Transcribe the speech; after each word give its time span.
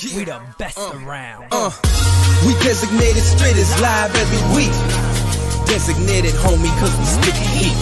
We 0.00 0.24
the 0.24 0.40
best 0.56 0.80
around. 0.80 1.52
Uh, 1.52 1.68
we 2.48 2.56
designated 2.64 3.20
spitters 3.20 3.68
live 3.84 4.08
every 4.16 4.40
week. 4.56 4.72
Designated 5.68 6.32
homie 6.40 6.72
cause 6.80 6.96
we 6.96 7.04
spitting 7.04 7.52
heat. 7.52 7.76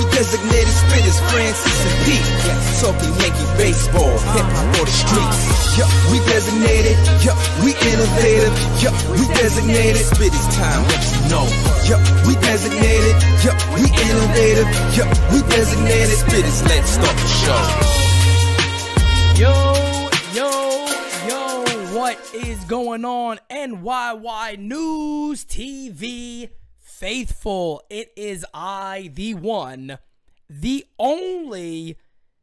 We 0.00 0.08
designated 0.16 0.72
spitters, 0.72 1.20
Francis 1.28 1.76
and 1.76 1.96
Pete. 2.08 2.24
Talking 2.80 3.12
Yankee 3.20 3.52
baseball, 3.60 4.16
hip 4.32 4.48
hop 4.48 4.80
or 4.80 4.88
the 4.88 4.96
streets. 4.96 5.76
Yup, 5.76 5.92
we 6.08 6.24
designated, 6.24 6.96
yup, 7.20 7.36
we 7.60 7.76
innovative. 7.84 8.56
Yup, 8.80 8.96
we 9.12 9.28
designated, 9.36 10.08
spitters 10.08 10.48
time, 10.56 10.88
what 10.88 11.04
you 11.04 11.20
know. 11.28 11.44
Yup, 11.84 12.00
we 12.24 12.32
designated, 12.40 13.12
yup, 13.44 13.60
we 13.76 13.84
innovative. 13.84 14.68
Yup, 14.96 15.12
we 15.28 15.44
designated, 15.52 16.16
spitters, 16.16 16.64
let's 16.64 16.96
start 16.96 17.12
the 17.12 17.28
show. 17.28 17.60
Yo, 19.36 19.52
yo, 19.52 19.52
yo, 19.52 19.75
what 22.06 22.34
is 22.36 22.62
going 22.66 23.04
on? 23.04 23.36
NYY 23.50 24.58
News 24.60 25.44
TV 25.44 26.50
faithful. 26.78 27.82
It 27.90 28.12
is 28.14 28.46
I, 28.54 29.10
the 29.12 29.34
one, 29.34 29.98
the 30.48 30.84
only 31.00 31.98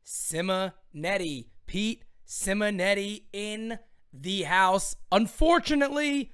Simonetti, 0.06 1.46
Pete 1.66 2.04
Simonetti 2.28 3.24
in 3.32 3.80
the 4.12 4.42
house. 4.42 4.98
Unfortunately, 5.14 6.34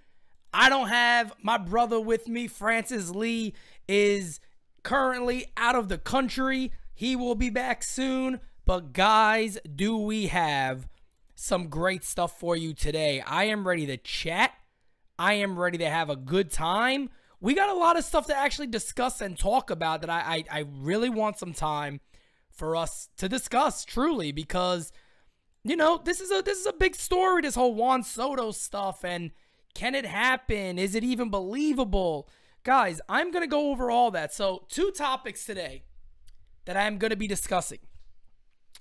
I 0.52 0.70
don't 0.70 0.88
have 0.88 1.32
my 1.44 1.60
brother 1.60 2.00
with 2.00 2.28
me. 2.28 2.48
Francis 2.48 3.12
Lee 3.12 3.54
is 3.88 4.40
currently 4.82 5.46
out 5.56 5.76
of 5.76 5.88
the 5.88 6.00
country. 6.00 6.72
He 6.96 7.16
will 7.16 7.36
be 7.36 7.52
back 7.52 7.84
soon. 7.84 8.40
But, 8.66 8.92
guys, 8.92 9.60
do 9.76 9.98
we 9.98 10.28
have 10.28 10.88
some 11.40 11.70
great 11.70 12.04
stuff 12.04 12.38
for 12.40 12.56
you 12.56 12.74
today? 12.74 13.22
I 13.22 13.46
am 13.46 13.68
ready 13.68 13.86
to 13.88 13.98
chat. 13.98 14.52
I 15.18 15.34
am 15.34 15.58
ready 15.58 15.78
to 15.78 15.90
have 15.90 16.10
a 16.10 16.16
good 16.16 16.52
time. 16.52 17.10
We 17.42 17.54
got 17.54 17.70
a 17.70 17.80
lot 17.80 17.98
of 17.98 18.04
stuff 18.04 18.28
to 18.28 18.38
actually 18.38 18.68
discuss 18.68 19.22
and 19.22 19.38
talk 19.38 19.70
about 19.70 20.02
that 20.02 20.10
I, 20.10 20.46
I, 20.52 20.60
I 20.60 20.66
really 20.70 21.10
want 21.10 21.40
some 21.40 21.54
time 21.54 22.02
for 22.50 22.76
us 22.76 23.10
to 23.18 23.30
discuss, 23.30 23.86
truly, 23.86 24.32
because 24.34 24.92
you 25.64 25.76
know 25.76 26.02
this 26.04 26.20
is 26.20 26.32
a 26.32 26.42
this 26.42 26.60
is 26.60 26.66
a 26.66 26.74
big 26.74 26.96
story. 26.96 27.42
This 27.42 27.56
whole 27.56 27.74
Juan 27.74 28.04
Soto 28.04 28.52
stuff 28.52 29.06
and 29.06 29.32
can 29.74 29.96
it 29.96 30.06
happen? 30.06 30.78
Is 30.78 30.96
it 30.96 31.04
even 31.04 31.30
believable? 31.30 32.28
Guys, 32.64 33.00
I'm 33.08 33.32
gonna 33.32 33.48
go 33.48 33.72
over 33.72 33.90
all 33.90 34.12
that. 34.12 34.34
So 34.34 34.66
two 34.68 34.92
topics 34.92 35.46
today 35.46 35.84
that 36.66 36.76
I'm 36.76 36.98
gonna 36.98 37.16
be 37.16 37.28
discussing. 37.28 37.80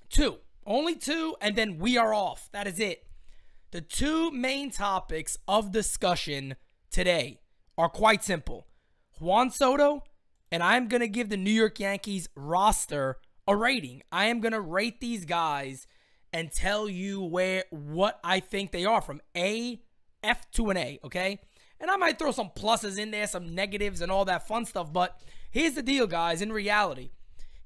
Two. 0.09 0.39
Only 0.69 0.95
two, 0.95 1.35
and 1.41 1.55
then 1.55 1.79
we 1.79 1.97
are 1.97 2.13
off. 2.13 2.47
That 2.51 2.67
is 2.67 2.79
it. 2.79 3.07
The 3.71 3.81
two 3.81 4.29
main 4.29 4.69
topics 4.69 5.35
of 5.47 5.71
discussion 5.71 6.55
today 6.91 7.39
are 7.75 7.89
quite 7.89 8.23
simple 8.23 8.67
Juan 9.19 9.49
Soto, 9.49 10.03
and 10.51 10.61
I'm 10.61 10.87
going 10.87 11.01
to 11.01 11.07
give 11.07 11.29
the 11.29 11.37
New 11.37 11.51
York 11.51 11.79
Yankees 11.79 12.29
roster 12.35 13.17
a 13.47 13.55
rating. 13.55 14.03
I 14.11 14.25
am 14.25 14.41
going 14.41 14.51
to 14.51 14.61
rate 14.61 15.01
these 15.01 15.25
guys 15.25 15.87
and 16.31 16.51
tell 16.51 16.87
you 16.87 17.19
where 17.19 17.63
what 17.71 18.19
I 18.23 18.39
think 18.39 18.71
they 18.71 18.85
are 18.85 19.01
from 19.01 19.21
A, 19.35 19.81
F 20.23 20.51
to 20.51 20.69
an 20.69 20.77
A, 20.77 20.99
okay? 21.03 21.39
And 21.79 21.89
I 21.89 21.97
might 21.97 22.19
throw 22.19 22.31
some 22.31 22.51
pluses 22.55 22.99
in 22.99 23.09
there, 23.09 23.25
some 23.25 23.55
negatives, 23.55 24.01
and 24.01 24.11
all 24.11 24.25
that 24.25 24.47
fun 24.47 24.65
stuff. 24.65 24.93
But 24.93 25.19
here's 25.49 25.73
the 25.73 25.81
deal, 25.81 26.05
guys. 26.05 26.43
In 26.43 26.51
reality, 26.51 27.09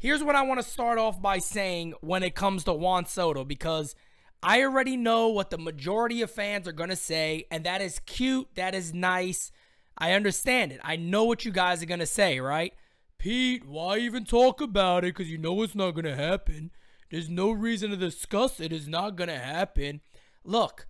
Here's 0.04 0.22
what 0.22 0.36
I 0.36 0.42
want 0.42 0.60
to 0.60 0.68
start 0.68 0.98
off 0.98 1.22
by 1.22 1.38
saying 1.38 1.94
when 2.02 2.24
it 2.24 2.36
comes 2.36 2.66
to 2.66 2.74
Juan 2.74 3.06
Soto 3.06 3.46
because 3.46 3.96
I 4.44 4.62
already 4.62 4.98
know 4.98 5.30
what 5.30 5.50
the 5.50 5.58
majority 5.58 6.22
of 6.22 6.30
fans 6.30 6.68
are 6.68 6.74
going 6.74 6.90
to 6.90 6.98
say, 6.98 7.46
and 7.50 7.64
that 7.64 7.80
is 7.80 8.00
cute, 8.00 8.50
that 8.56 8.76
is 8.76 8.94
nice. 8.94 9.50
I 9.98 10.12
understand 10.12 10.74
it. 10.74 10.82
I 10.84 10.98
know 10.98 11.24
what 11.24 11.46
you 11.46 11.52
guys 11.52 11.82
are 11.82 11.86
going 11.86 12.02
to 12.02 12.06
say, 12.06 12.42
right? 12.42 12.74
Pete, 13.18 13.66
why 13.66 13.98
even 14.00 14.26
talk 14.26 14.60
about 14.60 15.06
it? 15.06 15.16
Because 15.16 15.32
you 15.32 15.38
know 15.38 15.62
it's 15.62 15.74
not 15.74 15.92
going 15.92 16.04
to 16.04 16.18
happen. 16.18 16.72
There's 17.10 17.30
no 17.30 17.52
reason 17.52 17.90
to 17.92 17.96
discuss 17.96 18.60
it. 18.60 18.74
It's 18.74 18.88
not 18.88 19.16
going 19.16 19.30
to 19.30 19.40
happen. 19.40 20.02
Look, 20.44 20.86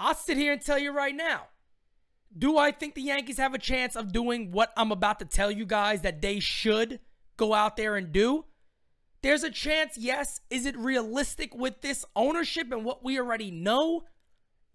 I'll 0.00 0.16
sit 0.16 0.36
here 0.36 0.54
and 0.54 0.60
tell 0.60 0.80
you 0.80 0.90
right 0.90 1.14
now. 1.14 1.42
Do 2.36 2.58
I 2.58 2.72
think 2.72 2.96
the 2.96 3.02
Yankees 3.02 3.38
have 3.38 3.54
a 3.54 3.58
chance 3.58 3.94
of 3.94 4.10
doing 4.10 4.50
what 4.50 4.72
I'm 4.76 4.90
about 4.90 5.20
to 5.20 5.24
tell 5.24 5.52
you 5.52 5.64
guys 5.64 6.00
that 6.00 6.20
they 6.20 6.40
should? 6.40 6.98
Go 7.38 7.54
out 7.54 7.78
there 7.78 7.96
and 7.96 8.12
do? 8.12 8.44
There's 9.22 9.42
a 9.42 9.50
chance, 9.50 9.96
yes. 9.96 10.40
Is 10.50 10.66
it 10.66 10.76
realistic 10.76 11.54
with 11.54 11.80
this 11.80 12.04
ownership 12.14 12.70
and 12.70 12.84
what 12.84 13.02
we 13.02 13.18
already 13.18 13.50
know? 13.50 14.04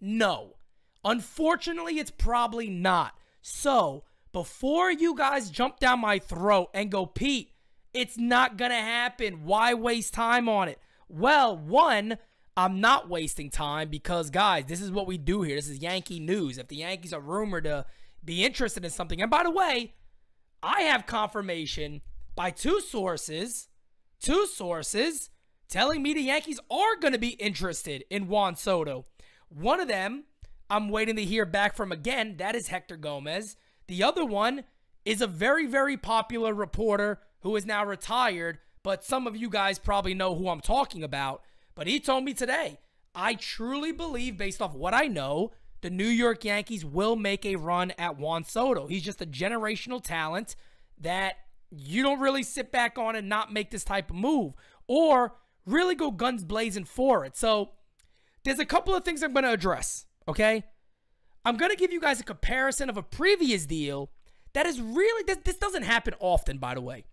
No. 0.00 0.56
Unfortunately, 1.04 1.98
it's 1.98 2.10
probably 2.10 2.68
not. 2.68 3.14
So, 3.40 4.04
before 4.32 4.90
you 4.90 5.14
guys 5.14 5.50
jump 5.50 5.78
down 5.78 6.00
my 6.00 6.18
throat 6.18 6.70
and 6.74 6.90
go, 6.90 7.06
Pete, 7.06 7.52
it's 7.92 8.18
not 8.18 8.56
going 8.56 8.70
to 8.72 8.76
happen. 8.76 9.44
Why 9.44 9.74
waste 9.74 10.12
time 10.12 10.48
on 10.48 10.68
it? 10.68 10.78
Well, 11.08 11.56
one, 11.56 12.18
I'm 12.56 12.80
not 12.80 13.08
wasting 13.08 13.50
time 13.50 13.88
because, 13.88 14.30
guys, 14.30 14.64
this 14.66 14.80
is 14.80 14.90
what 14.90 15.06
we 15.06 15.18
do 15.18 15.42
here. 15.42 15.56
This 15.56 15.68
is 15.68 15.78
Yankee 15.78 16.20
news. 16.20 16.58
If 16.58 16.68
the 16.68 16.76
Yankees 16.76 17.12
are 17.12 17.20
rumored 17.20 17.64
to 17.64 17.86
be 18.24 18.44
interested 18.44 18.84
in 18.84 18.90
something, 18.90 19.22
and 19.22 19.30
by 19.30 19.42
the 19.42 19.50
way, 19.50 19.94
I 20.62 20.82
have 20.82 21.06
confirmation 21.06 22.02
by 22.34 22.50
two 22.50 22.80
sources, 22.80 23.68
two 24.20 24.46
sources 24.46 25.30
telling 25.68 26.02
me 26.02 26.14
the 26.14 26.22
Yankees 26.22 26.60
are 26.70 26.96
going 27.00 27.12
to 27.12 27.18
be 27.18 27.30
interested 27.30 28.04
in 28.10 28.28
Juan 28.28 28.56
Soto. 28.56 29.06
One 29.48 29.80
of 29.80 29.88
them 29.88 30.24
I'm 30.70 30.88
waiting 30.88 31.16
to 31.16 31.24
hear 31.24 31.44
back 31.44 31.76
from 31.76 31.92
again. 31.92 32.36
That 32.38 32.54
is 32.54 32.68
Hector 32.68 32.96
Gomez. 32.96 33.56
The 33.86 34.02
other 34.02 34.24
one 34.24 34.64
is 35.04 35.20
a 35.20 35.26
very, 35.26 35.66
very 35.66 35.96
popular 35.96 36.54
reporter 36.54 37.20
who 37.40 37.54
is 37.56 37.66
now 37.66 37.84
retired, 37.84 38.58
but 38.82 39.04
some 39.04 39.26
of 39.26 39.36
you 39.36 39.50
guys 39.50 39.78
probably 39.78 40.14
know 40.14 40.34
who 40.34 40.48
I'm 40.48 40.60
talking 40.60 41.04
about. 41.04 41.42
But 41.74 41.86
he 41.86 42.00
told 42.00 42.24
me 42.24 42.32
today, 42.32 42.78
I 43.14 43.34
truly 43.34 43.92
believe, 43.92 44.38
based 44.38 44.62
off 44.62 44.74
what 44.74 44.94
I 44.94 45.06
know, 45.06 45.52
the 45.82 45.90
New 45.90 46.06
York 46.06 46.44
Yankees 46.44 46.84
will 46.84 47.14
make 47.14 47.44
a 47.44 47.56
run 47.56 47.92
at 47.98 48.16
Juan 48.16 48.44
Soto. 48.44 48.86
He's 48.86 49.02
just 49.02 49.20
a 49.20 49.26
generational 49.26 50.02
talent 50.02 50.56
that 50.98 51.36
you 51.76 52.02
don't 52.02 52.20
really 52.20 52.42
sit 52.42 52.70
back 52.70 52.98
on 52.98 53.16
and 53.16 53.28
not 53.28 53.52
make 53.52 53.70
this 53.70 53.84
type 53.84 54.10
of 54.10 54.16
move 54.16 54.54
or 54.86 55.34
really 55.66 55.94
go 55.94 56.10
guns 56.10 56.44
blazing 56.44 56.84
for 56.84 57.24
it. 57.24 57.36
So 57.36 57.70
there's 58.44 58.58
a 58.58 58.66
couple 58.66 58.94
of 58.94 59.04
things 59.04 59.22
I'm 59.22 59.32
going 59.32 59.44
to 59.44 59.52
address, 59.52 60.06
okay? 60.28 60.64
I'm 61.44 61.56
going 61.56 61.70
to 61.70 61.76
give 61.76 61.92
you 61.92 62.00
guys 62.00 62.20
a 62.20 62.24
comparison 62.24 62.88
of 62.88 62.96
a 62.96 63.02
previous 63.02 63.66
deal 63.66 64.10
that 64.52 64.66
is 64.66 64.80
really, 64.80 65.24
this, 65.26 65.38
this 65.44 65.56
doesn't 65.56 65.82
happen 65.82 66.14
often, 66.20 66.58
by 66.58 66.74
the 66.74 66.80
way. 66.80 67.04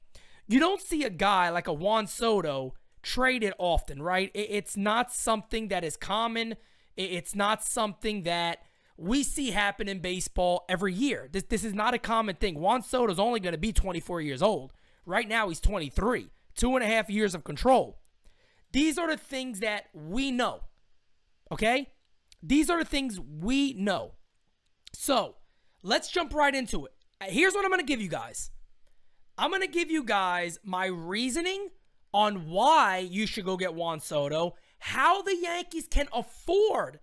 You 0.48 0.60
don't 0.60 0.82
see 0.82 1.04
a 1.04 1.10
guy 1.10 1.50
like 1.50 1.68
a 1.68 1.74
Juan 1.74 2.08
Soto 2.08 2.74
traded 3.02 3.54
often, 3.58 4.02
right? 4.02 4.32
It, 4.34 4.48
it's 4.50 4.78
not 4.78 5.14
something 5.14 5.70
that 5.70 5.84
is 5.84 5.98
common. 5.98 6.54
It, 6.96 7.12
it's 7.12 7.36
not 7.36 7.64
something 7.64 8.24
that 8.24 8.60
we 9.02 9.24
see 9.24 9.50
happen 9.50 9.88
in 9.88 10.00
baseball 10.00 10.64
every 10.70 10.94
year. 10.94 11.28
This, 11.32 11.44
this 11.44 11.64
is 11.64 11.74
not 11.74 11.96
a 11.96 12.00
common 12.00 12.36
thing. 12.36 12.60
Juan 12.60 12.84
Soto's 12.84 13.18
only 13.18 13.40
going 13.40 13.54
to 13.54 13.58
be 13.58 13.74
24 13.74 14.22
years 14.22 14.44
old. 14.44 14.74
Right 15.06 15.28
now, 15.28 15.50
he's 15.50 15.60
23, 15.60 16.30
two 16.56 16.76
and 16.76 16.84
a 16.84 16.88
half 16.88 17.10
years 17.10 17.34
of 17.34 17.44
control. 17.44 18.00
These 18.72 19.00
are 19.00 19.10
the 19.10 19.18
things 19.18 19.60
that 19.62 19.86
we 19.94 20.30
know. 20.30 20.62
Okay? 21.52 21.90
These 22.44 22.70
are 22.70 22.78
the 22.78 22.90
things 22.90 23.20
we 23.20 23.74
know. 23.74 24.14
So 24.94 25.36
let's 25.82 26.12
jump 26.12 26.36
right 26.36 26.54
into 26.54 26.86
it. 26.86 26.94
Here's 27.24 27.54
what 27.54 27.66
I'm 27.66 27.72
going 27.72 27.82
to 27.82 27.86
give 27.86 28.02
you 28.02 28.10
guys 28.10 28.52
I'm 29.38 29.50
going 29.50 29.62
to 29.62 29.68
give 29.68 29.90
you 29.90 30.04
guys 30.04 30.60
my 30.64 30.86
reasoning 30.86 31.70
on 32.14 32.50
why 32.50 33.00
you 33.00 33.26
should 33.26 33.46
go 33.46 33.58
get 33.58 33.74
Juan 33.74 34.00
Soto, 34.00 34.56
how 34.78 35.24
the 35.24 35.36
Yankees 35.36 35.88
can 35.90 36.08
afford 36.14 37.00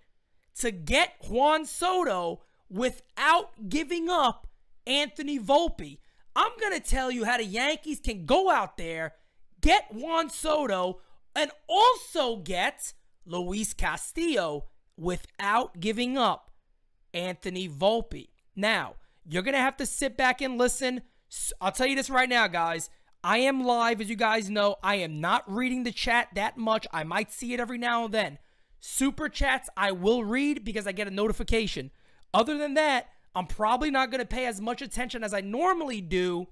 to 0.59 0.71
get 0.71 1.15
Juan 1.29 1.65
Soto 1.65 2.43
without 2.69 3.69
giving 3.69 4.09
up 4.09 4.47
Anthony 4.87 5.39
Volpe. 5.39 5.99
I'm 6.37 6.53
going 6.61 6.73
to 6.73 6.81
tell 6.81 7.11
you 7.11 7.25
how 7.25 7.37
the 7.37 7.45
Yankees 7.45 8.01
can 8.01 8.25
go 8.25 8.51
out 8.51 8.77
there, 8.77 9.15
get 9.61 9.93
Juan 9.93 10.31
Soto, 10.31 11.01
and 11.35 11.51
also 11.69 12.37
get 12.37 12.93
Luis 13.27 13.73
Castillo 13.73 14.67
without 14.97 15.81
giving 15.81 16.17
up 16.17 16.51
Anthony 17.15 17.69
Volpe. 17.69 18.29
Now, 18.55 18.95
you're 19.29 19.43
going 19.43 19.55
to 19.55 19.61
have 19.61 19.77
to 19.79 19.87
sit 19.87 20.17
back 20.17 20.41
and 20.41 20.59
listen. 20.59 21.03
I'll 21.61 21.73
tell 21.73 21.87
you 21.87 21.97
this 21.97 22.11
right 22.11 22.29
now, 22.29 22.47
guys. 22.49 22.91
I 23.23 23.39
am 23.39 23.65
live, 23.65 24.01
as 24.01 24.09
you 24.09 24.17
guys 24.17 24.49
know. 24.49 24.77
I 24.83 24.97
am 24.97 25.21
not 25.21 25.45
reading 25.53 25.83
the 25.83 25.93
chat 25.93 26.29
that 26.35 26.57
much. 26.57 26.87
I 26.93 27.05
might 27.05 27.33
see 27.33 27.53
it 27.53 27.61
every 27.61 27.79
now 27.79 28.05
and 28.05 28.15
then. 28.15 28.39
Super 28.81 29.29
chats 29.29 29.69
I 29.77 29.93
will 29.93 30.25
read 30.25 30.65
because 30.65 30.87
I 30.87 30.93
get 30.93 31.09
a 31.09 31.13
notification. 31.13 31.91
Other 32.33 32.57
than 32.59 32.75
that, 32.75 33.09
I'm 33.35 33.47
probably 33.47 33.91
not 33.91 34.11
going 34.11 34.21
to 34.21 34.27
pay 34.27 34.47
as 34.47 34.61
much 34.61 34.83
attention 34.83 35.25
as 35.25 35.35
I 35.35 35.41
normally 35.41 36.01
do 36.01 36.49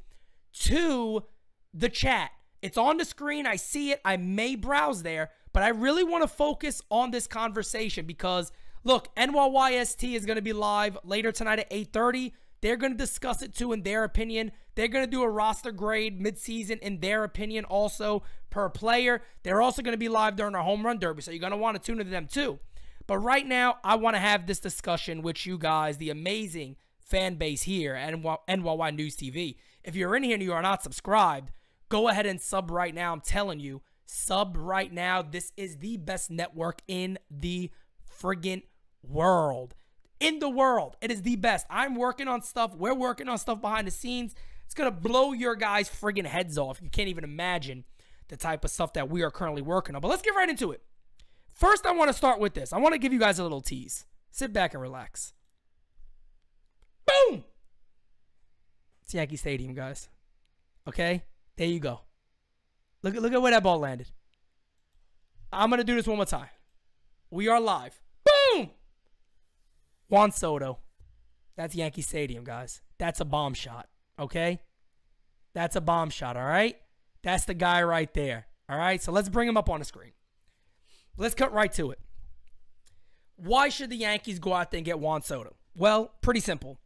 to 0.61 1.25
the 1.73 1.89
chat. 1.89 2.31
It's 2.63 2.79
on 2.79 2.97
the 2.97 3.05
screen. 3.05 3.47
I 3.47 3.57
see 3.57 3.93
it. 3.93 4.01
I 4.05 4.17
may 4.17 4.57
browse 4.57 5.03
there, 5.03 5.31
but 5.53 5.63
I 5.63 5.69
really 5.69 6.05
want 6.05 6.23
to 6.23 6.29
focus 6.29 6.83
on 6.91 7.11
this 7.11 7.27
conversation 7.27 8.07
because 8.07 8.51
Look, 8.87 9.13
NYYST 9.17 10.15
is 10.15 10.27
going 10.27 10.37
to 10.37 10.43
be 10.43 10.53
live 10.53 10.97
later 11.03 11.33
tonight 11.33 11.59
at 11.59 11.71
8:30. 11.71 12.31
They're 12.61 12.77
going 12.77 12.93
to 12.93 12.97
discuss 12.97 13.43
it 13.43 13.53
too 13.53 13.73
in 13.73 13.83
their 13.83 14.05
opinion. 14.05 14.53
They're 14.77 14.89
going 14.89 15.05
to 15.05 15.11
do 15.11 15.23
a 15.23 15.29
roster 15.29 15.73
grade 15.73 16.21
midseason 16.21 16.79
in 16.79 17.01
their 17.01 17.25
opinion 17.25 17.65
also 17.65 18.23
per 18.51 18.69
player. 18.69 19.23
They're 19.43 19.63
also 19.63 19.83
going 19.83 19.95
to 19.95 19.99
be 19.99 20.09
live 20.09 20.37
during 20.37 20.55
our 20.55 20.63
home 20.63 20.87
run 20.87 20.99
derby, 20.99 21.23
so 21.23 21.33
you're 21.33 21.41
going 21.41 21.51
to 21.51 21.57
want 21.57 21.77
to 21.77 21.83
tune 21.85 21.99
into 21.99 22.13
them 22.13 22.29
too. 22.29 22.61
But 23.07 23.19
right 23.19 23.47
now, 23.47 23.79
I 23.83 23.97
want 23.97 24.17
to 24.17 24.21
have 24.21 24.47
this 24.47 24.61
discussion 24.61 25.23
with 25.23 25.47
you 25.47 25.59
guys, 25.59 25.97
the 25.97 26.11
amazing 26.11 26.77
fan 26.99 27.37
base 27.37 27.63
here 27.63 27.95
at 27.95 28.15
NYY 28.15 28.95
News 28.95 29.17
TV. 29.17 29.57
If 29.83 29.97
you're 29.97 30.15
in 30.15 30.25
here 30.25 30.35
and 30.35 30.43
you 30.43 30.53
are 30.53 30.63
not 30.63 30.83
subscribed, 30.83 31.53
go 31.89 32.09
ahead 32.09 32.27
and 32.27 32.41
sub 32.41 32.71
right 32.71 32.95
now. 32.95 33.13
I'm 33.13 33.21
telling 33.21 33.61
you, 33.61 33.81
sub 34.05 34.57
right 34.59 34.93
now. 34.93 35.23
This 35.23 35.53
is 35.57 35.79
the 35.79 35.97
best 35.97 36.31
network 36.31 36.83
in 36.89 37.19
the 37.31 37.71
friggin' 38.21 38.65
world. 39.03 39.75
In 40.19 40.41
the 40.41 40.51
world. 40.51 40.97
It 41.01 41.11
is 41.11 41.23
the 41.23 41.37
best. 41.37 41.67
I'm 41.71 41.95
working 41.95 42.29
on 42.29 42.43
stuff. 42.43 42.75
We're 42.75 42.95
working 42.95 43.29
on 43.29 43.39
stuff 43.39 43.61
behind 43.61 43.87
the 43.87 43.93
scenes. 43.93 44.35
It's 44.67 44.75
going 44.75 44.93
to 44.93 44.97
blow 44.97 45.33
your 45.33 45.57
guys' 45.57 45.89
friggin' 45.89 46.27
heads 46.27 46.59
off. 46.59 46.83
You 46.83 46.91
can't 46.91 47.09
even 47.09 47.25
imagine 47.25 47.85
the 48.29 48.37
type 48.37 48.65
of 48.65 48.71
stuff 48.71 48.93
that 48.93 49.09
we 49.09 49.23
are 49.23 49.31
currently 49.31 49.63
working 49.63 49.95
on. 49.95 50.03
But 50.03 50.09
let's 50.09 50.23
get 50.23 50.35
right 50.35 50.49
into 50.49 50.73
it. 50.73 50.83
First, 51.55 51.87
I 51.87 51.93
want 51.93 52.09
to 52.09 52.15
start 52.15 52.39
with 52.39 52.55
this. 52.55 52.73
I 52.73 52.79
want 52.79 52.93
to 52.93 52.99
give 52.99 53.13
you 53.13 53.19
guys 53.19 53.39
a 53.39 53.43
little 53.43 53.63
tease. 53.63 54.05
Sit 54.31 54.53
back 54.53 54.75
and 54.75 54.83
relax. 54.83 55.33
Boom! 57.07 57.45
It's 59.03 59.15
Yankee 59.15 59.37
Stadium, 59.37 59.73
guys. 59.73 60.09
Okay? 60.87 61.23
There 61.57 61.67
you 61.67 61.81
go. 61.81 62.01
Look 63.03 63.15
look 63.15 63.33
at 63.33 63.41
where 63.41 63.53
that 63.53 63.63
ball 63.63 63.79
landed. 63.79 64.11
I'm 65.53 65.71
gonna 65.71 65.85
do 65.85 65.95
this 65.95 66.07
one 66.07 66.17
more 66.17 66.27
time. 66.27 66.49
We 67.31 67.49
are 67.49 67.61
live. 67.61 68.01
Boom! 68.25 68.71
Juan 70.09 70.33
Soto. 70.33 70.81
That's 71.57 71.75
Yankee 71.75 72.03
Stadium, 72.03 72.45
guys. 72.45 72.83
That's 72.99 73.21
a 73.21 73.25
bomb 73.25 73.55
shot. 73.55 73.89
Okay? 74.19 74.61
That's 75.55 75.77
a 75.77 75.81
bomb 75.81 76.11
shot, 76.11 76.37
all 76.37 76.45
right? 76.45 76.77
That's 77.23 77.45
the 77.45 77.55
guy 77.55 77.83
right 77.83 78.13
there. 78.15 78.47
All 78.69 78.79
right? 78.79 79.03
So 79.03 79.13
let's 79.13 79.29
bring 79.29 79.49
him 79.49 79.57
up 79.57 79.71
on 79.71 79.79
the 79.79 79.85
screen. 79.85 80.13
Let's 81.17 81.35
cut 81.35 81.53
right 81.53 81.73
to 81.75 81.91
it. 81.93 81.99
Why 83.37 83.69
should 83.69 83.91
the 83.91 83.97
Yankees 83.97 84.39
go 84.39 84.55
out 84.55 84.71
there 84.71 84.79
and 84.79 84.85
get 84.85 84.99
Juan 84.99 85.23
Soto? 85.23 85.57
Well, 85.77 86.13
pretty 86.21 86.41
simple. 86.41 86.79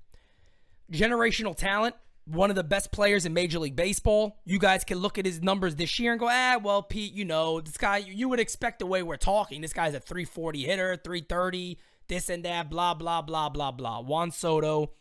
Generational 0.92 1.56
talent, 1.56 1.94
one 2.24 2.50
of 2.50 2.56
the 2.56 2.64
best 2.64 2.90
players 2.90 3.24
in 3.24 3.32
Major 3.32 3.60
League 3.60 3.76
Baseball. 3.76 4.36
You 4.44 4.58
guys 4.58 4.84
can 4.84 4.98
look 4.98 5.18
at 5.18 5.26
his 5.26 5.42
numbers 5.42 5.76
this 5.76 5.98
year 5.98 6.12
and 6.12 6.20
go, 6.20 6.28
ah, 6.28 6.58
well, 6.62 6.82
Pete, 6.82 7.12
you 7.12 7.24
know, 7.24 7.60
this 7.60 7.76
guy, 7.76 7.98
you 7.98 8.28
would 8.28 8.40
expect 8.40 8.80
the 8.80 8.86
way 8.86 9.02
we're 9.02 9.16
talking. 9.16 9.60
This 9.60 9.72
guy's 9.72 9.94
a 9.94 10.00
340 10.00 10.64
hitter, 10.64 10.96
330, 10.96 11.78
this 12.08 12.28
and 12.28 12.44
that, 12.44 12.68
blah, 12.68 12.94
blah, 12.94 13.22
blah, 13.22 13.48
blah, 13.48 13.70
blah. 13.70 14.00
Juan 14.00 14.32
Soto 14.32 14.92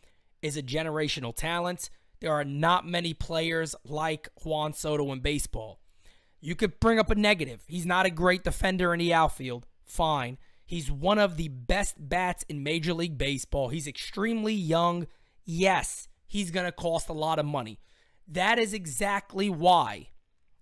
is 0.42 0.56
a 0.56 0.62
generational 0.62 1.34
talent. 1.34 1.90
There 2.20 2.32
are 2.32 2.44
not 2.44 2.86
many 2.86 3.14
players 3.14 3.74
like 3.84 4.28
Juan 4.44 4.72
Soto 4.74 5.10
in 5.12 5.20
baseball. 5.20 5.80
You 6.40 6.54
could 6.54 6.80
bring 6.80 6.98
up 6.98 7.10
a 7.10 7.14
negative. 7.14 7.62
He's 7.66 7.86
not 7.86 8.06
a 8.06 8.10
great 8.10 8.44
defender 8.44 8.92
in 8.92 8.98
the 8.98 9.12
outfield. 9.12 9.66
Fine. 9.84 10.38
He's 10.64 10.90
one 10.90 11.18
of 11.18 11.36
the 11.36 11.48
best 11.48 11.96
bats 11.98 12.44
in 12.48 12.62
Major 12.62 12.94
League 12.94 13.18
Baseball. 13.18 13.68
He's 13.68 13.86
extremely 13.86 14.54
young. 14.54 15.06
Yes, 15.44 16.08
he's 16.26 16.50
going 16.50 16.66
to 16.66 16.72
cost 16.72 17.08
a 17.08 17.14
lot 17.14 17.38
of 17.38 17.46
money. 17.46 17.80
That 18.28 18.58
is 18.58 18.72
exactly 18.72 19.50
why 19.50 20.10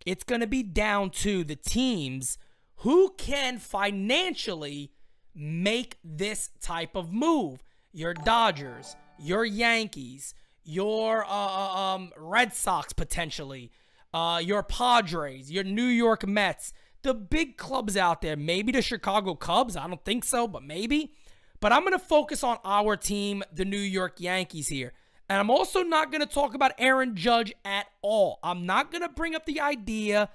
it's 0.06 0.24
going 0.24 0.40
to 0.40 0.46
be 0.46 0.62
down 0.62 1.10
to 1.10 1.44
the 1.44 1.56
teams 1.56 2.38
who 2.76 3.14
can 3.18 3.58
financially 3.58 4.92
make 5.34 5.98
this 6.02 6.50
type 6.60 6.96
of 6.96 7.12
move. 7.12 7.62
Your 7.92 8.14
Dodgers, 8.14 8.96
your 9.18 9.44
Yankees, 9.44 10.34
your 10.68 11.24
uh, 11.24 11.28
uh 11.28 11.94
um, 11.94 12.12
Red 12.16 12.54
Sox 12.54 12.92
potentially 12.92 13.70
uh, 14.12 14.40
your 14.42 14.62
Padres, 14.62 15.50
your 15.50 15.64
New 15.64 15.84
York 15.84 16.26
Mets, 16.26 16.72
the 17.02 17.14
big 17.14 17.56
clubs 17.56 17.96
out 17.96 18.22
there. 18.22 18.36
Maybe 18.36 18.72
the 18.72 18.82
Chicago 18.82 19.34
Cubs. 19.34 19.76
I 19.76 19.86
don't 19.86 20.04
think 20.04 20.24
so, 20.24 20.48
but 20.48 20.62
maybe. 20.62 21.12
But 21.60 21.72
I'm 21.72 21.82
going 21.82 21.92
to 21.92 21.98
focus 21.98 22.44
on 22.44 22.58
our 22.64 22.96
team, 22.96 23.42
the 23.52 23.64
New 23.64 23.78
York 23.78 24.20
Yankees 24.20 24.68
here. 24.68 24.92
And 25.28 25.38
I'm 25.38 25.50
also 25.50 25.82
not 25.82 26.10
going 26.10 26.20
to 26.20 26.32
talk 26.32 26.54
about 26.54 26.72
Aaron 26.78 27.14
Judge 27.14 27.52
at 27.64 27.86
all. 28.00 28.38
I'm 28.42 28.64
not 28.64 28.90
going 28.90 29.02
to 29.02 29.08
bring 29.08 29.34
up 29.34 29.44
the 29.44 29.60
idea 29.60 30.30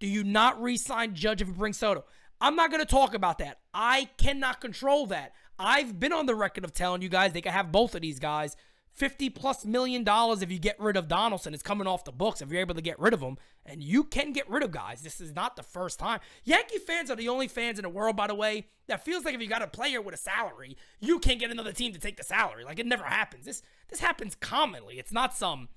do 0.00 0.06
you 0.06 0.22
not 0.22 0.62
re 0.62 0.76
sign 0.76 1.14
Judge 1.14 1.42
if 1.42 1.48
you 1.48 1.54
bring 1.54 1.72
Soto? 1.72 2.04
I'm 2.40 2.54
not 2.54 2.70
going 2.70 2.80
to 2.80 2.86
talk 2.86 3.14
about 3.14 3.38
that. 3.38 3.58
I 3.74 4.08
cannot 4.16 4.60
control 4.60 5.06
that. 5.06 5.32
I've 5.58 5.98
been 5.98 6.12
on 6.12 6.26
the 6.26 6.36
record 6.36 6.64
of 6.64 6.72
telling 6.72 7.02
you 7.02 7.08
guys 7.08 7.32
they 7.32 7.40
can 7.40 7.52
have 7.52 7.72
both 7.72 7.96
of 7.96 8.00
these 8.00 8.20
guys. 8.20 8.56
50 8.98 9.30
plus 9.30 9.64
million 9.64 10.02
dollars 10.02 10.42
if 10.42 10.50
you 10.50 10.58
get 10.58 10.78
rid 10.80 10.96
of 10.96 11.06
Donaldson. 11.06 11.54
It's 11.54 11.62
coming 11.62 11.86
off 11.86 12.04
the 12.04 12.10
books 12.10 12.42
if 12.42 12.50
you're 12.50 12.60
able 12.60 12.74
to 12.74 12.82
get 12.82 12.98
rid 12.98 13.14
of 13.14 13.20
him. 13.20 13.38
And 13.64 13.82
you 13.82 14.02
can 14.02 14.32
get 14.32 14.50
rid 14.50 14.64
of 14.64 14.72
guys. 14.72 15.02
This 15.02 15.20
is 15.20 15.34
not 15.34 15.54
the 15.54 15.62
first 15.62 15.98
time. 15.98 16.18
Yankee 16.42 16.78
fans 16.78 17.10
are 17.10 17.16
the 17.16 17.28
only 17.28 17.46
fans 17.46 17.78
in 17.78 17.84
the 17.84 17.88
world, 17.88 18.16
by 18.16 18.26
the 18.26 18.34
way, 18.34 18.66
that 18.88 19.04
feels 19.04 19.24
like 19.24 19.34
if 19.34 19.40
you 19.40 19.46
got 19.46 19.62
a 19.62 19.68
player 19.68 20.00
with 20.00 20.14
a 20.14 20.18
salary, 20.18 20.76
you 20.98 21.20
can't 21.20 21.38
get 21.38 21.50
another 21.50 21.72
team 21.72 21.92
to 21.92 22.00
take 22.00 22.16
the 22.16 22.24
salary. 22.24 22.64
Like 22.64 22.80
it 22.80 22.86
never 22.86 23.04
happens. 23.04 23.44
This 23.44 23.62
this 23.88 24.00
happens 24.00 24.34
commonly. 24.34 24.98
It's 24.98 25.12
not 25.12 25.36
some 25.36 25.68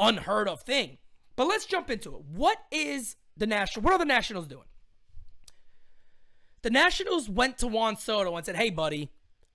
unheard 0.00 0.48
of 0.48 0.62
thing. 0.62 0.98
But 1.36 1.46
let's 1.46 1.66
jump 1.66 1.90
into 1.90 2.14
it. 2.16 2.22
What 2.22 2.58
is 2.72 3.16
the 3.36 3.46
national 3.46 3.84
what 3.84 3.94
are 3.94 3.98
the 3.98 4.04
Nationals 4.04 4.48
doing? 4.48 4.66
The 6.62 6.70
Nationals 6.70 7.28
went 7.28 7.58
to 7.58 7.68
Juan 7.68 7.96
Soto 7.98 8.34
and 8.36 8.44
said, 8.44 8.56
Hey 8.56 8.70
buddy, 8.70 9.10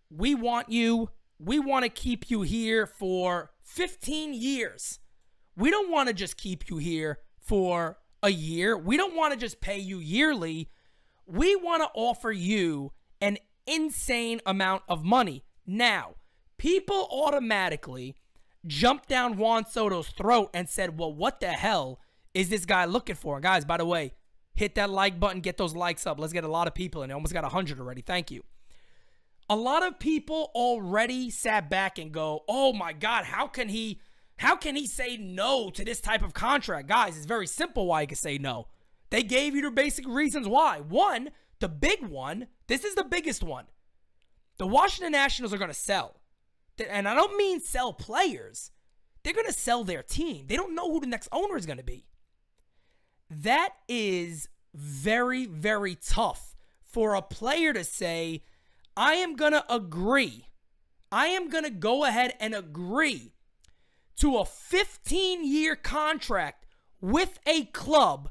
we 0.09 0.35
want 0.35 0.69
you 0.69 1.09
we 1.39 1.57
want 1.57 1.83
to 1.83 1.89
keep 1.89 2.29
you 2.29 2.41
here 2.41 2.85
for 2.85 3.51
15 3.63 4.33
years. 4.33 4.99
We 5.55 5.71
don't 5.71 5.89
want 5.89 6.09
to 6.09 6.13
just 6.13 6.37
keep 6.37 6.69
you 6.69 6.77
here 6.77 7.19
for 7.39 7.97
a 8.21 8.29
year. 8.29 8.77
We 8.77 8.97
don't 8.97 9.15
want 9.15 9.33
to 9.33 9.39
just 9.39 9.61
pay 9.61 9.77
you 9.77 9.99
yearly. 9.99 10.69
We 11.25 11.55
want 11.55 11.81
to 11.81 11.89
offer 11.93 12.31
you 12.31 12.91
an 13.21 13.37
insane 13.65 14.41
amount 14.45 14.83
of 14.89 15.03
money. 15.05 15.45
Now, 15.65 16.15
people 16.57 17.07
automatically 17.09 18.15
jumped 18.67 19.07
down 19.07 19.37
Juan 19.37 19.65
Soto's 19.65 20.09
throat 20.09 20.49
and 20.53 20.67
said, 20.67 20.99
well, 20.99 21.13
what 21.13 21.39
the 21.39 21.49
hell 21.49 21.99
is 22.33 22.49
this 22.49 22.65
guy 22.65 22.85
looking 22.85 23.15
for? 23.15 23.39
guys, 23.39 23.63
by 23.63 23.77
the 23.77 23.85
way, 23.85 24.13
hit 24.55 24.75
that 24.75 24.89
like 24.89 25.19
button, 25.19 25.39
get 25.39 25.57
those 25.57 25.73
likes 25.73 26.05
up. 26.05 26.19
Let's 26.19 26.33
get 26.33 26.43
a 26.43 26.49
lot 26.49 26.67
of 26.67 26.75
people 26.75 27.03
in. 27.03 27.11
I 27.11 27.13
almost 27.13 27.33
got 27.33 27.43
100 27.43 27.79
already. 27.79 28.01
Thank 28.01 28.29
you 28.29 28.43
a 29.49 29.55
lot 29.55 29.85
of 29.85 29.99
people 29.99 30.51
already 30.53 31.29
sat 31.29 31.69
back 31.69 31.97
and 31.97 32.11
go, 32.11 32.43
"Oh 32.47 32.73
my 32.73 32.93
god, 32.93 33.25
how 33.25 33.47
can 33.47 33.69
he 33.69 34.01
how 34.37 34.55
can 34.55 34.75
he 34.75 34.87
say 34.87 35.17
no 35.17 35.69
to 35.71 35.83
this 35.83 36.01
type 36.01 36.21
of 36.21 36.33
contract?" 36.33 36.87
Guys, 36.87 37.17
it's 37.17 37.25
very 37.25 37.47
simple 37.47 37.87
why 37.87 38.01
he 38.01 38.07
can 38.07 38.17
say 38.17 38.37
no. 38.37 38.67
They 39.09 39.23
gave 39.23 39.55
you 39.55 39.61
the 39.61 39.71
basic 39.71 40.07
reasons 40.07 40.47
why. 40.47 40.79
One, 40.79 41.31
the 41.59 41.69
big 41.69 42.05
one, 42.05 42.47
this 42.67 42.83
is 42.83 42.95
the 42.95 43.03
biggest 43.03 43.43
one. 43.43 43.65
The 44.57 44.67
Washington 44.67 45.13
Nationals 45.13 45.53
are 45.53 45.57
going 45.57 45.71
to 45.71 45.73
sell. 45.73 46.19
And 46.87 47.07
I 47.07 47.15
don't 47.15 47.37
mean 47.37 47.59
sell 47.59 47.91
players. 47.91 48.71
They're 49.23 49.33
going 49.33 49.47
to 49.47 49.53
sell 49.53 49.83
their 49.83 50.03
team. 50.03 50.47
They 50.47 50.55
don't 50.55 50.75
know 50.75 50.91
who 50.91 50.99
the 50.99 51.07
next 51.07 51.27
owner 51.31 51.57
is 51.57 51.65
going 51.65 51.77
to 51.77 51.83
be. 51.83 52.05
That 53.29 53.69
is 53.87 54.47
very, 54.73 55.45
very 55.45 55.95
tough 55.95 56.55
for 56.83 57.15
a 57.15 57.21
player 57.21 57.73
to 57.73 57.83
say, 57.83 58.43
I 58.95 59.13
am 59.13 59.35
going 59.35 59.53
to 59.53 59.73
agree. 59.73 60.47
I 61.11 61.27
am 61.27 61.49
going 61.49 61.63
to 61.63 61.69
go 61.69 62.05
ahead 62.05 62.33
and 62.39 62.53
agree 62.53 63.33
to 64.17 64.37
a 64.37 64.45
15 64.45 65.45
year 65.45 65.75
contract 65.75 66.65
with 67.01 67.39
a 67.45 67.65
club, 67.65 68.29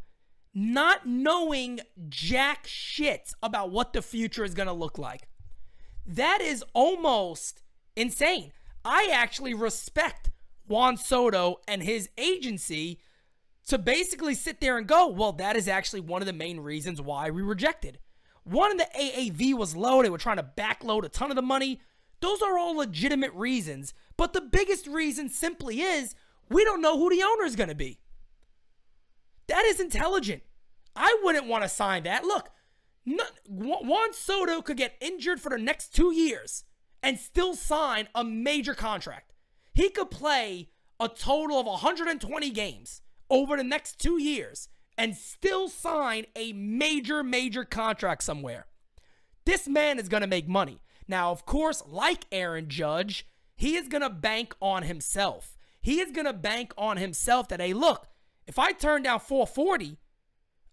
not 0.54 1.06
knowing 1.06 1.80
jack 2.08 2.66
shit 2.66 3.32
about 3.42 3.70
what 3.70 3.92
the 3.92 4.02
future 4.02 4.44
is 4.44 4.54
going 4.54 4.66
to 4.66 4.72
look 4.72 4.98
like. 4.98 5.28
That 6.06 6.40
is 6.40 6.64
almost 6.74 7.62
insane. 7.96 8.52
I 8.84 9.08
actually 9.12 9.54
respect 9.54 10.30
Juan 10.66 10.96
Soto 10.96 11.60
and 11.66 11.82
his 11.82 12.08
agency 12.16 13.00
to 13.66 13.78
basically 13.78 14.34
sit 14.34 14.60
there 14.60 14.78
and 14.78 14.86
go, 14.86 15.08
well, 15.08 15.32
that 15.32 15.56
is 15.56 15.68
actually 15.68 16.00
one 16.00 16.22
of 16.22 16.26
the 16.26 16.32
main 16.32 16.60
reasons 16.60 17.00
why 17.00 17.30
we 17.30 17.42
rejected. 17.42 17.98
One, 18.48 18.78
the 18.78 18.88
AAV 18.98 19.54
was 19.54 19.76
low. 19.76 20.02
They 20.02 20.08
were 20.08 20.16
trying 20.16 20.38
to 20.38 20.50
backload 20.56 21.04
a 21.04 21.08
ton 21.10 21.30
of 21.30 21.36
the 21.36 21.42
money. 21.42 21.80
Those 22.20 22.40
are 22.40 22.56
all 22.56 22.76
legitimate 22.76 23.32
reasons. 23.34 23.92
But 24.16 24.32
the 24.32 24.40
biggest 24.40 24.86
reason 24.86 25.28
simply 25.28 25.82
is 25.82 26.14
we 26.48 26.64
don't 26.64 26.80
know 26.80 26.98
who 26.98 27.10
the 27.10 27.22
owner 27.22 27.44
is 27.44 27.56
going 27.56 27.68
to 27.68 27.74
be. 27.74 28.00
That 29.48 29.64
is 29.66 29.80
intelligent. 29.80 30.42
I 30.96 31.18
wouldn't 31.22 31.46
want 31.46 31.62
to 31.64 31.68
sign 31.68 32.04
that. 32.04 32.24
Look, 32.24 32.48
Juan 33.46 34.12
Soto 34.12 34.62
could 34.62 34.78
get 34.78 34.96
injured 35.00 35.40
for 35.40 35.50
the 35.50 35.58
next 35.58 35.94
two 35.94 36.12
years 36.12 36.64
and 37.02 37.18
still 37.18 37.54
sign 37.54 38.08
a 38.14 38.24
major 38.24 38.74
contract. 38.74 39.34
He 39.74 39.90
could 39.90 40.10
play 40.10 40.70
a 40.98 41.08
total 41.08 41.60
of 41.60 41.66
120 41.66 42.50
games 42.50 43.02
over 43.30 43.56
the 43.56 43.64
next 43.64 44.00
two 44.00 44.20
years 44.20 44.68
and 44.98 45.16
still 45.16 45.68
sign 45.68 46.26
a 46.36 46.52
major, 46.52 47.22
major 47.22 47.64
contract 47.64 48.24
somewhere. 48.24 48.66
This 49.46 49.68
man 49.68 49.98
is 49.98 50.08
going 50.08 50.20
to 50.20 50.26
make 50.26 50.48
money. 50.48 50.80
Now, 51.06 51.30
of 51.30 51.46
course, 51.46 51.82
like 51.86 52.26
Aaron 52.30 52.68
Judge, 52.68 53.26
he 53.56 53.76
is 53.76 53.88
going 53.88 54.02
to 54.02 54.10
bank 54.10 54.54
on 54.60 54.82
himself. 54.82 55.56
He 55.80 56.00
is 56.00 56.10
going 56.10 56.26
to 56.26 56.32
bank 56.32 56.74
on 56.76 56.98
himself 56.98 57.48
that, 57.48 57.60
hey, 57.60 57.72
look, 57.72 58.08
if 58.46 58.58
I 58.58 58.72
turn 58.72 59.04
down 59.04 59.20
440, 59.20 59.96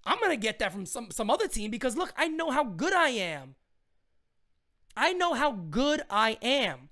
I'm 0.04 0.20
going 0.20 0.32
to 0.32 0.38
get 0.38 0.60
that 0.60 0.74
from 0.74 0.86
some, 0.86 1.12
some 1.12 1.30
other 1.30 1.48
team 1.48 1.72
because, 1.72 1.96
look, 1.96 2.12
I 2.18 2.28
know 2.28 2.52
how 2.52 2.64
good 2.64 2.94
I 2.94 3.10
am. 3.10 3.56
I 4.98 5.14
know 5.14 5.34
how 5.34 5.52
good 5.52 6.02
I 6.10 6.38
am. 6.42 6.90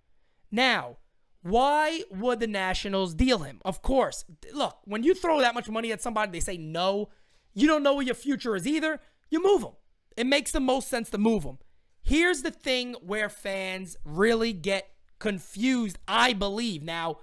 Now, 0.52 0.98
why 1.42 2.04
would 2.10 2.40
the 2.40 2.48
Nationals 2.48 3.14
deal 3.14 3.40
him? 3.40 3.60
Of 3.66 3.82
course. 3.82 4.24
Look, 4.54 4.78
when 4.86 5.04
you 5.04 5.14
throw 5.14 5.42
that 5.42 5.54
much 5.54 5.70
money 5.70 5.92
at 5.92 6.02
somebody, 6.02 6.32
they 6.32 6.40
say 6.40 6.58
no. 6.58 7.10
You 7.54 7.68
don't 7.68 7.84
know 7.84 7.94
what 7.94 8.06
your 8.06 8.16
future 8.16 8.56
is 8.56 8.68
either. 8.68 9.00
You 9.30 9.44
move 9.44 9.62
them. 9.62 9.74
It 10.16 10.28
makes 10.28 10.52
the 10.52 10.60
most 10.60 10.88
sense 10.88 11.10
to 11.12 11.18
move 11.18 11.44
them. 11.44 11.60
Here's 12.02 12.42
the 12.42 12.52
thing 12.52 12.96
where 13.02 13.30
fans 13.30 13.98
really 14.04 14.54
get 14.54 14.90
confused, 15.20 15.98
I 16.08 16.34
believe. 16.34 16.84
Now, 16.84 17.20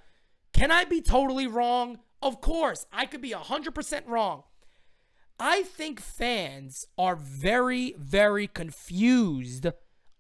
can 0.53 0.71
I 0.71 0.85
be 0.85 1.01
totally 1.03 1.47
wrong? 1.47 1.99
Of 2.23 2.41
course, 2.41 2.87
I 2.93 3.07
could 3.07 3.21
be 3.21 3.31
100% 3.31 4.03
wrong. 4.07 4.45
I 5.39 5.63
think 5.63 6.01
fans 6.01 6.87
are 6.99 7.17
very, 7.17 7.95
very 7.99 8.47
confused 8.47 9.67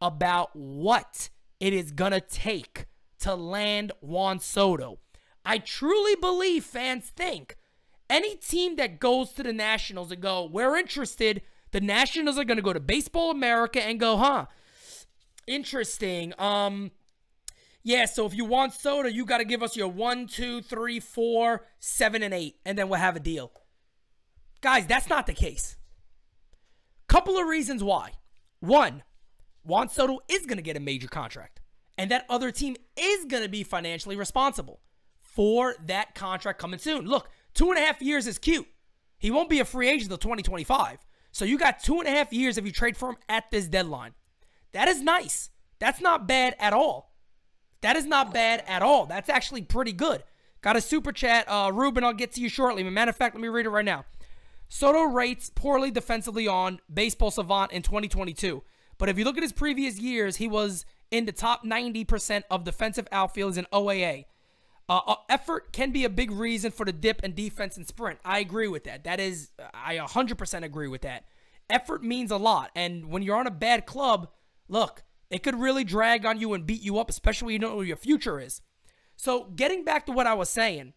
about 0.00 0.50
what 0.54 1.28
it 1.58 1.74
is 1.74 1.92
going 1.92 2.12
to 2.12 2.20
take 2.20 2.86
to 3.20 3.34
land 3.34 3.92
Juan 4.00 4.40
Soto. 4.40 4.98
I 5.44 5.58
truly 5.58 6.16
believe 6.16 6.64
fans 6.64 7.12
think 7.14 7.56
any 8.10 8.36
team 8.36 8.76
that 8.76 9.00
goes 9.00 9.32
to 9.32 9.42
the 9.42 9.52
Nationals 9.52 10.10
and 10.12 10.20
go, 10.20 10.44
we're 10.44 10.76
interested, 10.76 11.42
the 11.70 11.80
Nationals 11.80 12.36
are 12.36 12.44
going 12.44 12.56
to 12.56 12.62
go 12.62 12.72
to 12.72 12.80
Baseball 12.80 13.30
America 13.30 13.82
and 13.82 13.98
go, 13.98 14.16
huh, 14.16 14.46
interesting. 15.46 16.34
Um, 16.38 16.90
yeah, 17.82 18.04
so 18.04 18.26
if 18.26 18.34
you 18.34 18.44
want 18.44 18.74
Soto, 18.74 19.08
you 19.08 19.24
got 19.24 19.38
to 19.38 19.44
give 19.44 19.62
us 19.62 19.76
your 19.76 19.88
one, 19.88 20.26
two, 20.26 20.60
three, 20.60 21.00
four, 21.00 21.64
seven, 21.78 22.22
and 22.22 22.34
eight, 22.34 22.56
and 22.66 22.76
then 22.76 22.88
we'll 22.88 23.00
have 23.00 23.16
a 23.16 23.20
deal. 23.20 23.52
Guys, 24.60 24.86
that's 24.86 25.08
not 25.08 25.26
the 25.26 25.32
case. 25.32 25.76
Couple 27.08 27.38
of 27.38 27.46
reasons 27.46 27.82
why. 27.82 28.12
One, 28.60 29.02
Juan 29.64 29.88
Soto 29.88 30.18
is 30.28 30.46
going 30.46 30.58
to 30.58 30.62
get 30.62 30.76
a 30.76 30.80
major 30.80 31.08
contract, 31.08 31.60
and 31.96 32.10
that 32.10 32.26
other 32.28 32.50
team 32.50 32.76
is 32.96 33.24
going 33.24 33.42
to 33.42 33.48
be 33.48 33.62
financially 33.62 34.16
responsible 34.16 34.80
for 35.20 35.74
that 35.86 36.14
contract 36.14 36.58
coming 36.58 36.78
soon. 36.78 37.06
Look, 37.06 37.30
two 37.54 37.70
and 37.70 37.78
a 37.78 37.82
half 37.82 38.00
years 38.02 38.26
is 38.26 38.38
cute. 38.38 38.66
He 39.18 39.30
won't 39.30 39.50
be 39.50 39.60
a 39.60 39.64
free 39.64 39.88
agent 39.88 40.04
until 40.04 40.18
2025. 40.18 40.98
So 41.32 41.44
you 41.44 41.58
got 41.58 41.82
two 41.82 41.98
and 42.00 42.08
a 42.08 42.10
half 42.10 42.32
years 42.32 42.58
if 42.58 42.64
you 42.64 42.72
trade 42.72 42.96
for 42.96 43.10
him 43.10 43.16
at 43.28 43.50
this 43.50 43.66
deadline. 43.66 44.12
That 44.72 44.88
is 44.88 45.02
nice. 45.02 45.50
That's 45.78 46.00
not 46.00 46.26
bad 46.26 46.56
at 46.58 46.72
all. 46.72 47.14
That 47.82 47.96
is 47.96 48.06
not 48.06 48.32
bad 48.32 48.62
at 48.66 48.82
all. 48.82 49.06
That's 49.06 49.28
actually 49.28 49.62
pretty 49.62 49.92
good. 49.92 50.22
Got 50.60 50.76
a 50.76 50.80
super 50.80 51.12
chat. 51.12 51.46
Uh, 51.48 51.70
Ruben, 51.72 52.04
I'll 52.04 52.12
get 52.12 52.32
to 52.32 52.40
you 52.40 52.48
shortly. 52.48 52.82
Matter 52.82 53.10
of 53.10 53.16
fact, 53.16 53.34
let 53.34 53.40
me 53.40 53.48
read 53.48 53.66
it 53.66 53.70
right 53.70 53.84
now. 53.84 54.04
Soto 54.68 55.02
rates 55.02 55.50
poorly 55.52 55.90
defensively 55.90 56.46
on 56.46 56.80
Baseball 56.92 57.30
Savant 57.30 57.72
in 57.72 57.82
2022. 57.82 58.62
But 58.98 59.08
if 59.08 59.18
you 59.18 59.24
look 59.24 59.36
at 59.36 59.42
his 59.42 59.52
previous 59.52 59.98
years, 59.98 60.36
he 60.36 60.46
was 60.46 60.84
in 61.10 61.24
the 61.24 61.32
top 61.32 61.64
90% 61.64 62.42
of 62.50 62.64
defensive 62.64 63.08
outfielders 63.10 63.56
in 63.56 63.66
OAA. 63.72 64.26
Uh, 64.90 65.00
uh, 65.06 65.14
effort 65.28 65.72
can 65.72 65.92
be 65.92 66.04
a 66.04 66.10
big 66.10 66.32
reason 66.32 66.72
for 66.72 66.84
the 66.84 66.92
dip 66.92 67.22
in 67.22 67.32
defense 67.32 67.76
and 67.76 67.86
sprint. 67.86 68.18
I 68.24 68.40
agree 68.40 68.66
with 68.66 68.82
that. 68.84 69.04
That 69.04 69.20
is, 69.20 69.50
I 69.72 69.98
100% 69.98 70.64
agree 70.64 70.88
with 70.88 71.02
that. 71.02 71.26
Effort 71.70 72.02
means 72.02 72.32
a 72.32 72.36
lot. 72.36 72.72
And 72.74 73.08
when 73.08 73.22
you're 73.22 73.36
on 73.36 73.46
a 73.46 73.52
bad 73.52 73.86
club, 73.86 74.30
look, 74.68 75.04
it 75.30 75.44
could 75.44 75.54
really 75.54 75.84
drag 75.84 76.26
on 76.26 76.40
you 76.40 76.54
and 76.54 76.66
beat 76.66 76.82
you 76.82 76.98
up, 76.98 77.08
especially 77.08 77.46
when 77.46 77.52
you 77.52 77.58
don't 77.60 77.70
know 77.70 77.76
what 77.76 77.86
your 77.86 77.96
future 77.96 78.40
is. 78.40 78.62
So, 79.14 79.44
getting 79.54 79.84
back 79.84 80.06
to 80.06 80.12
what 80.12 80.26
I 80.26 80.34
was 80.34 80.50
saying, 80.50 80.94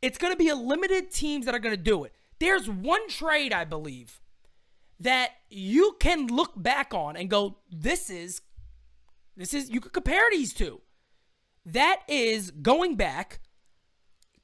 it's 0.00 0.16
going 0.16 0.32
to 0.32 0.38
be 0.38 0.48
a 0.48 0.54
limited 0.54 1.10
teams 1.10 1.44
that 1.44 1.54
are 1.54 1.58
going 1.58 1.76
to 1.76 1.82
do 1.82 2.04
it. 2.04 2.14
There's 2.38 2.70
one 2.70 3.06
trade, 3.10 3.52
I 3.52 3.66
believe, 3.66 4.22
that 4.98 5.32
you 5.50 5.96
can 6.00 6.28
look 6.28 6.52
back 6.56 6.94
on 6.94 7.18
and 7.18 7.28
go, 7.28 7.58
this 7.70 8.08
is, 8.08 8.40
this 9.36 9.52
is, 9.52 9.68
you 9.68 9.82
could 9.82 9.92
compare 9.92 10.24
these 10.30 10.54
two. 10.54 10.80
That 11.64 12.00
is 12.08 12.50
going 12.50 12.96
back 12.96 13.40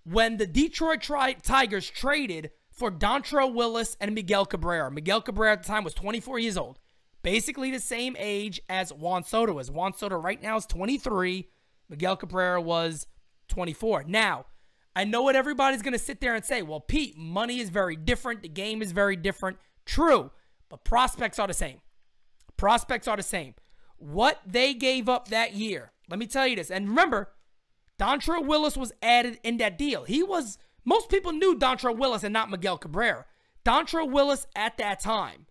when 0.04 0.36
the 0.36 0.46
Detroit 0.46 1.02
tri- 1.02 1.32
Tigers 1.34 1.90
traded 1.90 2.50
for 2.70 2.90
Dontrelle 2.90 3.52
Willis 3.52 3.96
and 4.00 4.14
Miguel 4.14 4.46
Cabrera. 4.46 4.90
Miguel 4.90 5.20
Cabrera 5.20 5.54
at 5.54 5.62
the 5.62 5.68
time 5.68 5.84
was 5.84 5.94
24 5.94 6.38
years 6.38 6.56
old. 6.56 6.78
Basically 7.22 7.70
the 7.70 7.80
same 7.80 8.16
age 8.18 8.60
as 8.68 8.92
Juan 8.92 9.24
Soto 9.24 9.58
is. 9.58 9.70
Juan 9.70 9.92
Soto 9.92 10.16
right 10.16 10.40
now 10.40 10.56
is 10.56 10.66
23. 10.66 11.48
Miguel 11.88 12.16
Cabrera 12.16 12.60
was 12.60 13.06
24. 13.48 14.04
Now, 14.06 14.46
I 14.94 15.04
know 15.04 15.22
what 15.22 15.36
everybody's 15.36 15.82
going 15.82 15.92
to 15.92 15.98
sit 15.98 16.20
there 16.20 16.34
and 16.34 16.44
say. 16.44 16.62
Well, 16.62 16.80
Pete, 16.80 17.16
money 17.16 17.58
is 17.58 17.70
very 17.70 17.96
different. 17.96 18.42
The 18.42 18.48
game 18.48 18.82
is 18.82 18.92
very 18.92 19.16
different. 19.16 19.58
True, 19.84 20.30
but 20.68 20.84
prospects 20.84 21.38
are 21.38 21.46
the 21.46 21.54
same. 21.54 21.80
Prospects 22.56 23.08
are 23.08 23.16
the 23.16 23.22
same. 23.22 23.54
What 23.96 24.40
they 24.46 24.74
gave 24.74 25.08
up 25.08 25.28
that 25.28 25.54
year, 25.54 25.92
let 26.08 26.18
me 26.18 26.26
tell 26.26 26.46
you 26.46 26.56
this. 26.56 26.70
And 26.70 26.88
remember, 26.88 27.30
Dontrelle 27.98 28.46
Willis 28.46 28.76
was 28.76 28.92
added 29.02 29.38
in 29.42 29.56
that 29.58 29.78
deal. 29.78 30.04
He 30.04 30.22
was, 30.22 30.58
most 30.84 31.08
people 31.08 31.32
knew 31.32 31.56
Dontrelle 31.56 31.98
Willis 31.98 32.22
and 32.22 32.32
not 32.32 32.50
Miguel 32.50 32.78
Cabrera. 32.78 33.26
Dontrelle 33.64 34.10
Willis 34.10 34.46
at 34.54 34.78
that 34.78 35.00
time, 35.00 35.46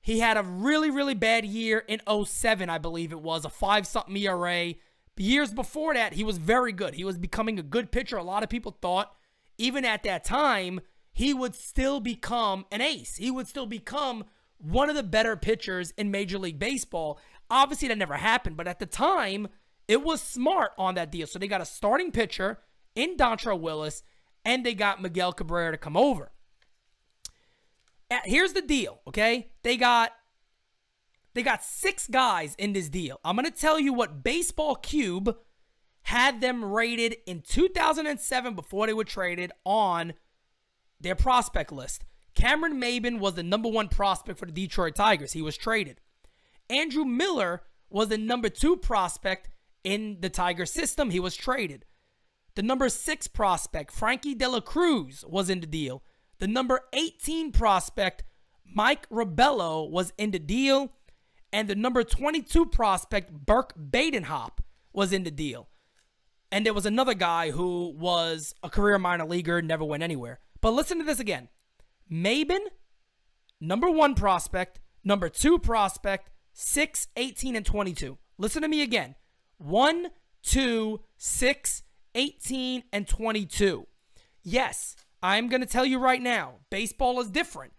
he 0.00 0.20
had 0.20 0.36
a 0.36 0.42
really, 0.42 0.90
really 0.90 1.14
bad 1.14 1.44
year 1.44 1.84
in 1.88 2.00
07, 2.24 2.70
I 2.70 2.78
believe 2.78 3.12
it 3.12 3.20
was, 3.20 3.44
a 3.44 3.50
five 3.50 3.86
something 3.86 4.16
ERA 4.16 4.74
years 5.18 5.52
before 5.52 5.94
that, 5.94 6.14
he 6.14 6.24
was 6.24 6.38
very 6.38 6.72
good. 6.72 6.94
He 6.94 7.04
was 7.04 7.18
becoming 7.18 7.58
a 7.58 7.62
good 7.62 7.90
pitcher. 7.90 8.16
A 8.16 8.22
lot 8.22 8.42
of 8.42 8.48
people 8.48 8.76
thought, 8.80 9.14
even 9.56 9.84
at 9.84 10.02
that 10.04 10.24
time, 10.24 10.80
he 11.18 11.34
would 11.34 11.56
still 11.56 11.98
become 11.98 12.64
an 12.70 12.80
ace. 12.80 13.16
He 13.16 13.28
would 13.28 13.48
still 13.48 13.66
become 13.66 14.24
one 14.58 14.88
of 14.88 14.94
the 14.94 15.02
better 15.02 15.36
pitchers 15.36 15.90
in 15.98 16.12
Major 16.12 16.38
League 16.38 16.60
Baseball. 16.60 17.18
Obviously, 17.50 17.88
that 17.88 17.98
never 17.98 18.14
happened, 18.14 18.56
but 18.56 18.68
at 18.68 18.78
the 18.78 18.86
time, 18.86 19.48
it 19.88 20.04
was 20.04 20.22
smart 20.22 20.70
on 20.78 20.94
that 20.94 21.10
deal. 21.10 21.26
So 21.26 21.40
they 21.40 21.48
got 21.48 21.60
a 21.60 21.64
starting 21.64 22.12
pitcher 22.12 22.60
in 22.94 23.16
Dontrelle 23.16 23.58
Willis, 23.58 24.04
and 24.44 24.64
they 24.64 24.74
got 24.74 25.02
Miguel 25.02 25.32
Cabrera 25.32 25.72
to 25.72 25.76
come 25.76 25.96
over. 25.96 26.30
Here's 28.24 28.52
the 28.52 28.62
deal, 28.62 29.00
okay? 29.08 29.50
They 29.64 29.76
got 29.76 30.12
they 31.34 31.42
got 31.42 31.64
six 31.64 32.06
guys 32.06 32.54
in 32.58 32.74
this 32.74 32.88
deal. 32.88 33.18
I'm 33.24 33.36
to 33.38 33.50
tell 33.50 33.80
you 33.80 33.92
what 33.92 34.22
Baseball 34.22 34.76
Cube 34.76 35.36
had 36.02 36.40
them 36.40 36.64
rated 36.64 37.16
in 37.26 37.40
2007 37.40 38.54
before 38.54 38.86
they 38.86 38.94
were 38.94 39.02
traded 39.02 39.50
on 39.64 40.14
their 41.00 41.14
prospect 41.14 41.72
list. 41.72 42.04
Cameron 42.34 42.80
Maybin 42.80 43.18
was 43.18 43.34
the 43.34 43.42
number 43.42 43.68
one 43.68 43.88
prospect 43.88 44.38
for 44.38 44.46
the 44.46 44.52
Detroit 44.52 44.94
Tigers. 44.94 45.32
He 45.32 45.42
was 45.42 45.56
traded. 45.56 46.00
Andrew 46.70 47.04
Miller 47.04 47.62
was 47.90 48.08
the 48.08 48.18
number 48.18 48.48
two 48.48 48.76
prospect 48.76 49.48
in 49.82 50.18
the 50.20 50.28
Tiger 50.28 50.66
system. 50.66 51.10
He 51.10 51.20
was 51.20 51.34
traded. 51.34 51.84
The 52.54 52.62
number 52.62 52.88
six 52.88 53.26
prospect, 53.26 53.92
Frankie 53.92 54.34
De 54.34 54.48
La 54.48 54.60
Cruz, 54.60 55.24
was 55.26 55.48
in 55.48 55.60
the 55.60 55.66
deal. 55.66 56.02
The 56.38 56.48
number 56.48 56.82
18 56.92 57.52
prospect, 57.52 58.24
Mike 58.64 59.08
Rabelo, 59.08 59.88
was 59.90 60.12
in 60.18 60.30
the 60.30 60.38
deal 60.38 60.92
and 61.52 61.68
the 61.68 61.74
number 61.74 62.04
22 62.04 62.66
prospect, 62.66 63.32
Burke 63.32 63.74
Badenhop, 63.78 64.58
was 64.92 65.12
in 65.12 65.24
the 65.24 65.30
deal. 65.30 65.68
And 66.50 66.64
there 66.64 66.74
was 66.74 66.86
another 66.86 67.14
guy 67.14 67.50
who 67.50 67.94
was 67.96 68.54
a 68.62 68.70
career 68.70 68.98
minor 68.98 69.26
leaguer, 69.26 69.60
never 69.62 69.84
went 69.84 70.02
anywhere. 70.02 70.40
But 70.60 70.72
listen 70.72 70.98
to 70.98 71.04
this 71.04 71.20
again 71.20 71.48
Maybin, 72.10 72.60
number 73.60 73.90
one 73.90 74.14
prospect, 74.14 74.80
number 75.04 75.28
two 75.28 75.58
prospect, 75.58 76.30
6, 76.52 77.08
18, 77.16 77.56
and 77.56 77.64
22. 77.66 78.18
Listen 78.38 78.62
to 78.62 78.68
me 78.68 78.82
again 78.82 79.14
1, 79.58 80.08
2, 80.42 81.00
6, 81.16 81.82
18, 82.14 82.82
and 82.92 83.06
22. 83.06 83.86
Yes, 84.42 84.96
I'm 85.22 85.48
going 85.48 85.60
to 85.60 85.66
tell 85.66 85.84
you 85.84 85.98
right 85.98 86.22
now 86.22 86.54
baseball 86.70 87.20
is 87.20 87.30
different 87.30 87.72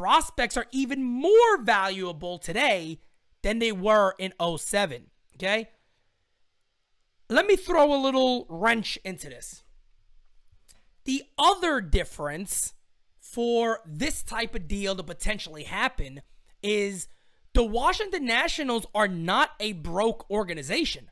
prospects 0.00 0.56
are 0.56 0.64
even 0.72 1.04
more 1.04 1.62
valuable 1.62 2.38
today 2.38 2.98
than 3.42 3.58
they 3.58 3.70
were 3.70 4.14
in 4.18 4.32
07. 4.40 5.10
Okay? 5.36 5.68
Let 7.28 7.46
me 7.46 7.54
throw 7.54 7.94
a 7.94 8.00
little 8.00 8.46
wrench 8.48 8.98
into 9.04 9.28
this. 9.28 9.62
The 11.10 11.24
other 11.36 11.80
difference 11.80 12.72
for 13.18 13.80
this 13.84 14.22
type 14.22 14.54
of 14.54 14.68
deal 14.68 14.94
to 14.94 15.02
potentially 15.02 15.64
happen 15.64 16.22
is 16.62 17.08
the 17.52 17.64
Washington 17.64 18.24
Nationals 18.24 18.86
are 18.94 19.08
not 19.08 19.50
a 19.58 19.72
broke 19.72 20.30
organization. 20.30 21.10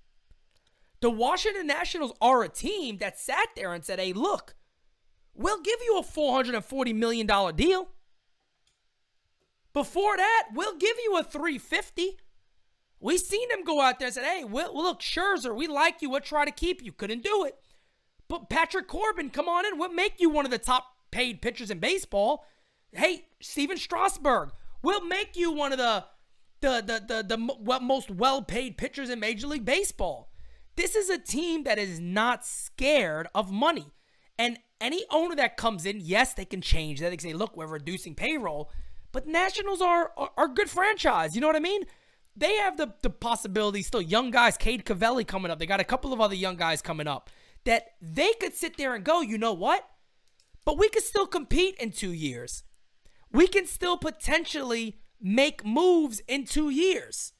The 1.00 1.10
Washington 1.10 1.66
Nationals 1.66 2.12
are 2.20 2.44
a 2.44 2.48
team 2.48 2.98
that 2.98 3.18
sat 3.18 3.48
there 3.56 3.74
and 3.74 3.84
said, 3.84 3.98
hey, 3.98 4.12
look, 4.12 4.54
we'll 5.34 5.60
give 5.62 5.80
you 5.84 5.98
a 5.98 6.04
$440 6.04 6.94
million 6.94 7.26
deal. 7.56 7.88
Before 9.72 10.16
that, 10.16 10.50
we'll 10.54 10.76
give 10.76 10.96
you 11.02 11.18
a 11.18 11.24
350. 11.24 12.18
We 13.00 13.18
seen 13.18 13.48
them 13.48 13.64
go 13.64 13.80
out 13.80 13.98
there 13.98 14.06
and 14.06 14.14
said, 14.14 14.24
"Hey, 14.24 14.44
we'll, 14.44 14.76
look, 14.76 15.00
Scherzer, 15.00 15.54
we 15.54 15.66
like 15.66 16.02
you. 16.02 16.10
We'll 16.10 16.20
try 16.20 16.44
to 16.44 16.50
keep 16.50 16.84
you." 16.84 16.90
Couldn't 16.90 17.22
do 17.22 17.44
it. 17.44 17.56
But 18.28 18.50
Patrick 18.50 18.86
Corbin, 18.86 19.30
come 19.30 19.48
on 19.48 19.66
in. 19.66 19.78
We'll 19.78 19.92
make 19.92 20.14
you 20.18 20.28
one 20.28 20.44
of 20.44 20.50
the 20.50 20.58
top 20.58 20.84
paid 21.10 21.40
pitchers 21.40 21.70
in 21.70 21.78
baseball. 21.78 22.44
Hey, 22.92 23.24
Stephen 23.40 23.78
Strasburg, 23.78 24.50
we'll 24.82 25.04
make 25.04 25.36
you 25.36 25.50
one 25.50 25.72
of 25.72 25.78
the 25.78 26.04
the 26.60 26.82
the 26.82 27.22
the, 27.22 27.22
the 27.22 27.80
most 27.80 28.10
well 28.10 28.42
paid 28.42 28.76
pitchers 28.76 29.10
in 29.10 29.20
Major 29.20 29.46
League 29.46 29.64
Baseball. 29.64 30.30
This 30.76 30.94
is 30.94 31.10
a 31.10 31.18
team 31.18 31.64
that 31.64 31.78
is 31.78 31.98
not 31.98 32.46
scared 32.46 33.28
of 33.34 33.50
money. 33.50 33.86
And 34.38 34.58
any 34.80 35.04
owner 35.10 35.34
that 35.34 35.56
comes 35.56 35.84
in, 35.84 35.98
yes, 36.00 36.34
they 36.34 36.44
can 36.44 36.60
change 36.60 37.00
that. 37.00 37.10
They 37.10 37.16
can 37.16 37.30
say, 37.30 37.34
look, 37.34 37.56
we're 37.56 37.66
reducing 37.66 38.14
payroll. 38.14 38.70
But 39.10 39.26
Nationals 39.26 39.80
are, 39.80 40.12
are, 40.16 40.30
are 40.36 40.46
good 40.46 40.70
franchise. 40.70 41.34
You 41.34 41.40
know 41.40 41.48
what 41.48 41.56
I 41.56 41.60
mean? 41.60 41.82
They 42.36 42.54
have 42.58 42.76
the, 42.76 42.94
the 43.02 43.10
possibility, 43.10 43.82
still 43.82 44.00
young 44.00 44.30
guys, 44.30 44.56
Cade 44.56 44.84
Cavalli 44.84 45.24
coming 45.24 45.50
up. 45.50 45.58
They 45.58 45.66
got 45.66 45.80
a 45.80 45.84
couple 45.84 46.12
of 46.12 46.20
other 46.20 46.36
young 46.36 46.54
guys 46.54 46.80
coming 46.80 47.08
up 47.08 47.28
that 47.68 47.96
they 48.00 48.32
could 48.40 48.54
sit 48.54 48.78
there 48.78 48.94
and 48.94 49.04
go, 49.04 49.20
you 49.20 49.36
know 49.36 49.52
what? 49.52 49.86
But 50.64 50.78
we 50.78 50.88
could 50.88 51.02
still 51.02 51.26
compete 51.26 51.74
in 51.74 51.90
two 51.90 52.14
years. 52.14 52.64
We 53.30 53.46
can 53.46 53.66
still 53.66 53.98
potentially 53.98 54.96
make 55.20 55.66
moves 55.66 56.22
in 56.26 56.46
two 56.46 56.70
years. 56.70 57.34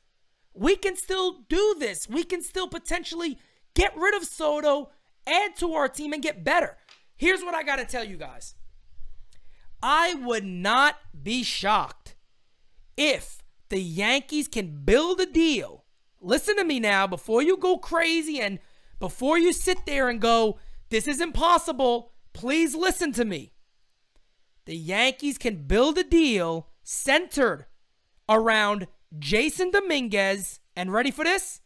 We 0.53 0.77
can 0.77 0.97
still 0.97 1.45
do 1.49 1.77
this. 1.79 2.11
We 2.11 2.25
can 2.25 2.43
still 2.43 2.69
potentially 2.69 3.39
get 3.75 3.97
rid 3.97 4.15
of 4.15 4.25
Soto, 4.25 4.91
add 5.27 5.57
to 5.57 5.73
our 5.73 5.89
team, 5.89 6.13
and 6.13 6.23
get 6.23 6.45
better. 6.45 6.77
Here's 7.17 7.43
what 7.43 7.55
I 7.55 7.63
got 7.63 7.77
to 7.77 7.87
tell 7.87 8.05
you 8.05 8.19
guys 8.19 8.55
I 9.83 10.13
would 10.13 10.45
not 10.45 10.97
be 11.23 11.43
shocked 11.43 12.17
if 12.99 13.43
the 13.71 13.81
Yankees 13.81 14.47
can 14.47 14.85
build 14.85 15.21
a 15.21 15.27
deal. 15.27 15.87
Listen 16.21 16.57
to 16.57 16.65
me 16.65 16.81
now 16.81 17.07
before 17.07 17.41
you 17.41 17.57
go 17.57 17.79
crazy 17.79 18.41
and 18.41 18.59
before 18.99 19.39
you 19.39 19.53
sit 19.53 19.87
there 19.87 20.09
and 20.09 20.21
go, 20.21 20.59
this 20.91 21.07
is 21.07 21.21
impossible. 21.21 22.13
Please 22.33 22.75
listen 22.75 23.13
to 23.13 23.25
me. 23.25 23.53
The 24.67 24.77
Yankees 24.77 25.39
can 25.39 25.67
build 25.67 25.99
a 25.99 26.05
deal 26.05 26.69
centered 26.83 27.67
around 28.29 28.87
Jasson 29.19 29.73
Dominguez 29.73 30.61
and 30.77 30.93
ready 30.93 31.11
for 31.11 31.25
this? 31.25 31.61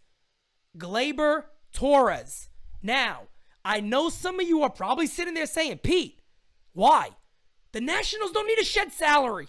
Gleyber 0.78 1.44
Torres. 1.72 2.48
Now, 2.82 3.22
I 3.64 3.80
know 3.80 4.08
some 4.08 4.40
of 4.40 4.48
you 4.48 4.62
are 4.62 4.70
probably 4.70 5.06
sitting 5.06 5.34
there 5.34 5.46
saying, 5.46 5.78
Pete, 5.78 6.20
why? 6.72 7.10
The 7.72 7.80
Nationals 7.80 8.32
don't 8.32 8.46
need 8.46 8.58
to 8.58 8.64
shed 8.64 8.92
salary. 8.92 9.48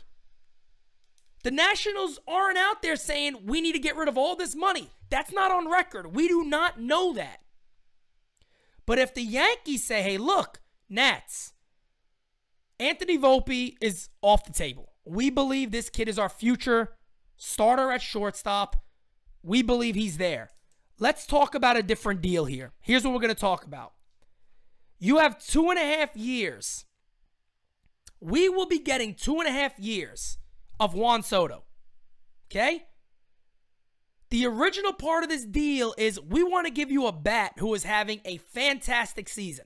The 1.43 1.51
Nationals 1.51 2.19
aren't 2.27 2.57
out 2.57 2.81
there 2.81 2.95
saying 2.95 3.45
we 3.45 3.59
need 3.61 3.73
to 3.73 3.79
get 3.79 3.97
rid 3.97 4.07
of 4.07 4.17
all 4.17 4.35
this 4.35 4.55
money. 4.55 4.89
That's 5.09 5.31
not 5.31 5.51
on 5.51 5.69
record. 5.69 6.15
We 6.15 6.27
do 6.27 6.43
not 6.43 6.79
know 6.79 7.13
that. 7.13 7.41
But 8.85 8.99
if 8.99 9.13
the 9.13 9.21
Yankees 9.21 9.83
say, 9.83 10.01
hey, 10.01 10.17
look, 10.17 10.59
Nats, 10.89 11.53
Anthony 12.79 13.17
Volpe 13.17 13.75
is 13.81 14.09
off 14.21 14.45
the 14.45 14.53
table. 14.53 14.93
We 15.05 15.29
believe 15.29 15.71
this 15.71 15.89
kid 15.89 16.09
is 16.09 16.19
our 16.19 16.29
future 16.29 16.95
starter 17.37 17.91
at 17.91 18.01
shortstop. 18.01 18.75
We 19.41 19.61
believe 19.61 19.95
he's 19.95 20.17
there. 20.17 20.49
Let's 20.99 21.25
talk 21.25 21.55
about 21.55 21.77
a 21.77 21.83
different 21.83 22.21
deal 22.21 22.45
here. 22.45 22.73
Here's 22.79 23.03
what 23.03 23.13
we're 23.13 23.19
going 23.19 23.33
to 23.33 23.39
talk 23.39 23.65
about. 23.65 23.93
You 24.99 25.17
have 25.17 25.43
two 25.45 25.69
and 25.69 25.79
a 25.79 25.83
half 25.83 26.15
years. 26.15 26.85
We 28.19 28.47
will 28.47 28.67
be 28.67 28.79
getting 28.79 29.15
two 29.15 29.39
and 29.39 29.47
a 29.47 29.51
half 29.51 29.77
years 29.77 30.37
of 30.79 30.93
Juan 30.93 31.23
Soto. 31.23 31.63
Okay? 32.47 32.85
The 34.33 34.47
original 34.47 34.93
part 34.93 35.23
of 35.23 35.29
this 35.29 35.45
deal 35.45 35.93
is 35.95 36.19
we 36.19 36.41
want 36.41 36.65
to 36.65 36.73
give 36.73 36.89
you 36.89 37.05
a 37.05 37.11
bat 37.11 37.53
who 37.59 37.71
is 37.75 37.83
having 37.83 38.19
a 38.25 38.37
fantastic 38.37 39.29
season, 39.29 39.65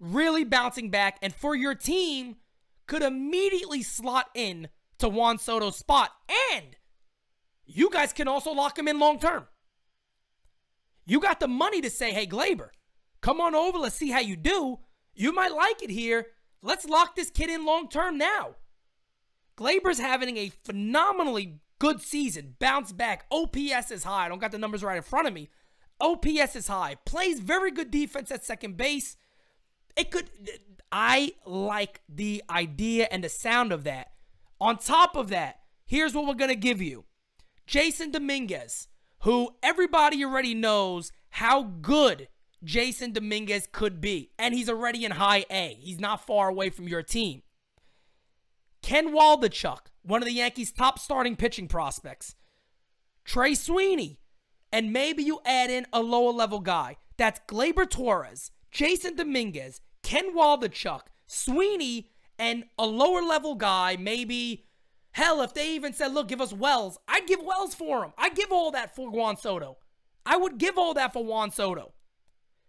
really 0.00 0.44
bouncing 0.44 0.88
back, 0.88 1.18
and 1.20 1.34
for 1.34 1.54
your 1.54 1.74
team 1.74 2.36
could 2.86 3.02
immediately 3.02 3.82
slot 3.82 4.30
in 4.34 4.68
to 4.96 5.10
Juan 5.10 5.36
Soto's 5.36 5.76
spot. 5.76 6.12
And 6.54 6.74
you 7.66 7.90
guys 7.90 8.14
can 8.14 8.28
also 8.28 8.50
lock 8.50 8.78
him 8.78 8.88
in 8.88 8.98
long 8.98 9.18
term. 9.18 9.46
You 11.04 11.20
got 11.20 11.38
the 11.38 11.46
money 11.46 11.82
to 11.82 11.90
say, 11.90 12.10
hey, 12.14 12.26
Gleyber, 12.26 12.70
come 13.20 13.42
on 13.42 13.54
over. 13.54 13.76
Let's 13.76 13.96
see 13.96 14.10
how 14.10 14.20
you 14.20 14.36
do. 14.36 14.78
You 15.12 15.34
might 15.34 15.52
like 15.52 15.82
it 15.82 15.90
here. 15.90 16.28
Let's 16.62 16.86
lock 16.86 17.14
this 17.14 17.28
kid 17.28 17.50
in 17.50 17.66
long 17.66 17.90
term 17.90 18.16
now. 18.16 18.54
Gleyber's 19.58 20.00
having 20.00 20.38
a 20.38 20.48
phenomenally 20.64 21.60
good 21.78 22.00
season. 22.00 22.56
Bounce 22.58 22.92
back. 22.92 23.26
OPS 23.30 23.90
is 23.90 24.04
high. 24.04 24.26
I 24.26 24.28
don't 24.28 24.38
got 24.38 24.52
the 24.52 24.58
numbers 24.58 24.82
right 24.82 24.96
in 24.96 25.02
front 25.02 25.26
of 25.26 25.34
me. 25.34 25.48
OPS 26.00 26.56
is 26.56 26.68
high. 26.68 26.96
Plays 27.04 27.40
very 27.40 27.70
good 27.70 27.90
defense 27.90 28.30
at 28.30 28.44
second 28.44 28.76
base. 28.76 29.16
It 29.96 30.10
could. 30.10 30.30
I 30.90 31.32
like 31.44 32.00
the 32.08 32.42
idea 32.48 33.08
and 33.10 33.24
the 33.24 33.28
sound 33.28 33.72
of 33.72 33.84
that. 33.84 34.12
On 34.60 34.76
top 34.76 35.16
of 35.16 35.28
that, 35.28 35.60
here's 35.86 36.14
what 36.14 36.26
we're 36.26 36.34
going 36.34 36.50
to 36.50 36.56
give 36.56 36.80
you 36.80 37.04
Jasson 37.66 38.12
Dominguez, 38.12 38.88
who 39.20 39.50
everybody 39.62 40.24
already 40.24 40.54
knows 40.54 41.12
how 41.30 41.62
good 41.62 42.28
Jasson 42.64 43.12
Dominguez 43.12 43.68
could 43.70 44.00
be. 44.00 44.30
And 44.38 44.54
he's 44.54 44.68
already 44.68 45.04
in 45.04 45.12
high 45.12 45.44
A. 45.50 45.76
He's 45.80 46.00
not 46.00 46.26
far 46.26 46.48
away 46.48 46.70
from 46.70 46.88
your 46.88 47.02
team. 47.02 47.42
Ken 48.82 49.12
Waldichuk, 49.12 49.80
one 50.08 50.22
of 50.22 50.26
the 50.26 50.34
Yankees' 50.34 50.72
top 50.72 50.98
starting 50.98 51.36
pitching 51.36 51.68
prospects. 51.68 52.34
Trey 53.24 53.54
Sweeney. 53.54 54.18
And 54.72 54.92
maybe 54.92 55.22
you 55.22 55.40
add 55.46 55.70
in 55.70 55.86
a 55.92 56.02
lower 56.02 56.32
level 56.32 56.60
guy. 56.60 56.96
That's 57.16 57.40
Gleyber 57.48 57.88
Torres, 57.88 58.50
Jasson 58.72 59.16
Dominguez, 59.16 59.80
Ken 60.02 60.34
Waldichuk, 60.36 61.02
Sweeney, 61.26 62.10
and 62.38 62.64
a 62.78 62.86
lower 62.86 63.22
level 63.22 63.54
guy, 63.54 63.96
maybe 63.98 64.64
Hell, 65.12 65.40
if 65.40 65.52
they 65.52 65.74
even 65.74 65.92
said, 65.92 66.12
look, 66.14 66.28
give 66.28 66.40
us 66.40 66.52
Wells, 66.52 66.96
I'd 67.08 67.26
give 67.26 67.42
Wells 67.42 67.74
for 67.74 68.04
him. 68.04 68.12
I'd 68.16 68.36
give 68.36 68.52
all 68.52 68.70
that 68.70 68.94
for 68.94 69.10
Juan 69.10 69.36
Soto. 69.36 69.78
I 70.24 70.36
would 70.36 70.58
give 70.58 70.78
all 70.78 70.94
that 70.94 71.12
for 71.12 71.24
Juan 71.24 71.50
Soto. 71.50 71.92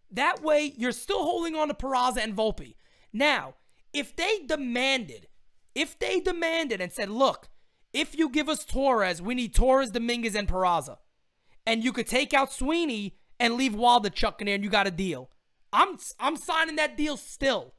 That 0.09 0.41
way, 0.41 0.73
you're 0.75 0.91
still 0.91 1.23
holding 1.23 1.55
on 1.55 1.67
to 1.67 1.75
Peraza 1.75 2.17
and 2.17 2.35
Volpe. 2.35 2.73
Now, 3.13 3.53
if 3.93 4.15
they 4.15 4.39
demanded, 4.47 5.27
if 5.75 5.97
they 5.99 6.19
demanded 6.19 6.81
and 6.81 6.91
said, 6.91 7.09
look, 7.09 7.49
if 7.93 8.17
you 8.17 8.29
give 8.29 8.49
us 8.49 8.65
Torres, 8.65 9.21
we 9.21 9.35
need 9.35 9.53
Torres, 9.53 9.91
Dominguez, 9.91 10.35
and 10.35 10.47
Peraza. 10.47 10.97
And 11.65 11.83
you 11.83 11.91
could 11.91 12.07
take 12.07 12.33
out 12.33 12.53
Sweeney 12.53 13.15
and 13.39 13.55
leave 13.55 13.73
Waldichuk 13.73 14.41
in 14.41 14.45
there 14.45 14.55
and 14.55 14.63
you 14.63 14.69
got 14.69 14.87
a 14.87 14.91
deal. 14.91 15.29
I'm 15.71 15.97
I'm 16.19 16.35
signing 16.35 16.75
that 16.77 16.97
deal 16.97 17.15
still. 17.15 17.73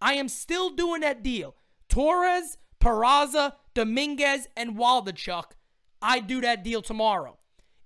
I 0.00 0.14
am 0.14 0.28
still 0.28 0.70
doing 0.70 1.00
that 1.02 1.22
deal. 1.22 1.54
Torres, 1.88 2.58
Peraza, 2.80 3.54
Dominguez, 3.74 4.48
and 4.56 4.76
Waldichuk, 4.76 5.52
I'd 6.02 6.26
do 6.26 6.40
that 6.40 6.64
deal 6.64 6.82
tomorrow. 6.82 7.38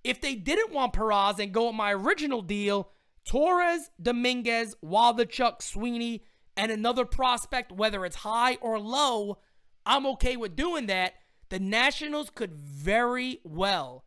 If 0.03 0.21
they 0.21 0.35
didn't 0.35 0.73
want 0.73 0.93
Peraza 0.93 1.41
and 1.41 1.53
go 1.53 1.67
with 1.67 1.77
my 1.77 1.93
original 1.93 2.43
deal, 2.43 2.91
Torres, 3.25 3.91
Dominguez, 4.01 4.75
Waldichuk, 4.85 5.63
Sweeney, 5.63 6.25
and 6.61 6.71
another 6.71 7.07
prospect, 7.07 7.73
whether 7.73 8.05
it's 8.05 8.17
high 8.17 8.57
or 8.57 8.79
low, 8.79 9.39
I'm 9.87 10.05
okay 10.09 10.37
with 10.37 10.57
doing 10.57 10.89
that. 10.89 11.15
The 11.49 11.59
Nationals 11.59 12.29
could 12.29 12.53
very 12.53 13.41
well 13.45 14.05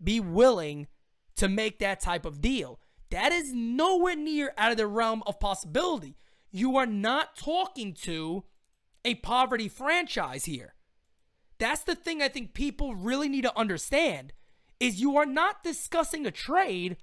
be 0.00 0.20
willing 0.20 0.86
to 1.34 1.48
make 1.48 1.80
that 1.80 1.98
type 1.98 2.24
of 2.24 2.40
deal. 2.40 2.78
That 3.10 3.32
is 3.32 3.52
nowhere 3.52 4.14
near 4.14 4.54
out 4.56 4.70
of 4.70 4.76
the 4.76 4.86
realm 4.86 5.24
of 5.26 5.40
possibility. 5.40 6.16
You 6.52 6.76
are 6.76 6.86
not 6.86 7.34
talking 7.34 7.92
to 8.02 8.44
a 9.04 9.16
poverty 9.16 9.68
franchise 9.68 10.44
here. 10.44 10.74
That's 11.58 11.82
the 11.82 11.96
thing 11.96 12.22
I 12.22 12.28
think 12.28 12.54
people 12.54 12.94
really 12.94 13.28
need 13.28 13.42
to 13.42 13.58
understand 13.58 14.32
is 14.78 15.00
you 15.00 15.16
are 15.16 15.26
not 15.26 15.64
discussing 15.64 16.24
a 16.24 16.30
trade 16.30 16.98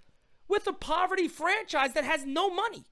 with 0.47 0.65
a 0.65 0.71
poverty 0.71 1.27
franchise 1.27 1.91
that 1.91 2.05
has 2.05 2.25
no 2.25 2.49
money. 2.49 2.85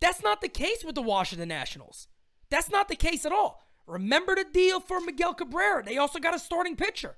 That's 0.00 0.22
not 0.22 0.40
the 0.40 0.48
case 0.48 0.84
with 0.84 0.94
the 0.94 1.02
Washington 1.02 1.48
Nationals. 1.48 2.08
That's 2.50 2.70
not 2.70 2.88
the 2.88 2.96
case 2.96 3.24
at 3.24 3.32
all. 3.32 3.62
Remember 3.86 4.34
the 4.34 4.44
deal 4.44 4.80
for 4.80 5.00
Miguel 5.00 5.34
Cabrera. 5.34 5.84
They 5.84 5.98
also 5.98 6.18
got 6.18 6.34
a 6.34 6.38
starting 6.38 6.76
pitcher. 6.76 7.16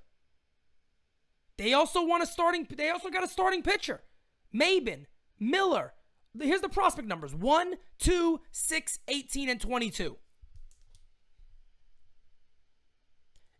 They 1.56 1.72
also 1.72 2.04
want 2.04 2.22
a 2.22 2.26
starting 2.26 2.66
they 2.76 2.90
also 2.90 3.08
got 3.08 3.24
a 3.24 3.28
starting 3.28 3.62
pitcher. 3.62 4.02
Maybin, 4.54 5.06
Miller, 5.38 5.94
here's 6.40 6.60
the 6.60 6.68
prospect 6.68 7.08
numbers 7.08 7.34
1, 7.34 7.74
2, 7.98 8.40
6, 8.50 8.98
18, 9.08 9.48
and 9.48 9.60
22. 9.60 10.16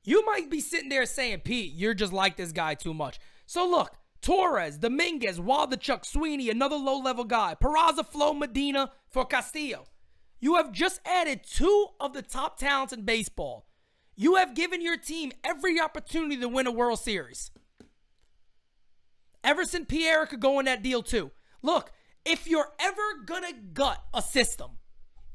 You 0.04 0.24
might 0.24 0.50
be 0.50 0.60
sitting 0.60 0.88
there 0.88 1.04
saying, 1.04 1.40
Pete, 1.40 1.72
you're 1.72 1.94
just 1.94 2.12
like 2.12 2.36
this 2.36 2.52
guy 2.52 2.74
too 2.74 2.94
much. 2.94 3.18
So 3.44 3.68
look, 3.68 3.96
Torres, 4.26 4.78
Dominguez, 4.78 5.38
Waldichuk, 5.38 6.04
Sweeney, 6.04 6.50
another 6.50 6.74
low 6.74 6.98
level 6.98 7.22
guy, 7.22 7.54
Peraza, 7.62 8.04
Flo, 8.04 8.34
Medina 8.34 8.90
for 9.08 9.24
Castillo. 9.24 9.84
You 10.40 10.56
have 10.56 10.72
just 10.72 11.00
added 11.06 11.44
two 11.48 11.86
of 12.00 12.12
the 12.12 12.22
top 12.22 12.58
talents 12.58 12.92
in 12.92 13.02
baseball. 13.02 13.68
You 14.16 14.34
have 14.34 14.56
given 14.56 14.82
your 14.82 14.96
team 14.96 15.30
every 15.44 15.78
opportunity 15.80 16.36
to 16.38 16.48
win 16.48 16.66
a 16.66 16.72
World 16.72 16.98
Series. 16.98 17.52
Everson 19.44 19.86
Pereira 19.86 20.26
could 20.26 20.40
go 20.40 20.58
in 20.58 20.64
that 20.64 20.82
deal 20.82 21.04
too. 21.04 21.30
Look, 21.62 21.92
if 22.24 22.48
you're 22.48 22.72
ever 22.80 23.22
gonna 23.24 23.52
gut 23.74 24.02
a 24.12 24.22
system, 24.22 24.72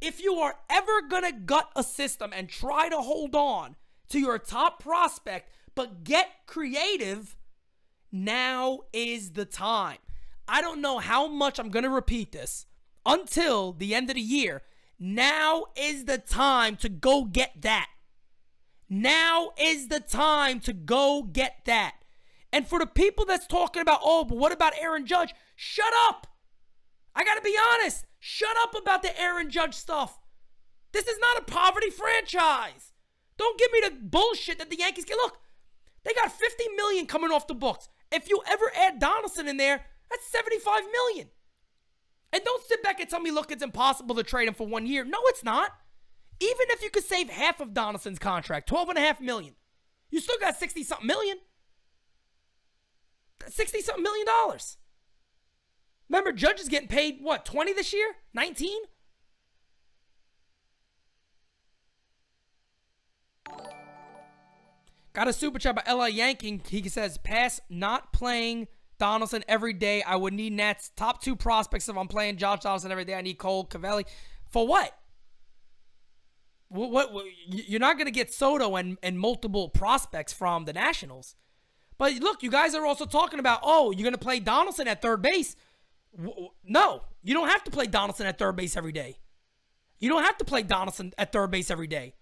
if 0.01 0.21
you 0.21 0.33
are 0.35 0.55
ever 0.69 1.01
gonna 1.09 1.31
gut 1.31 1.71
a 1.77 1.83
system 1.83 2.33
and 2.35 2.49
try 2.49 2.89
to 2.89 2.97
hold 2.97 3.35
on 3.35 3.77
to 4.09 4.19
your 4.19 4.37
top 4.37 4.83
prospect, 4.83 5.49
but 5.75 6.03
get 6.03 6.27
creative, 6.45 7.37
now 8.11 8.79
is 8.93 9.31
the 9.31 9.45
time. 9.45 9.97
I 10.47 10.61
don't 10.61 10.81
know 10.81 10.99
how 10.99 11.27
much 11.27 11.59
I'm 11.59 11.69
gonna 11.69 11.89
repeat 11.89 12.31
this 12.31 12.65
until 13.05 13.73
the 13.73 13.95
end 13.95 14.09
of 14.09 14.15
the 14.15 14.21
year. 14.21 14.61
Now 14.99 15.65
is 15.75 16.05
the 16.05 16.17
time 16.17 16.75
to 16.77 16.89
go 16.89 17.23
get 17.23 17.61
that. 17.61 17.87
Now 18.89 19.51
is 19.57 19.87
the 19.87 19.99
time 19.99 20.59
to 20.61 20.73
go 20.73 21.23
get 21.23 21.61
that. 21.65 21.95
And 22.53 22.67
for 22.67 22.79
the 22.79 22.85
people 22.85 23.25
that's 23.25 23.47
talking 23.47 23.81
about, 23.81 24.01
oh, 24.03 24.25
but 24.25 24.37
what 24.37 24.51
about 24.51 24.73
Aaron 24.79 25.05
Judge? 25.05 25.33
Shut 25.55 25.93
up. 26.07 26.27
I 27.15 27.23
got 27.23 27.35
to 27.35 27.41
be 27.41 27.57
honest. 27.73 28.05
Shut 28.19 28.55
up 28.61 28.75
about 28.75 29.01
the 29.01 29.19
Aaron 29.19 29.49
Judge 29.49 29.73
stuff. 29.73 30.19
This 30.91 31.07
is 31.07 31.17
not 31.19 31.39
a 31.39 31.51
poverty 31.51 31.89
franchise. 31.89 32.91
Don't 33.37 33.57
give 33.57 33.71
me 33.71 33.79
the 33.79 33.95
bullshit 34.01 34.59
that 34.59 34.69
the 34.69 34.77
Yankees 34.77 35.05
get. 35.05 35.15
Look, 35.15 35.37
they 36.03 36.13
got 36.13 36.31
50 36.31 36.63
million 36.75 37.05
coming 37.05 37.31
off 37.31 37.47
the 37.47 37.55
books. 37.55 37.87
If 38.11 38.29
you 38.29 38.41
ever 38.47 38.71
add 38.77 38.99
Donaldson 38.99 39.47
in 39.47 39.57
there, 39.57 39.81
that's 40.09 40.27
75 40.27 40.81
million. 40.91 41.29
And 42.33 42.43
don't 42.43 42.63
sit 42.63 42.83
back 42.83 42.99
and 42.99 43.09
tell 43.09 43.19
me, 43.19 43.31
look, 43.31 43.51
it's 43.51 43.63
impossible 43.63 44.15
to 44.15 44.23
trade 44.23 44.47
him 44.47 44.53
for 44.53 44.67
one 44.67 44.85
year. 44.85 45.03
No, 45.03 45.19
it's 45.25 45.43
not. 45.43 45.71
Even 46.39 46.67
if 46.69 46.81
you 46.81 46.89
could 46.89 47.03
save 47.03 47.29
half 47.29 47.59
of 47.59 47.73
Donaldson's 47.73 48.19
contract, 48.19 48.67
12 48.67 48.89
and 48.89 48.97
a 48.97 49.01
half 49.01 49.21
million, 49.21 49.55
you 50.09 50.19
still 50.19 50.37
got 50.39 50.57
60 50.57 50.83
something 50.83 51.07
million. 51.07 51.37
60 53.47 53.81
something 53.81 54.03
million 54.03 54.25
dollars. 54.25 54.77
Remember, 56.09 56.31
Judge 56.31 56.59
is 56.59 56.67
getting 56.67 56.89
paid, 56.89 57.19
what, 57.21 57.45
20 57.45 57.73
this 57.73 57.93
year? 57.93 58.15
19? 58.33 58.81
Got 65.13 65.27
a 65.27 65.33
super 65.33 65.59
chat 65.59 65.75
by 65.75 65.91
LA 65.91 66.05
Yanking. 66.05 66.61
He 66.67 66.87
says, 66.87 67.17
pass 67.17 67.59
not 67.69 68.13
playing 68.13 68.67
Donaldson 68.97 69.43
every 69.47 69.73
day. 69.73 70.01
I 70.03 70.15
would 70.15 70.33
need 70.33 70.53
Nets 70.53 70.91
top 70.95 71.21
two 71.21 71.35
prospects 71.35 71.89
if 71.89 71.97
I'm 71.97 72.07
playing 72.07 72.37
Josh 72.37 72.61
Donaldson 72.61 72.91
every 72.91 73.03
day. 73.03 73.15
I 73.15 73.21
need 73.21 73.37
Cole 73.37 73.65
Cavalli. 73.65 74.05
For 74.49 74.65
what? 74.65 74.97
What, 76.69 76.91
what, 76.91 77.13
what 77.13 77.25
you're 77.47 77.81
not 77.81 77.97
going 77.97 78.05
to 78.05 78.11
get 78.11 78.33
Soto 78.33 78.77
and, 78.77 78.97
and 79.03 79.19
multiple 79.19 79.67
prospects 79.67 80.31
from 80.31 80.63
the 80.63 80.71
Nationals. 80.71 81.35
But 81.97 82.13
look, 82.15 82.41
you 82.41 82.49
guys 82.49 82.73
are 82.73 82.85
also 82.85 83.05
talking 83.05 83.39
about, 83.39 83.59
oh, 83.63 83.91
you're 83.91 84.03
going 84.03 84.13
to 84.13 84.17
play 84.17 84.39
Donaldson 84.39 84.87
at 84.87 85.01
third 85.01 85.21
base. 85.21 85.55
No, 86.63 87.03
you 87.21 87.33
don't 87.33 87.49
have 87.49 87.63
to 87.65 87.71
play 87.71 87.87
Donaldson 87.87 88.25
at 88.27 88.39
third 88.39 88.55
base 88.55 88.77
every 88.77 88.91
day. 88.91 89.17
You 89.99 90.09
don't 90.09 90.23
have 90.23 90.37
to 90.37 90.45
play 90.45 90.63
Donaldson 90.63 91.13
at 91.17 91.31
third 91.31 91.51
base 91.51 91.69
every 91.69 91.87
day. 91.87 92.15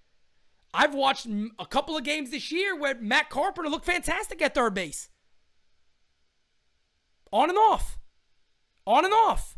I've 0.73 0.93
watched 0.93 1.27
a 1.57 1.65
couple 1.65 1.97
of 1.97 2.03
games 2.03 2.31
this 2.31 2.51
year 2.51 2.77
where 2.77 2.95
Matt 2.95 3.29
Carpenter 3.29 3.69
looked 3.69 3.85
fantastic 3.85 4.41
at 4.41 4.53
third 4.53 4.73
base. 4.73 5.09
On 7.31 7.49
and 7.49 7.57
off. 7.57 7.97
On 8.85 9.03
and 9.03 9.13
off. 9.13 9.55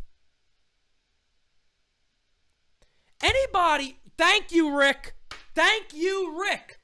Anybody, 3.22 3.98
thank 4.16 4.52
you, 4.52 4.76
Rick. 4.76 5.14
Thank 5.54 5.94
you, 5.94 6.40
Rick. 6.40 6.78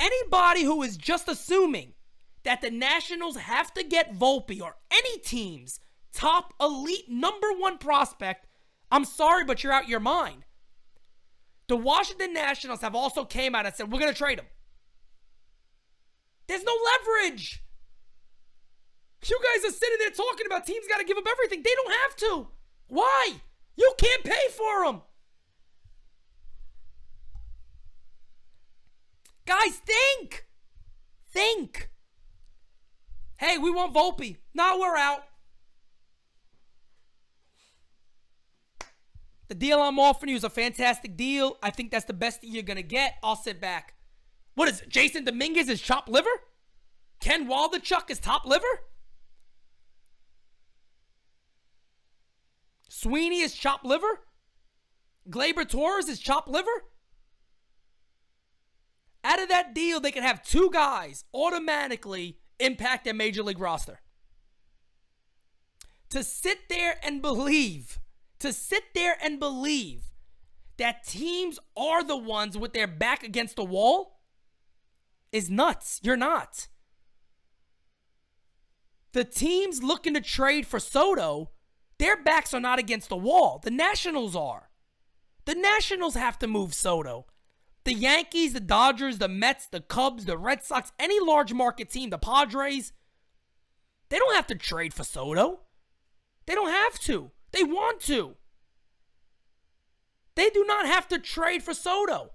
Anybody 0.00 0.64
who 0.64 0.82
is 0.82 0.96
just 0.96 1.28
assuming 1.28 1.92
that 2.44 2.60
the 2.60 2.70
Nationals 2.70 3.36
have 3.36 3.72
to 3.74 3.82
get 3.82 4.14
Volpe 4.14 4.60
or 4.60 4.76
any 4.90 5.18
team's 5.18 5.80
top 6.12 6.54
elite 6.60 7.08
number 7.08 7.52
one 7.52 7.78
prospect, 7.78 8.46
I'm 8.90 9.04
sorry, 9.04 9.44
but 9.44 9.62
you're 9.62 9.72
out 9.72 9.88
your 9.88 10.00
mind. 10.00 10.45
The 11.68 11.76
Washington 11.76 12.32
Nationals 12.32 12.80
have 12.80 12.94
also 12.94 13.24
came 13.24 13.54
out 13.54 13.66
and 13.66 13.74
said, 13.74 13.90
we're 13.90 13.98
going 13.98 14.12
to 14.12 14.18
trade 14.18 14.38
him. 14.38 14.46
There's 16.46 16.62
no 16.62 16.76
leverage. 16.92 17.62
You 19.26 19.40
guys 19.42 19.68
are 19.68 19.74
sitting 19.74 19.98
there 19.98 20.10
talking 20.10 20.46
about 20.46 20.66
teams 20.66 20.86
got 20.88 20.98
to 20.98 21.04
give 21.04 21.16
up 21.16 21.26
everything. 21.28 21.62
They 21.64 21.74
don't 21.74 21.92
have 21.92 22.16
to. 22.16 22.48
Why? 22.86 23.32
You 23.74 23.92
can't 23.98 24.22
pay 24.22 24.48
for 24.56 24.84
them. 24.84 25.02
Guys, 29.44 29.80
think. 29.84 30.46
Think. 31.32 31.90
Hey, 33.38 33.58
we 33.58 33.70
want 33.70 33.94
Volpe. 33.94 34.36
Now 34.54 34.78
we're 34.78 34.96
out. 34.96 35.24
The 39.48 39.54
deal 39.54 39.80
I'm 39.80 39.98
offering 39.98 40.30
you 40.30 40.36
is 40.36 40.44
a 40.44 40.50
fantastic 40.50 41.16
deal. 41.16 41.56
I 41.62 41.70
think 41.70 41.90
that's 41.90 42.04
the 42.04 42.12
best 42.12 42.40
that 42.40 42.48
you're 42.48 42.62
going 42.62 42.76
to 42.78 42.82
get. 42.82 43.14
I'll 43.22 43.36
sit 43.36 43.60
back. 43.60 43.94
What 44.54 44.68
is 44.68 44.80
it? 44.80 44.90
Jasson 44.90 45.24
Dominguez 45.24 45.68
is 45.68 45.80
chop 45.80 46.08
liver? 46.08 46.28
Ken 47.20 47.48
Waldichuk 47.48 48.10
is 48.10 48.18
top 48.18 48.44
liver? 48.44 48.64
Sweeney 52.88 53.40
is 53.40 53.54
chop 53.54 53.84
liver? 53.84 54.20
Gleyber 55.28 55.68
Torres 55.68 56.08
is 56.08 56.18
chop 56.18 56.48
liver? 56.48 56.84
Out 59.22 59.42
of 59.42 59.48
that 59.48 59.74
deal, 59.74 60.00
they 60.00 60.12
can 60.12 60.22
have 60.22 60.42
two 60.42 60.70
guys 60.72 61.24
automatically 61.34 62.38
impact 62.58 63.04
their 63.04 63.14
major 63.14 63.42
league 63.42 63.58
roster. 63.58 64.00
To 66.10 66.22
sit 66.22 66.68
there 66.68 66.96
and 67.02 67.20
believe 67.20 67.98
to 68.46 68.52
sit 68.52 68.84
there 68.94 69.16
and 69.22 69.38
believe 69.38 70.04
that 70.78 71.04
teams 71.04 71.58
are 71.76 72.04
the 72.04 72.16
ones 72.16 72.56
with 72.56 72.72
their 72.72 72.86
back 72.86 73.22
against 73.22 73.56
the 73.56 73.64
wall 73.64 74.20
is 75.32 75.50
nuts. 75.50 76.00
You're 76.02 76.16
not. 76.16 76.68
The 79.12 79.24
teams 79.24 79.82
looking 79.82 80.14
to 80.14 80.20
trade 80.20 80.66
for 80.66 80.78
Soto, 80.78 81.50
their 81.98 82.22
backs 82.22 82.52
are 82.52 82.60
not 82.60 82.78
against 82.78 83.08
the 83.08 83.16
wall. 83.16 83.60
The 83.62 83.70
Nationals 83.70 84.36
are. 84.36 84.70
The 85.46 85.54
Nationals 85.54 86.14
have 86.14 86.38
to 86.40 86.46
move 86.46 86.74
Soto. 86.74 87.26
The 87.84 87.94
Yankees, 87.94 88.52
the 88.52 88.60
Dodgers, 88.60 89.18
the 89.18 89.28
Mets, 89.28 89.68
the 89.68 89.80
Cubs, 89.80 90.24
the 90.24 90.36
Red 90.36 90.64
Sox, 90.64 90.92
any 90.98 91.20
large 91.20 91.52
market 91.52 91.88
team, 91.88 92.10
the 92.10 92.18
Padres, 92.18 92.92
they 94.08 94.18
don't 94.18 94.34
have 94.34 94.48
to 94.48 94.54
trade 94.54 94.92
for 94.92 95.04
Soto. 95.04 95.60
They 96.46 96.54
don't 96.54 96.70
have 96.70 96.98
to. 97.00 97.30
They 97.56 97.64
want 97.64 98.00
to. 98.02 98.34
They 100.34 100.50
do 100.50 100.66
not 100.66 100.84
have 100.84 101.08
to 101.08 101.18
trade 101.18 101.62
for 101.62 101.72
Soto. 101.72 102.32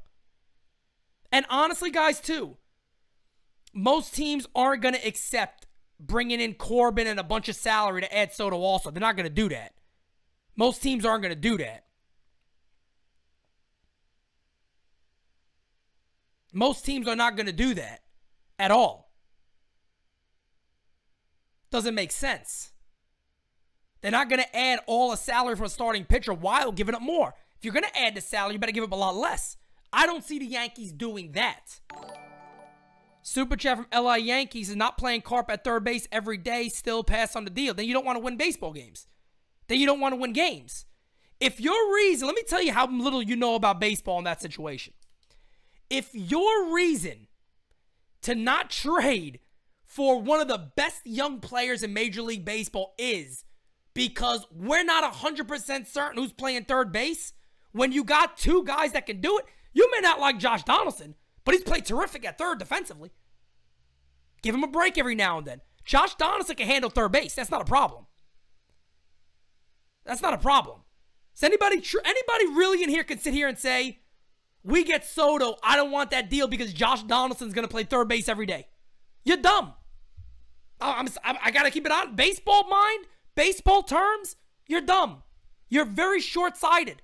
And 1.32 1.46
honestly, 1.48 1.92
guys, 1.92 2.20
too, 2.20 2.58
most 3.72 4.16
teams 4.16 4.48
aren't 4.56 4.82
going 4.82 4.96
to 4.96 5.08
accept 5.08 5.68
bringing 6.00 6.42
in 6.42 6.56
Corbin 6.56 7.06
and 7.06 7.20
a 7.20 7.24
bunch 7.24 7.50
of 7.50 7.56
salary 7.56 8.02
to 8.02 8.18
add 8.18 8.34
Soto 8.34 8.58
also. 8.58 8.90
They're 8.90 9.00
not 9.00 9.16
going 9.16 9.30
to 9.30 9.34
do 9.34 9.48
that. 9.50 9.76
Most 10.56 10.82
teams 10.82 11.06
aren't 11.06 11.22
going 11.22 11.36
to 11.36 11.40
do 11.40 11.60
that. 11.60 11.86
Most 16.52 16.84
teams 16.84 17.08
are 17.08 17.16
not 17.16 17.36
going 17.36 17.46
to 17.46 17.54
do 17.54 17.76
that 17.76 18.02
at 18.58 18.72
all. 18.72 19.12
Doesn't 21.70 21.94
make 21.94 22.12
sense. 22.12 22.71
They're 24.02 24.12
not 24.12 24.30
going 24.30 24.42
to 24.42 24.56
add 24.58 24.80
all 24.88 25.12
a 25.12 25.18
salary 25.18 25.56
for 25.56 25.66
a 25.66 25.70
starting 25.70 26.06
pitcher 26.06 26.34
while 26.34 26.72
giving 26.72 26.96
up 26.96 27.02
more. 27.02 27.34
If 27.58 27.66
you're 27.66 27.74
going 27.74 27.86
to 27.86 28.00
add 28.00 28.16
the 28.16 28.22
salary, 28.22 28.54
you 28.54 28.60
better 28.60 28.72
give 28.72 28.84
up 28.84 28.92
a 28.92 28.96
lot 28.96 29.16
less. 29.16 29.58
I 29.94 30.06
don't 30.06 30.24
see 30.24 30.40
the 30.40 30.46
Yankees 30.46 30.92
doing 30.92 31.34
that. 31.34 31.80
Super 33.22 33.56
chat 33.56 33.78
from 33.78 34.06
LI 34.06 34.20
Yankees 34.20 34.70
is 34.70 34.76
not 34.76 34.98
playing 34.98 35.22
Carp 35.22 35.52
at 35.52 35.64
third 35.64 35.84
base 35.84 36.08
every 36.12 36.38
day, 36.38 36.70
still 36.70 37.04
pass 37.04 37.36
on 37.36 37.44
the 37.44 37.52
deal. 37.52 37.74
Then 37.74 37.86
you 37.86 37.94
don't 37.94 38.06
want 38.06 38.16
to 38.16 38.24
win 38.24 38.38
baseball 38.38 38.74
games. 38.74 39.06
Then 39.68 39.80
you 39.80 39.86
don't 39.86 40.00
want 40.00 40.14
to 40.14 40.20
win 40.20 40.34
games. 40.34 40.86
If 41.40 41.60
your 41.60 41.94
reason, 41.94 42.28
let 42.28 42.36
me 42.36 42.44
tell 42.44 42.62
you 42.62 42.72
how 42.72 42.88
little 42.88 43.22
you 43.22 43.36
know 43.36 43.56
about 43.56 43.80
baseball 43.80 44.18
in 44.18 44.24
that 44.24 44.42
situation. 44.42 44.94
If 45.90 46.10
your 46.14 46.74
reason 46.74 47.28
to 48.22 48.34
not 48.34 48.70
trade 48.70 49.40
for 49.86 50.22
one 50.22 50.40
of 50.40 50.48
the 50.48 50.72
best 50.76 51.02
young 51.06 51.40
players 51.40 51.84
in 51.84 51.94
Major 51.94 52.22
League 52.22 52.46
Baseball 52.46 52.94
is 52.98 53.44
because 53.94 54.46
we're 54.52 54.84
not 54.84 55.14
100% 55.14 55.88
certain 55.88 56.22
who's 56.22 56.34
playing 56.34 56.66
third 56.66 56.92
base. 56.92 57.34
When 57.72 57.92
you 57.92 58.04
got 58.04 58.38
two 58.38 58.64
guys 58.64 58.92
that 58.94 59.06
can 59.06 59.22
do 59.22 59.38
it, 59.38 59.46
you 59.74 59.90
may 59.92 60.00
not 60.00 60.20
like 60.20 60.38
Josh 60.38 60.64
Donaldson, 60.64 61.16
but 61.46 61.54
he's 61.54 61.64
played 61.64 61.86
terrific 61.86 62.26
at 62.26 62.38
third 62.38 62.60
defensively. 62.60 63.12
Give 64.42 64.56
him 64.56 64.64
a 64.64 64.68
break 64.68 64.98
every 64.98 65.16
now 65.16 65.38
and 65.38 65.48
then. 65.48 65.62
Josh 65.86 66.16
Donaldson 66.16 66.56
can 66.56 66.68
handle 66.68 66.90
third 66.90 67.12
base. 67.12 67.36
That's 67.36 67.52
not 67.52 67.62
a 67.62 67.66
problem. 67.66 68.06
That's 70.06 70.22
not 70.22 70.34
a 70.34 70.38
problem. 70.38 70.82
Is 71.36 71.44
anybody 71.44 71.80
tr- 71.80 71.98
anybody 72.04 72.48
really 72.48 72.84
in 72.84 72.90
here 72.90 73.04
can 73.04 73.20
sit 73.20 73.34
here 73.34 73.48
and 73.48 73.58
say, 73.58 74.00
we 74.64 74.84
get 74.84 75.06
Soto, 75.06 75.56
I 75.64 75.76
don't 75.76 75.92
want 75.92 76.12
that 76.12 76.30
deal 76.30 76.48
because 76.48 76.74
Josh 76.74 77.04
Donaldson's 77.04 77.54
going 77.54 77.68
to 77.68 77.72
play 77.72 77.84
third 77.84 78.08
base 78.08 78.28
every 78.28 78.46
day. 78.46 78.68
You're 79.24 79.38
dumb. 79.38 79.74
I'm, 80.80 81.08
I'm, 81.24 81.38
I 81.44 81.52
got 81.52 81.64
to 81.64 81.72
keep 81.72 81.86
it 81.86 81.92
on. 81.92 82.16
Baseball 82.16 82.68
mind, 82.68 83.06
baseball 83.36 83.84
terms, 83.84 84.36
you're 84.68 84.82
dumb. 84.82 85.24
You're 85.70 85.86
very 85.86 86.22
short 86.22 86.58
sighted. 86.58 87.02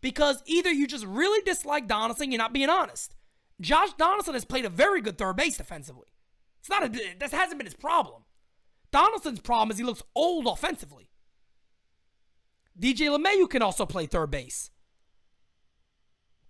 Because 0.00 0.42
either 0.46 0.70
you 0.70 0.86
just 0.86 1.04
really 1.04 1.42
dislike 1.42 1.88
Donaldson, 1.88 2.30
you're 2.30 2.38
not 2.38 2.52
being 2.52 2.68
honest. 2.68 3.16
Josh 3.60 3.92
Donaldson 3.94 4.34
has 4.34 4.44
played 4.44 4.64
a 4.64 4.70
very 4.70 5.00
good 5.00 5.18
third 5.18 5.36
base 5.36 5.56
defensively. 5.56 6.06
It's 6.60 6.70
not 6.70 6.84
a, 6.84 7.16
this 7.18 7.32
hasn't 7.32 7.58
been 7.58 7.66
his 7.66 7.74
problem. 7.74 8.22
Donaldson's 8.90 9.40
problem 9.40 9.70
is 9.70 9.78
he 9.78 9.84
looks 9.84 10.02
old 10.14 10.46
offensively. 10.46 11.10
DJ 12.78 13.08
LeMahieu 13.08 13.50
can 13.50 13.62
also 13.62 13.84
play 13.84 14.06
third 14.06 14.30
base. 14.30 14.70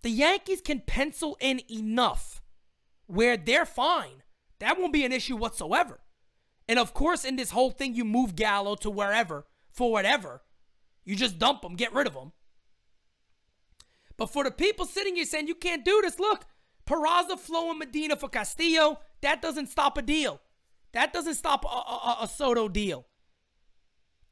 The 0.03 0.11
Yankees 0.11 0.61
can 0.61 0.81
pencil 0.81 1.37
in 1.41 1.61
enough 1.71 2.43
where 3.07 3.37
they're 3.37 3.67
fine. 3.67 4.23
That 4.61 4.79
won't 4.79 4.93
be 4.93 5.05
an 5.05 5.13
issue 5.13 5.37
whatsoever. 5.37 6.01
And 6.69 6.79
of 6.79 6.93
course, 6.93 7.25
in 7.25 7.37
this 7.37 7.51
whole 7.51 7.71
thing, 7.71 7.95
you 7.95 8.05
move 8.05 8.37
Gallo 8.37 8.77
to 8.77 8.91
wherever 8.91 9.47
for 9.73 9.91
whatever. 9.91 10.43
You 11.05 11.17
just 11.17 11.39
dump 11.39 11.65
him, 11.65 11.77
get 11.77 11.95
rid 11.95 12.07
of 12.07 12.15
him. 12.15 12.33
But 14.19 14.31
for 14.31 14.45
the 14.45 14.51
people 14.51 14.85
sitting 14.85 15.17
here 15.17 15.25
saying 15.25 15.49
you 15.49 15.55
can't 15.55 15.85
do 15.85 16.01
this, 16.03 16.19
look, 16.19 16.45
Peraza, 16.87 17.39
Flo, 17.39 17.71
and 17.71 17.79
Medina 17.79 18.17
for 18.17 18.29
Castillo, 18.29 18.99
that 19.23 19.41
doesn't 19.41 19.69
stop 19.69 19.97
a 19.97 20.03
deal. 20.03 20.41
That 20.93 21.13
doesn't 21.13 21.35
stop 21.35 21.65
a, 21.65 21.69
a, 21.69 22.19
a 22.23 22.29
Soto 22.29 22.69
deal. 22.69 23.07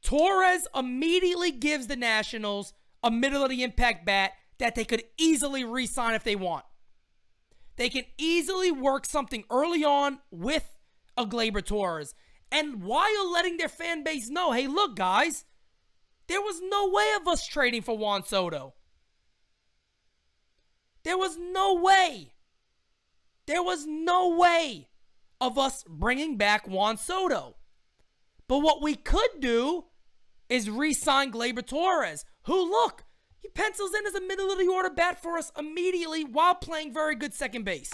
Torres 0.01 0.67
immediately 0.75 1.51
gives 1.51 1.87
the 1.87 1.95
Nationals 1.95 2.73
a 3.03 3.09
middle 3.09 3.43
of 3.43 3.49
the 3.49 3.63
impact 3.63 4.05
bat 4.05 4.33
that 4.57 4.75
they 4.75 4.85
could 4.85 5.03
easily 5.17 5.63
re 5.63 5.85
sign 5.85 6.13
if 6.13 6.23
they 6.23 6.35
want. 6.35 6.65
They 7.77 7.89
can 7.89 8.05
easily 8.17 8.71
work 8.71 9.05
something 9.05 9.43
early 9.49 9.83
on 9.83 10.19
with 10.31 10.77
a 11.15 11.25
Gleyber 11.25 11.63
Torres. 11.63 12.15
And 12.51 12.83
while 12.83 13.31
letting 13.31 13.57
their 13.57 13.69
fan 13.69 14.03
base 14.03 14.29
know, 14.29 14.51
hey, 14.51 14.67
look, 14.67 14.95
guys, 14.95 15.45
there 16.27 16.41
was 16.41 16.61
no 16.61 16.89
way 16.89 17.13
of 17.19 17.27
us 17.27 17.47
trading 17.47 17.81
for 17.81 17.97
Juan 17.97 18.23
Soto. 18.23 18.73
There 21.03 21.17
was 21.17 21.37
no 21.37 21.75
way. 21.75 22.33
There 23.45 23.63
was 23.63 23.85
no 23.85 24.29
way 24.29 24.89
of 25.39 25.57
us 25.57 25.83
bringing 25.87 26.37
back 26.37 26.67
Juan 26.67 26.97
Soto. 26.97 27.55
But 28.47 28.59
what 28.59 28.81
we 28.81 28.95
could 28.95 29.39
do 29.39 29.85
is 30.49 30.69
re 30.69 30.93
sign 30.93 31.31
Gleyber 31.31 31.65
Torres, 31.65 32.25
who, 32.43 32.69
look, 32.69 33.03
he 33.39 33.49
pencils 33.49 33.93
in 33.93 34.05
as 34.05 34.15
a 34.15 34.21
middle 34.21 34.51
of 34.51 34.57
the 34.57 34.67
order 34.67 34.89
bat 34.89 35.21
for 35.21 35.37
us 35.37 35.51
immediately 35.57 36.23
while 36.23 36.55
playing 36.55 36.93
very 36.93 37.15
good 37.15 37.33
second 37.33 37.63
base. 37.63 37.91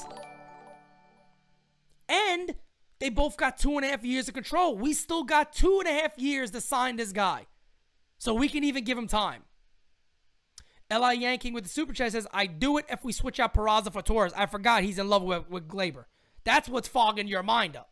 And 2.07 2.55
they 3.03 3.09
both 3.09 3.35
got 3.35 3.57
two 3.57 3.75
and 3.75 3.83
a 3.83 3.89
half 3.89 4.05
years 4.05 4.29
of 4.29 4.33
control. 4.33 4.77
We 4.77 4.93
still 4.93 5.25
got 5.25 5.51
two 5.51 5.81
and 5.81 5.89
a 5.89 6.01
half 6.01 6.17
years 6.17 6.51
to 6.51 6.61
sign 6.61 6.95
this 6.95 7.11
guy. 7.11 7.47
So 8.17 8.33
we 8.33 8.47
can 8.47 8.63
even 8.63 8.85
give 8.85 8.97
him 8.97 9.07
time. 9.07 9.43
Li 10.89 11.15
Yanking 11.15 11.53
with 11.53 11.65
the 11.65 11.69
super 11.69 11.91
chat 11.91 12.13
says, 12.13 12.29
I 12.31 12.45
do 12.45 12.77
it 12.77 12.85
if 12.87 13.03
we 13.03 13.11
switch 13.11 13.41
out 13.41 13.53
Peraza 13.53 13.91
for 13.91 14.01
Torres. 14.01 14.31
I 14.37 14.45
forgot 14.45 14.83
he's 14.83 14.99
in 14.99 15.09
love 15.09 15.21
with, 15.21 15.49
with 15.49 15.67
Gleyber. 15.67 16.05
That's 16.45 16.69
what's 16.69 16.87
fogging 16.87 17.27
your 17.27 17.43
mind 17.43 17.75
up. 17.75 17.89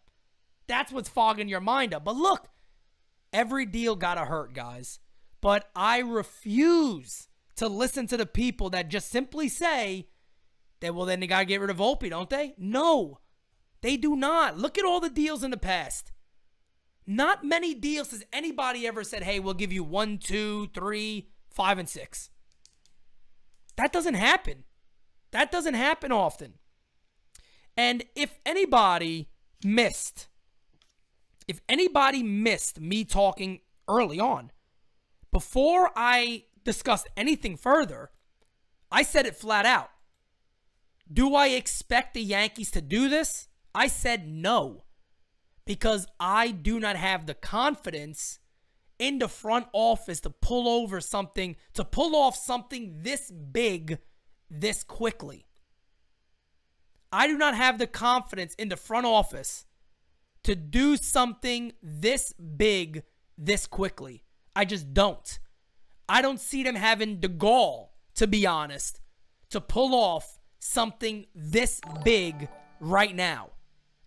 That's 0.67 0.93
what's 0.93 1.10
fogging 1.10 1.50
your 1.50 1.60
mind 1.60 1.93
up. 1.93 2.06
But 2.06 2.15
look, 2.15 2.47
every 3.34 3.65
deal 3.65 3.97
gotta 3.97 4.24
hurt, 4.24 4.54
guys. 4.54 5.02
But 5.41 5.69
I 5.76 6.00
refuse 6.00 7.28
to 7.58 7.67
listen 7.67 8.08
to 8.08 8.15
the 8.15 8.26
people 8.26 8.69
that 8.69 8.88
just 8.88 9.10
simply 9.10 9.50
say 9.50 10.08
that, 10.80 10.95
well, 10.95 11.06
then 11.06 11.19
they 11.19 11.28
gotta 11.28 11.43
get 11.43 11.60
rid 11.60 11.69
of 11.69 11.80
Volpe, 11.80 12.10
don't 12.10 12.30
they? 12.30 12.54
No, 12.58 13.19
they 13.82 13.98
do 13.98 14.15
not. 14.15 14.58
Look 14.58 14.78
at 14.78 14.86
all 14.86 15.00
the 15.00 15.10
deals 15.10 15.44
in 15.44 15.52
the 15.52 15.58
past. 15.58 16.12
Not 17.08 17.44
many 17.44 17.74
deals 17.74 18.12
has 18.12 18.24
anybody 18.32 18.86
ever 18.86 19.04
said, 19.04 19.24
hey, 19.24 19.39
we'll 19.39 19.54
give 19.54 19.74
you 19.74 19.84
one, 19.84 20.17
two, 20.17 20.67
three, 20.74 21.30
five, 21.50 21.78
and 21.78 21.89
six. 21.89 22.30
That 23.76 23.91
doesn't 23.91 24.13
happen. 24.13 24.63
That 25.32 25.52
doesn't 25.52 25.74
happen 25.74 26.12
often. 26.12 26.54
And 27.76 28.04
if 28.15 28.38
anybody 28.46 29.30
missed, 29.63 30.28
if 31.48 31.62
anybody 31.67 32.22
missed 32.22 32.80
me 32.80 33.04
talking 33.04 33.62
early 33.88 34.20
on, 34.20 34.52
before 35.32 35.91
I 35.96 36.46
discussed 36.63 37.08
anything 37.17 37.58
further, 37.58 38.12
I 38.91 39.04
said 39.04 39.26
it 39.26 39.36
flat 39.36 39.65
out. 39.65 39.89
Do 41.12 41.34
I 41.36 41.48
expect 41.48 42.13
the 42.13 42.22
Yankees 42.22 42.72
to 42.72 42.82
do 42.82 43.10
this? 43.10 43.48
I 43.73 43.88
said 43.88 44.27
no. 44.27 44.84
Because 45.65 46.07
I 46.19 46.51
do 46.51 46.79
not 46.79 46.95
have 46.95 47.25
the 47.25 47.34
confidence 47.34 48.39
in 48.99 49.19
the 49.19 49.27
front 49.27 49.67
office 49.73 50.19
to 50.21 50.29
pull 50.29 50.67
over 50.67 50.99
something, 51.01 51.55
to 51.73 51.84
pull 51.84 52.15
off 52.15 52.36
something 52.36 52.99
this 53.01 53.31
big 53.31 53.99
this 54.49 54.84
quickly. 54.84 55.47
I 57.12 57.27
do 57.27 57.38
not 57.38 57.55
have 57.55 57.77
the 57.77 57.88
confidence 57.88 58.53
in 58.55 58.69
the 58.69 58.77
front 58.77 59.05
office 59.05 59.65
to 60.43 60.55
do 60.55 60.97
something 60.97 61.73
this 61.81 62.34
big 62.34 63.03
this 63.38 63.67
quickly. 63.67 64.23
I 64.55 64.65
just 64.65 64.93
don't. 64.93 65.39
I 66.07 66.21
don't 66.21 66.39
see 66.39 66.63
them 66.63 66.75
having 66.75 67.21
the 67.21 67.27
gall, 67.27 67.95
to 68.15 68.27
be 68.27 68.45
honest, 68.45 68.99
to 69.49 69.62
pull 69.62 69.95
off 69.95 70.39
something 70.60 71.25
this 71.34 71.81
big 72.03 72.49
right 72.79 73.15
now. 73.15 73.49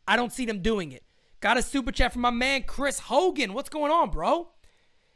I 0.07 0.17
don't 0.17 0.33
see 0.33 0.45
them 0.45 0.61
doing 0.61 0.93
it. 0.93 1.05
Got 1.41 1.59
a 1.59 1.63
super 1.63 1.93
chat 1.93 2.13
from 2.13 2.23
my 2.23 2.31
man 2.31 2.63
Chris 2.63 2.99
Hogan. 3.01 3.53
What's 3.53 3.69
going 3.69 3.93
on, 3.93 4.11
bro? 4.11 4.49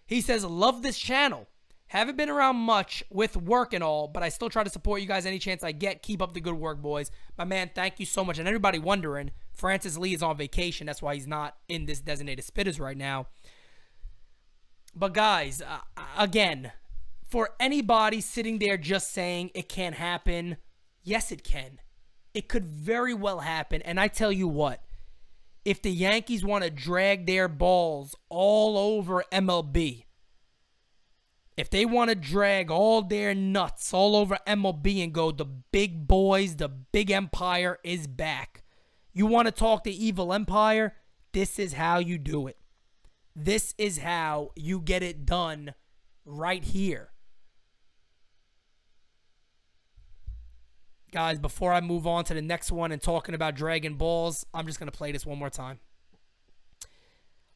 He 0.07 0.21
says, 0.21 0.45
Love 0.45 0.83
this 0.83 0.99
channel. 0.99 1.49
Haven't 1.89 2.19
been 2.19 2.29
around 2.29 2.57
much 2.57 3.03
with 3.11 3.35
work 3.35 3.73
and 3.73 3.83
all, 3.83 4.09
but 4.09 4.23
I 4.23 4.29
still 4.29 4.51
try 4.51 4.63
to 4.63 4.69
support 4.69 5.01
you 5.01 5.07
guys 5.07 5.25
any 5.25 5.39
chance 5.39 5.65
I 5.65 5.73
get. 5.73 6.03
Keep 6.03 6.21
up 6.21 6.35
the 6.35 6.41
good 6.41 6.55
work, 6.55 6.83
boys. 6.83 7.11
My 7.39 7.45
man, 7.45 7.71
thank 7.75 7.99
you 7.99 8.05
so 8.05 8.23
much. 8.27 8.39
And 8.39 8.47
everybody 8.47 8.79
wondering, 8.79 9.31
Francis 9.53 9.97
Lee 9.97 10.13
is 10.13 10.23
on 10.23 10.37
vacation. 10.37 10.87
That's 10.87 11.01
why 11.01 11.15
he's 11.15 11.27
not 11.27 11.57
in 11.67 11.87
this 11.87 12.01
designated 12.01 12.45
spitters 12.45 12.79
right 12.79 12.97
now. 12.97 13.29
But 14.95 15.15
guys, 15.15 15.63
uh, 15.63 16.03
again, 16.19 16.73
for 17.27 17.51
anybody 17.59 18.21
sitting 18.21 18.59
there 18.59 18.77
just 18.77 19.11
saying 19.13 19.51
it 19.55 19.71
can't 19.71 19.95
happen, 19.95 20.59
yes, 21.03 21.33
it 21.33 21.43
can. 21.43 21.81
It 22.35 22.49
could 22.49 22.65
very 22.65 23.15
well 23.15 23.41
happen. 23.41 23.83
And 23.83 23.99
I 23.99 24.09
tell 24.09 24.33
you 24.33 24.49
what, 24.49 24.83
if 25.65 25.83
the 25.83 25.91
Yankees 25.91 26.45
want 26.45 26.65
to 26.65 26.71
drag 26.71 27.27
their 27.27 27.49
balls 27.49 28.15
all 28.29 28.79
over 28.79 29.25
MLB, 29.33 30.05
if 31.57 31.69
they 31.71 31.85
want 31.85 32.11
to 32.11 32.15
drag 32.15 32.71
all 32.71 33.03
their 33.03 33.35
nuts 33.35 33.93
all 33.93 34.15
over 34.15 34.39
MLB 34.47 35.03
and 35.03 35.13
go, 35.13 35.33
the 35.33 35.45
big 35.45 36.07
boys, 36.07 36.57
the 36.57 36.69
big 36.69 37.11
empire 37.11 37.79
is 37.83 38.07
back. 38.07 38.63
You 39.13 39.27
want 39.27 39.47
to 39.47 39.53
talk 39.53 39.83
the 39.83 40.07
evil 40.07 40.33
empire? 40.33 40.95
This 41.33 41.59
is 41.59 41.73
how 41.73 41.99
you 41.99 42.17
do 42.17 42.47
it. 42.47 42.57
This 43.35 43.75
is 43.77 43.99
how 43.99 44.53
you 44.55 44.81
get 44.81 45.03
it 45.03 45.27
done 45.27 45.75
right 46.25 46.63
here. 46.63 47.11
Guys, 51.11 51.39
before 51.39 51.73
I 51.73 51.81
move 51.81 52.07
on 52.07 52.25
to 52.25 52.35
the 52.35 52.43
next 52.43 52.71
one 52.71 52.93
and 52.93 53.01
talking 53.01 53.35
about 53.35 53.55
Dragon 53.55 53.95
Balls, 53.95 54.45
I'm 54.53 54.67
just 54.67 54.79
going 54.79 54.91
to 54.91 54.97
play 54.97 55.11
this 55.11 55.25
one 55.25 55.39
more 55.39 55.49
time. 55.49 55.81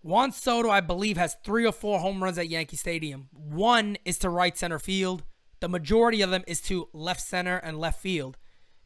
Juan 0.01 0.33
Soto, 0.33 0.71
I 0.71 0.81
believe, 0.81 1.19
has 1.19 1.37
three 1.45 1.67
or 1.67 1.73
four 1.73 2.01
home 2.01 2.23
runs 2.23 2.39
at 2.39 2.49
Yankee 2.49 2.77
Stadium. 2.77 3.29
One 3.33 3.99
is 4.05 4.19
to 4.19 4.31
right 4.31 4.57
center 4.57 4.79
field. 4.79 5.23
The 5.61 5.69
majority 5.69 6.23
of 6.23 6.31
them 6.31 6.45
is 6.47 6.61
to 6.63 6.89
left 6.93 7.21
center 7.21 7.59
and 7.59 7.79
left 7.79 8.01
field. 8.01 8.39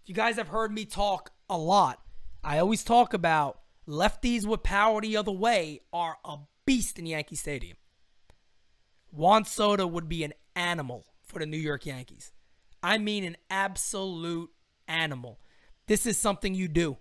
If 0.02 0.08
you 0.08 0.14
guys 0.14 0.36
have 0.36 0.48
heard 0.48 0.72
me 0.72 0.84
talk 0.84 1.30
a 1.48 1.56
lot, 1.56 2.02
I 2.42 2.58
always 2.58 2.84
talk 2.84 3.14
about 3.14 3.60
lefties 3.88 4.46
with 4.46 4.62
power 4.62 5.00
the 5.00 5.16
other 5.16 5.32
way 5.32 5.80
are 5.92 6.18
a 6.24 6.38
beast 6.66 6.98
in 6.98 7.06
Yankee 7.06 7.36
Stadium. 7.36 7.76
Juan 9.10 9.44
Soto 9.44 9.86
would 9.86 10.08
be 10.08 10.24
an 10.24 10.34
animal 10.54 11.06
for 11.22 11.38
the 11.38 11.46
New 11.46 11.56
York 11.56 11.86
Yankees. 11.86 12.32
I 12.82 12.98
mean, 12.98 13.24
an 13.24 13.36
absolute 13.48 14.50
animal. 14.88 15.40
This 15.86 16.06
is 16.06 16.18
something 16.18 16.54
you 16.54 16.68
do. 16.68 16.98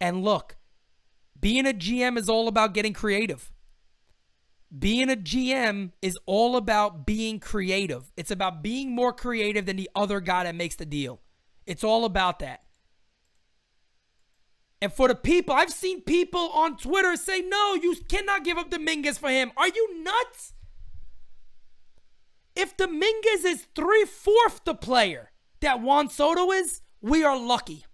And 0.00 0.22
look, 0.22 0.56
being 1.38 1.66
a 1.66 1.72
GM 1.72 2.18
is 2.18 2.28
all 2.28 2.48
about 2.48 2.74
getting 2.74 2.92
creative. 2.92 3.50
Being 4.76 5.10
a 5.10 5.16
GM 5.16 5.92
is 6.00 6.18
all 6.26 6.56
about 6.56 7.04
being 7.04 7.40
creative. 7.40 8.12
It's 8.16 8.30
about 8.30 8.62
being 8.62 8.94
more 8.94 9.12
creative 9.12 9.66
than 9.66 9.76
the 9.76 9.90
other 9.96 10.20
guy 10.20 10.44
that 10.44 10.54
makes 10.54 10.76
the 10.76 10.86
deal. 10.86 11.20
It's 11.66 11.82
all 11.82 12.04
about 12.04 12.38
that. 12.38 12.62
And 14.82 14.92
for 14.92 15.08
the 15.08 15.14
people, 15.14 15.54
I've 15.54 15.72
seen 15.72 16.02
people 16.02 16.50
on 16.50 16.76
Twitter 16.76 17.16
say, 17.16 17.40
no, 17.40 17.74
you 17.74 17.96
cannot 18.08 18.44
give 18.44 18.56
up 18.56 18.70
Dominguez 18.70 19.18
for 19.18 19.28
him. 19.28 19.52
Are 19.56 19.68
you 19.68 20.02
nuts? 20.02 20.54
If 22.56 22.76
Dominguez 22.76 23.44
is 23.44 23.66
three 23.74 24.04
fourth 24.04 24.64
the 24.64 24.74
player 24.74 25.32
that 25.60 25.80
Juan 25.80 26.08
Soto 26.08 26.50
is, 26.50 26.80
we 27.00 27.24
are 27.24 27.38
lucky. 27.38 27.84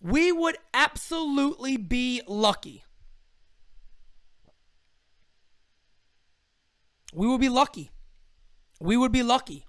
We 0.00 0.30
would 0.30 0.56
absolutely 0.72 1.76
be 1.76 2.22
lucky. 2.26 2.84
We 7.12 7.26
would 7.26 7.40
be 7.40 7.48
lucky. 7.48 7.90
We 8.80 8.96
would 8.96 9.12
be 9.12 9.22
lucky. 9.22 9.64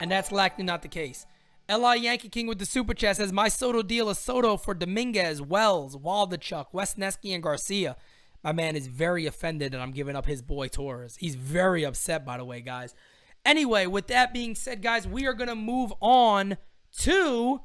And 0.00 0.10
that's 0.10 0.32
likely 0.32 0.64
not 0.64 0.82
the 0.82 0.88
case. 0.88 1.26
Li 1.68 1.98
Yankee 2.00 2.28
King 2.28 2.46
with 2.46 2.58
the 2.58 2.66
super 2.66 2.94
chat 2.94 3.16
says 3.16 3.32
my 3.32 3.48
Soto 3.48 3.82
deal 3.82 4.10
is 4.10 4.18
Soto 4.18 4.56
for 4.56 4.74
Dominguez, 4.74 5.40
Wells, 5.40 5.96
Waldichuk, 5.96 6.66
Wesneski, 6.74 7.34
and 7.34 7.42
Garcia. 7.42 7.96
My 8.42 8.52
man 8.52 8.76
is 8.76 8.86
very 8.86 9.24
offended 9.26 9.72
and 9.72 9.82
I'm 9.82 9.92
giving 9.92 10.16
up 10.16 10.26
his 10.26 10.42
boy 10.42 10.68
Torres. 10.68 11.16
He's 11.16 11.34
very 11.34 11.84
upset, 11.84 12.24
by 12.24 12.36
the 12.36 12.44
way, 12.44 12.60
guys. 12.60 12.94
Anyway, 13.44 13.86
with 13.86 14.06
that 14.08 14.32
being 14.32 14.54
said, 14.54 14.82
guys, 14.82 15.06
we 15.06 15.26
are 15.26 15.34
gonna 15.34 15.54
move 15.54 15.92
on 16.00 16.56
to 16.98 17.60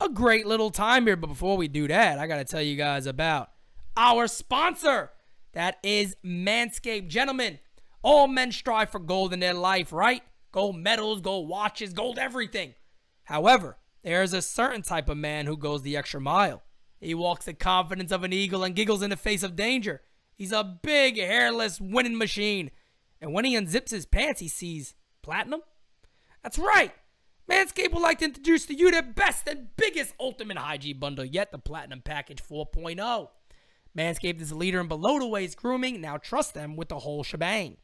a 0.00 0.08
great 0.08 0.46
little 0.46 0.70
time 0.70 1.06
here. 1.06 1.16
But 1.16 1.28
before 1.28 1.56
we 1.56 1.68
do 1.68 1.88
that, 1.88 2.18
I 2.18 2.26
gotta 2.26 2.44
tell 2.44 2.62
you 2.62 2.76
guys 2.76 3.06
about 3.06 3.50
our 3.96 4.26
sponsor. 4.26 5.10
That 5.52 5.78
is 5.82 6.16
Manscaped. 6.24 7.08
Gentlemen, 7.08 7.58
all 8.02 8.28
men 8.28 8.52
strive 8.52 8.90
for 8.90 9.00
gold 9.00 9.32
in 9.32 9.40
their 9.40 9.54
life, 9.54 9.92
right? 9.92 10.22
Gold 10.52 10.76
medals, 10.76 11.20
gold 11.20 11.48
watches, 11.48 11.92
gold 11.92 12.18
everything. 12.18 12.74
However, 13.24 13.76
there 14.02 14.22
is 14.22 14.32
a 14.32 14.42
certain 14.42 14.82
type 14.82 15.08
of 15.08 15.16
man 15.16 15.46
who 15.46 15.56
goes 15.56 15.82
the 15.82 15.96
extra 15.96 16.20
mile. 16.20 16.62
He 17.00 17.14
walks 17.14 17.44
the 17.44 17.54
confidence 17.54 18.12
of 18.12 18.24
an 18.24 18.32
eagle 18.32 18.64
and 18.64 18.74
giggles 18.74 19.02
in 19.02 19.10
the 19.10 19.16
face 19.16 19.42
of 19.42 19.56
danger. 19.56 20.02
He's 20.34 20.52
a 20.52 20.64
big, 20.64 21.16
hairless 21.18 21.80
winning 21.80 22.16
machine. 22.16 22.70
And 23.20 23.32
when 23.32 23.44
he 23.44 23.56
unzips 23.56 23.90
his 23.90 24.06
pants, 24.06 24.40
he 24.40 24.48
sees 24.48 24.94
platinum. 25.28 25.60
That's 26.42 26.58
right. 26.58 26.92
Manscaped 27.50 27.92
would 27.92 28.00
like 28.00 28.20
to 28.20 28.24
introduce 28.24 28.64
to 28.64 28.74
you 28.74 28.90
the 28.90 29.02
best 29.02 29.46
and 29.46 29.68
biggest 29.76 30.14
ultimate 30.18 30.56
hygiene 30.56 30.98
bundle 30.98 31.26
yet, 31.26 31.52
the 31.52 31.58
Platinum 31.58 32.00
Package 32.00 32.42
4.0. 32.42 33.28
Manscaped 33.96 34.40
is 34.40 34.50
a 34.50 34.56
leader 34.56 34.80
in 34.80 34.88
below 34.88 35.18
the 35.18 35.26
waist 35.26 35.58
grooming. 35.58 36.00
Now 36.00 36.16
trust 36.16 36.54
them 36.54 36.76
with 36.76 36.88
the 36.88 37.00
whole 37.00 37.22
shebang. 37.22 37.76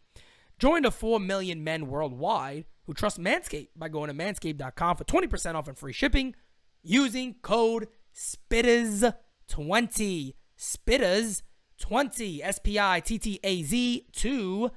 Join 0.59 0.85
the 0.85 0.91
4 0.91 1.21
million 1.21 1.63
men 1.63 1.89
worldwide 1.89 2.65
who 2.87 2.95
trust 2.95 3.21
Manscaped 3.21 3.69
by 3.77 3.91
going 3.91 4.09
to 4.09 4.15
manscaped.com 4.15 4.97
for 4.97 5.05
20% 5.05 5.55
off 5.55 5.69
and 5.69 5.77
free 5.77 5.93
shipping 5.93 6.35
using 6.83 7.35
code 7.43 7.89
SPITTERS20. 8.15 10.33
SPITTERS20. 10.59 12.41
S 12.43 12.59
P 12.59 12.81
I 12.81 13.01
T 13.01 13.19
T 13.19 13.39
A 13.45 13.63
Z 13.63 14.07
2 14.13 14.71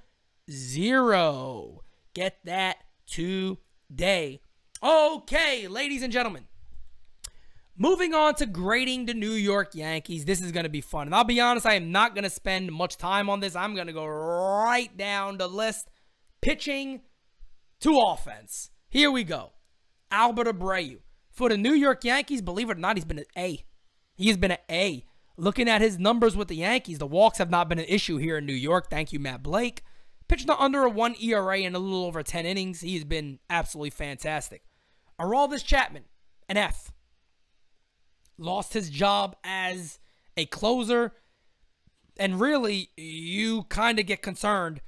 0. 0.52 1.84
Get 2.18 2.40
that 2.46 2.78
today. 3.06 4.42
Okay, 4.82 5.68
ladies 5.68 6.02
and 6.02 6.12
gentlemen. 6.12 6.46
Moving 7.78 8.16
on 8.16 8.34
to 8.38 8.48
grading 8.48 9.06
the 9.06 9.14
New 9.14 9.34
York 9.34 9.76
Yankees. 9.76 10.26
This 10.26 10.42
is 10.42 10.52
going 10.52 10.64
to 10.64 10.70
be 10.70 10.82
fun. 10.82 11.08
And 11.08 11.14
I'll 11.14 11.24
be 11.24 11.40
honest, 11.40 11.68
I 11.68 11.76
am 11.76 11.92
not 11.92 12.16
going 12.16 12.24
to 12.24 12.32
spend 12.32 12.72
much 12.72 12.98
time 12.98 13.30
on 13.30 13.40
this. 13.40 13.56
I'm 13.56 13.76
going 13.76 13.86
to 13.86 13.94
go 13.94 14.08
right 14.08 14.90
down 14.98 15.38
the 15.38 15.48
list. 15.48 15.92
Pitching 16.42 17.02
to 17.82 18.00
offense. 18.08 18.72
Here 18.90 19.12
we 19.12 19.24
go. 19.24 19.52
Albert 20.10 20.48
Abreu. 20.48 20.98
For 21.30 21.50
the 21.50 21.58
New 21.58 21.74
York 21.74 22.04
Yankees, 22.04 22.42
believe 22.42 22.72
it 22.72 22.78
or 22.78 22.82
not, 22.82 22.98
he's 22.98 23.06
been 23.06 23.20
an 23.20 23.26
A. 23.38 23.64
He 24.16 24.30
has 24.30 24.38
been 24.38 24.54
an 24.54 24.58
A. 24.72 25.06
Looking 25.38 25.70
at 25.70 25.82
his 25.82 26.00
numbers 26.00 26.36
with 26.36 26.48
the 26.48 26.56
Yankees, 26.56 26.98
the 26.98 27.06
walks 27.06 27.38
have 27.38 27.52
not 27.52 27.70
been 27.70 27.78
an 27.78 27.86
issue 27.88 28.18
here 28.18 28.40
in 28.40 28.48
New 28.48 28.54
York. 28.54 28.90
Thank 28.90 29.14
you, 29.14 29.20
Matt 29.20 29.44
Blake. 29.44 29.84
Pitched 30.28 30.50
under 30.50 30.84
a 30.84 30.90
1 30.90 31.16
ERA 31.22 31.60
in 31.60 31.76
a 31.76 31.80
little 31.80 32.06
over 32.06 32.22
10 32.22 32.46
innings. 32.46 32.82
He's 32.82 33.06
been 33.06 33.40
absolutely 33.50 33.92
fantastic. 33.92 34.64
Aroldis 35.20 35.64
Chapman, 35.64 36.04
an 36.50 36.58
F 36.58 36.92
lost 38.38 38.74
his 38.74 38.90
job 38.90 39.36
as 39.44 40.00
a 40.36 40.46
closer. 40.46 41.14
And 42.18 42.40
really, 42.40 42.90
you 42.98 43.64
kind 43.64 44.00
of 44.00 44.06
get 44.06 44.22
concerned 44.22 44.82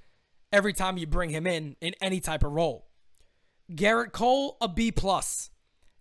every 0.51 0.73
time 0.73 0.97
you 0.97 1.07
bring 1.07 1.29
him 1.29 1.45
in 1.45 1.75
in 1.81 1.93
any 2.01 2.19
type 2.19 2.43
of 2.43 2.51
role. 2.51 2.87
Gerrit 3.71 4.11
Cole, 4.11 4.57
a 4.61 4.67
B 4.67 4.91
plus. 4.91 5.51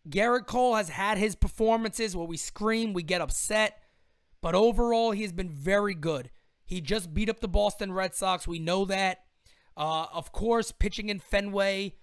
Gerrit 0.09 0.47
Cole 0.47 0.77
has 0.77 0.89
had 0.89 1.19
his 1.19 1.35
performances 1.35 2.17
where 2.17 2.27
we 2.27 2.39
scream, 2.39 2.95
we 2.95 3.03
get 3.03 3.21
upset, 3.21 3.83
but 4.41 4.55
overall 4.55 5.11
he 5.11 5.23
has 5.23 5.33
been 5.33 5.51
very 5.51 5.95
good. 5.95 6.31
He 6.65 6.81
just 6.81 7.13
beat 7.13 7.29
up 7.29 7.41
the 7.41 7.49
Boston 7.49 7.93
Red 7.93 8.15
Sox. 8.15 8.49
We 8.49 8.59
know 8.59 8.87
that. 8.87 9.25
Uh, 9.79 10.07
of 10.13 10.33
course, 10.33 10.73
pitching 10.73 11.09
in 11.09 11.21
Fenway, 11.21 11.95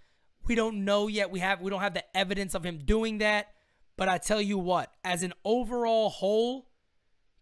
we 0.47 0.55
don't 0.55 0.85
know 0.85 1.07
yet. 1.07 1.29
We 1.29 1.41
have 1.41 1.59
we 1.61 1.69
don't 1.69 1.81
have 1.81 1.93
the 1.93 2.17
evidence 2.17 2.55
of 2.55 2.65
him 2.65 2.79
doing 2.79 3.17
that. 3.17 3.49
But 3.97 4.09
I 4.09 4.17
tell 4.17 4.41
you 4.41 4.57
what, 4.57 4.91
as 5.03 5.23
an 5.23 5.33
overall 5.43 6.09
whole, 6.09 6.69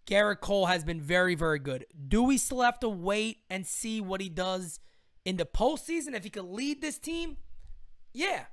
Gerrit 0.08 0.42
Cole 0.42 0.66
has 0.66 0.84
been 0.84 1.02
very, 1.02 1.36
very 1.36 1.60
good. 1.60 1.86
Do 2.08 2.24
we 2.24 2.38
still 2.38 2.62
have 2.62 2.80
to 2.80 2.90
wait 2.90 3.40
and 3.50 3.66
see 3.66 4.02
what 4.02 4.22
he 4.22 4.30
does 4.30 4.80
in 5.24 5.38
the 5.38 5.46
postseason? 5.46 6.16
If 6.16 6.24
he 6.24 6.30
could 6.30 6.46
lead 6.46 6.82
this 6.82 6.98
team, 6.98 7.38
yeah, 8.12 8.46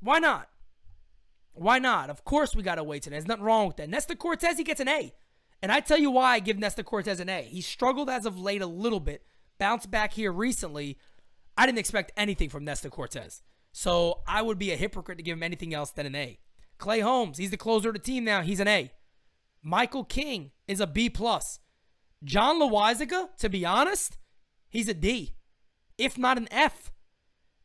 why 0.00 0.18
not? 0.18 0.48
Why 1.52 1.78
not? 1.78 2.10
Of 2.10 2.24
course, 2.24 2.56
we 2.56 2.62
got 2.62 2.76
to 2.76 2.84
wait. 2.84 3.06
And 3.06 3.12
there's 3.12 3.28
nothing 3.28 3.44
wrong 3.44 3.68
with 3.68 3.76
that. 3.76 3.88
Nestor 3.88 4.16
Cortes, 4.16 4.56
he 4.56 4.64
gets 4.64 4.80
an 4.80 4.88
A. 4.88 5.12
And 5.62 5.70
I 5.70 5.80
tell 5.80 5.98
you 5.98 6.10
why 6.10 6.34
I 6.34 6.40
give 6.40 6.58
Nestor 6.58 6.82
Cortes 6.82 7.20
an 7.20 7.28
A. 7.28 7.42
He 7.42 7.60
struggled 7.60 8.10
as 8.10 8.26
of 8.26 8.38
late 8.38 8.62
a 8.62 8.66
little 8.66 9.00
bit, 9.00 9.24
bounced 9.58 9.90
back 9.90 10.12
here 10.14 10.32
recently. 10.32 10.98
I 11.56 11.66
didn't 11.66 11.78
expect 11.78 12.12
anything 12.16 12.48
from 12.48 12.64
Nestor 12.64 12.90
Cortes. 12.90 13.42
So 13.72 14.22
I 14.26 14.42
would 14.42 14.58
be 14.58 14.72
a 14.72 14.76
hypocrite 14.76 15.18
to 15.18 15.24
give 15.24 15.36
him 15.36 15.42
anything 15.42 15.74
else 15.74 15.90
than 15.90 16.06
an 16.06 16.14
A. 16.14 16.38
Clay 16.78 17.00
Holmes, 17.00 17.38
he's 17.38 17.50
the 17.50 17.56
closer 17.56 17.88
of 17.88 17.94
the 17.94 18.00
team 18.00 18.24
now. 18.24 18.42
He's 18.42 18.60
an 18.60 18.68
A. 18.68 18.92
Michael 19.62 20.04
King 20.04 20.50
is 20.68 20.80
a 20.80 20.86
B 20.86 21.08
plus. 21.08 21.60
John 22.22 22.60
Loaisiga, 22.60 23.28
to 23.38 23.48
be 23.48 23.64
honest, 23.64 24.18
he's 24.68 24.88
a 24.88 24.94
D, 24.94 25.34
if 25.98 26.18
not 26.18 26.38
an 26.38 26.48
F. 26.50 26.92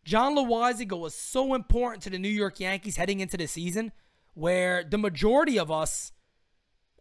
John 0.03 0.35
Loaisiga 0.35 0.97
was 0.97 1.13
so 1.13 1.53
important 1.53 2.03
to 2.03 2.09
the 2.09 2.19
New 2.19 2.29
York 2.29 2.59
Yankees 2.59 2.97
heading 2.97 3.19
into 3.19 3.37
the 3.37 3.47
season, 3.47 3.91
where 4.33 4.83
the 4.83 4.97
majority 4.97 5.59
of 5.59 5.69
us 5.71 6.11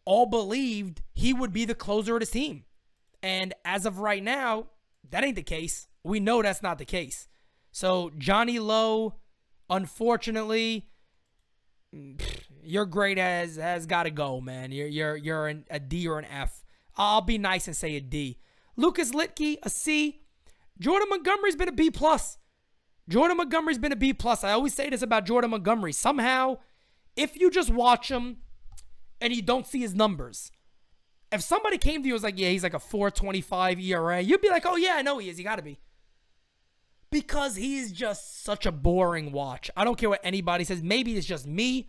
all 0.04 0.26
believed 0.26 1.02
he 1.12 1.32
would 1.32 1.52
be 1.52 1.64
the 1.64 1.74
closer 1.74 2.14
of 2.14 2.20
the 2.20 2.26
team. 2.26 2.64
And 3.22 3.54
as 3.64 3.86
of 3.86 3.98
right 3.98 4.22
now, 4.22 4.68
that 5.10 5.24
ain't 5.24 5.36
the 5.36 5.42
case. 5.42 5.88
We 6.08 6.20
know 6.20 6.40
that's 6.40 6.62
not 6.62 6.78
the 6.78 6.86
case. 6.86 7.28
So 7.70 8.10
Johnny 8.16 8.58
Lowe, 8.58 9.16
unfortunately, 9.68 10.88
your 12.64 12.86
grade 12.86 13.18
has 13.18 13.56
has 13.56 13.84
got 13.84 14.04
to 14.04 14.10
go, 14.10 14.40
man. 14.40 14.72
You're 14.72 14.86
you're 14.88 15.16
you're 15.16 15.48
an, 15.48 15.64
a 15.70 15.78
D 15.78 16.08
or 16.08 16.18
an 16.18 16.24
F. 16.24 16.64
I'll 16.96 17.20
be 17.20 17.36
nice 17.36 17.66
and 17.66 17.76
say 17.76 17.94
a 17.96 18.00
D. 18.00 18.38
Lucas 18.74 19.12
Luetge 19.12 19.58
a 19.62 19.68
C. 19.68 20.22
Jordan 20.80 21.08
Montgomery's 21.10 21.56
been 21.56 21.68
a 21.68 21.72
B 21.72 21.90
plus. 21.90 22.38
Jordan 23.08 23.36
Montgomery's 23.36 23.78
been 23.78 23.92
a 23.92 23.96
B 23.96 24.14
plus. 24.14 24.42
I 24.44 24.52
always 24.52 24.74
say 24.74 24.88
this 24.88 25.02
about 25.02 25.26
Jordan 25.26 25.50
Montgomery. 25.50 25.92
Somehow, 25.92 26.58
if 27.16 27.38
you 27.38 27.50
just 27.50 27.70
watch 27.70 28.10
him 28.10 28.38
and 29.20 29.34
you 29.34 29.42
don't 29.42 29.66
see 29.66 29.80
his 29.80 29.94
numbers, 29.94 30.52
if 31.32 31.42
somebody 31.42 31.76
came 31.76 32.02
to 32.02 32.08
you 32.08 32.14
and 32.14 32.16
was 32.16 32.22
like, 32.22 32.38
yeah, 32.38 32.48
he's 32.48 32.62
like 32.62 32.74
a 32.74 32.78
425 32.78 33.80
ERA, 33.80 34.20
you'd 34.20 34.40
be 34.40 34.48
like, 34.48 34.64
oh 34.64 34.76
yeah, 34.76 34.94
I 34.96 35.02
know 35.02 35.18
he 35.18 35.28
is. 35.28 35.36
He 35.36 35.44
got 35.44 35.56
to 35.56 35.62
be 35.62 35.78
because 37.10 37.56
he's 37.56 37.92
just 37.92 38.42
such 38.44 38.66
a 38.66 38.72
boring 38.72 39.32
watch. 39.32 39.70
I 39.76 39.84
don't 39.84 39.98
care 39.98 40.08
what 40.08 40.20
anybody 40.22 40.64
says. 40.64 40.82
Maybe 40.82 41.16
it's 41.16 41.26
just 41.26 41.46
me. 41.46 41.88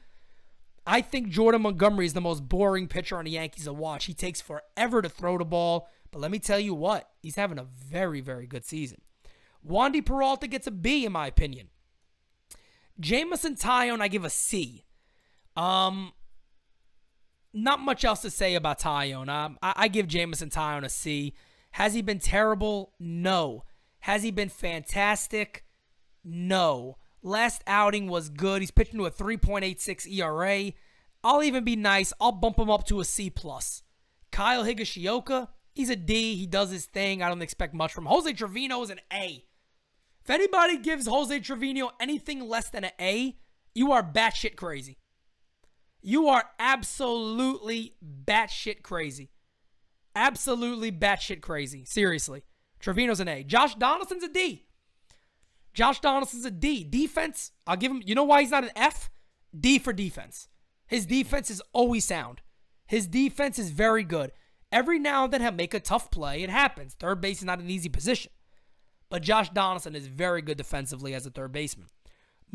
I 0.86 1.02
think 1.02 1.30
Jordan 1.30 1.62
Montgomery 1.62 2.06
is 2.06 2.14
the 2.14 2.22
most 2.22 2.48
boring 2.48 2.88
pitcher 2.88 3.18
on 3.18 3.26
the 3.26 3.32
Yankees 3.32 3.66
to 3.66 3.74
watch. 3.74 4.06
He 4.06 4.14
takes 4.14 4.42
forever 4.42 5.02
to 5.02 5.10
throw 5.10 5.38
the 5.38 5.46
ball, 5.46 5.88
but 6.12 6.20
let 6.20 6.32
me 6.32 6.40
tell 6.40 6.60
you 6.60 6.74
what, 6.74 7.10
he's 7.22 7.36
having 7.36 7.60
a 7.60 7.64
very, 7.64 8.22
very 8.22 8.48
good 8.48 8.66
season. 8.66 9.02
Wandy 9.68 10.04
Peralta 10.04 10.48
gets 10.48 10.68
a 10.68 10.72
B, 10.72 11.06
in 11.06 11.12
my 11.12 11.28
opinion. 11.28 11.68
Jameson 13.00 13.56
Taillon, 13.56 14.02
I 14.02 14.08
give 14.08 14.26
a 14.26 14.30
C. 14.30 14.86
Um, 15.56 16.14
not 17.54 17.80
much 17.80 18.04
else 18.04 18.22
to 18.22 18.30
say 18.30 18.56
about 18.56 18.80
Taillon. 18.80 19.30
Um, 19.30 19.58
I, 19.62 19.74
I 19.76 19.88
give 19.90 20.08
Jameson 20.08 20.50
Taillon 20.50 20.84
a 20.84 20.90
C. 20.90 21.34
Has 21.72 21.94
he 21.94 22.02
been 22.02 22.20
terrible? 22.20 22.94
No. 23.00 23.64
Has 24.02 24.24
he 24.24 24.32
been 24.32 24.50
fantastic? 24.50 25.66
No. 26.24 26.98
Last 27.22 27.64
outing 27.68 28.08
was 28.08 28.30
good. 28.30 28.62
He's 28.62 28.72
pitching 28.72 29.00
to 29.00 29.06
a 29.06 29.12
3.86 29.12 30.08
ERA. 30.08 30.72
I'll 31.24 31.44
even 31.44 31.64
be 31.64 31.76
nice. 31.76 32.14
I'll 32.22 32.32
bump 32.32 32.58
him 32.58 32.70
up 32.70 32.86
to 32.88 33.00
a 33.02 33.06
C 33.06 33.30
plus. 33.30 33.84
Kyle 34.32 34.64
Higashioka, 34.64 35.50
he's 35.74 35.90
a 35.90 35.96
D. 35.96 36.36
He 36.36 36.46
does 36.48 36.72
his 36.72 36.86
thing. 36.86 37.22
I 37.22 37.28
don't 37.28 37.42
expect 37.42 37.74
much 37.74 37.94
from. 37.94 38.06
Jose 38.06 38.32
Trevino 38.34 38.82
is 38.84 38.90
an 38.90 39.02
A. 39.12 39.44
If 40.24 40.30
anybody 40.30 40.78
gives 40.78 41.08
Jose 41.08 41.40
Trevino 41.40 41.92
anything 42.00 42.48
less 42.48 42.70
than 42.70 42.84
an 42.86 42.92
A, 43.02 43.36
You 43.74 43.92
are 43.92 44.04
batshit 44.04 44.56
crazy. 44.56 44.98
You 46.02 46.28
are 46.28 46.46
absolutely 46.60 47.96
batshit 48.04 48.82
crazy. 48.84 49.32
Absolutely 50.16 50.92
batshit 50.92 51.42
crazy. 51.42 51.86
Seriously. 51.86 52.44
Trevino's 52.80 53.20
an 53.20 53.28
A. 53.28 53.44
Josh 53.44 53.76
Donaldson's 53.76 54.24
a 54.24 54.30
D. 54.30 54.66
Josh 55.74 56.00
Donaldson's 56.00 56.46
a 56.46 56.52
D. 56.52 56.84
Defense, 56.84 57.52
I'll 57.68 57.78
give 57.78 57.92
him, 57.92 58.02
you 58.06 58.16
know 58.16 58.24
why 58.24 58.42
he's 58.42 58.52
not 58.52 58.64
an 58.64 58.72
F? 58.76 59.10
D 59.58 59.80
for 59.80 59.94
defense. 59.94 60.48
His 60.88 61.06
defense 61.06 61.50
is 61.50 61.62
always 61.74 62.06
sound. 62.06 62.42
His 62.88 63.08
defense 63.08 63.60
is 63.60 63.70
very 63.70 64.04
good. 64.04 64.32
Every 64.72 65.00
now 65.00 65.24
and 65.24 65.34
then 65.34 65.42
he'll 65.42 65.52
make 65.52 65.74
a 65.74 65.80
tough 65.80 66.12
play. 66.12 66.44
It 66.44 66.50
happens. 66.50 66.94
Third 66.94 67.22
base 67.22 67.40
is 67.40 67.46
not 67.46 67.60
an 67.60 67.70
easy 67.70 67.90
position. 67.90 68.32
But 69.10 69.24
Josh 69.24 69.50
Donaldson 69.50 69.96
is 69.96 70.08
very 70.08 70.42
good 70.42 70.58
defensively 70.58 71.14
as 71.14 71.26
a 71.26 71.32
third 71.32 71.52
baseman. 71.52 71.88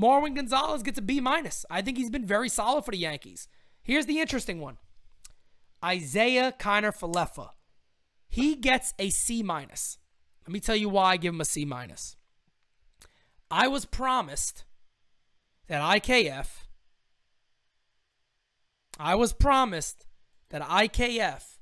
Marwin 0.01 0.35
Gonzalez 0.35 0.83
gets 0.83 0.99
a 0.99 1.03
B 1.03 1.21
minus. 1.21 1.65
I 1.71 1.83
think 1.83 1.97
he's 1.97 2.11
been 2.11 2.27
very 2.27 2.49
solid 2.49 2.85
for 2.85 2.91
the 2.91 2.99
Yankees. 2.99 3.49
Here's 3.83 4.07
the 4.07 4.21
interesting 4.21 4.61
one. 4.61 4.79
Isiah 5.85 6.53
Kiner-Falefa. 6.59 7.51
He 8.29 8.57
gets 8.57 8.95
a 8.99 9.11
C 9.11 9.43
minus. 9.43 9.99
Let 10.47 10.53
me 10.53 10.61
tell 10.61 10.77
you 10.77 10.89
why 10.89 11.13
I 11.13 11.17
give 11.17 11.35
him 11.35 11.41
a 11.41 11.45
C 11.45 11.65
minus. 11.65 12.17
I 13.51 13.69
was 13.69 13.85
promised 13.85 14.65
that 15.69 15.81
IKF 15.81 16.65
I 18.99 19.15
was 19.17 19.33
promised 19.33 20.07
that 20.51 20.63
IKF 20.63 21.59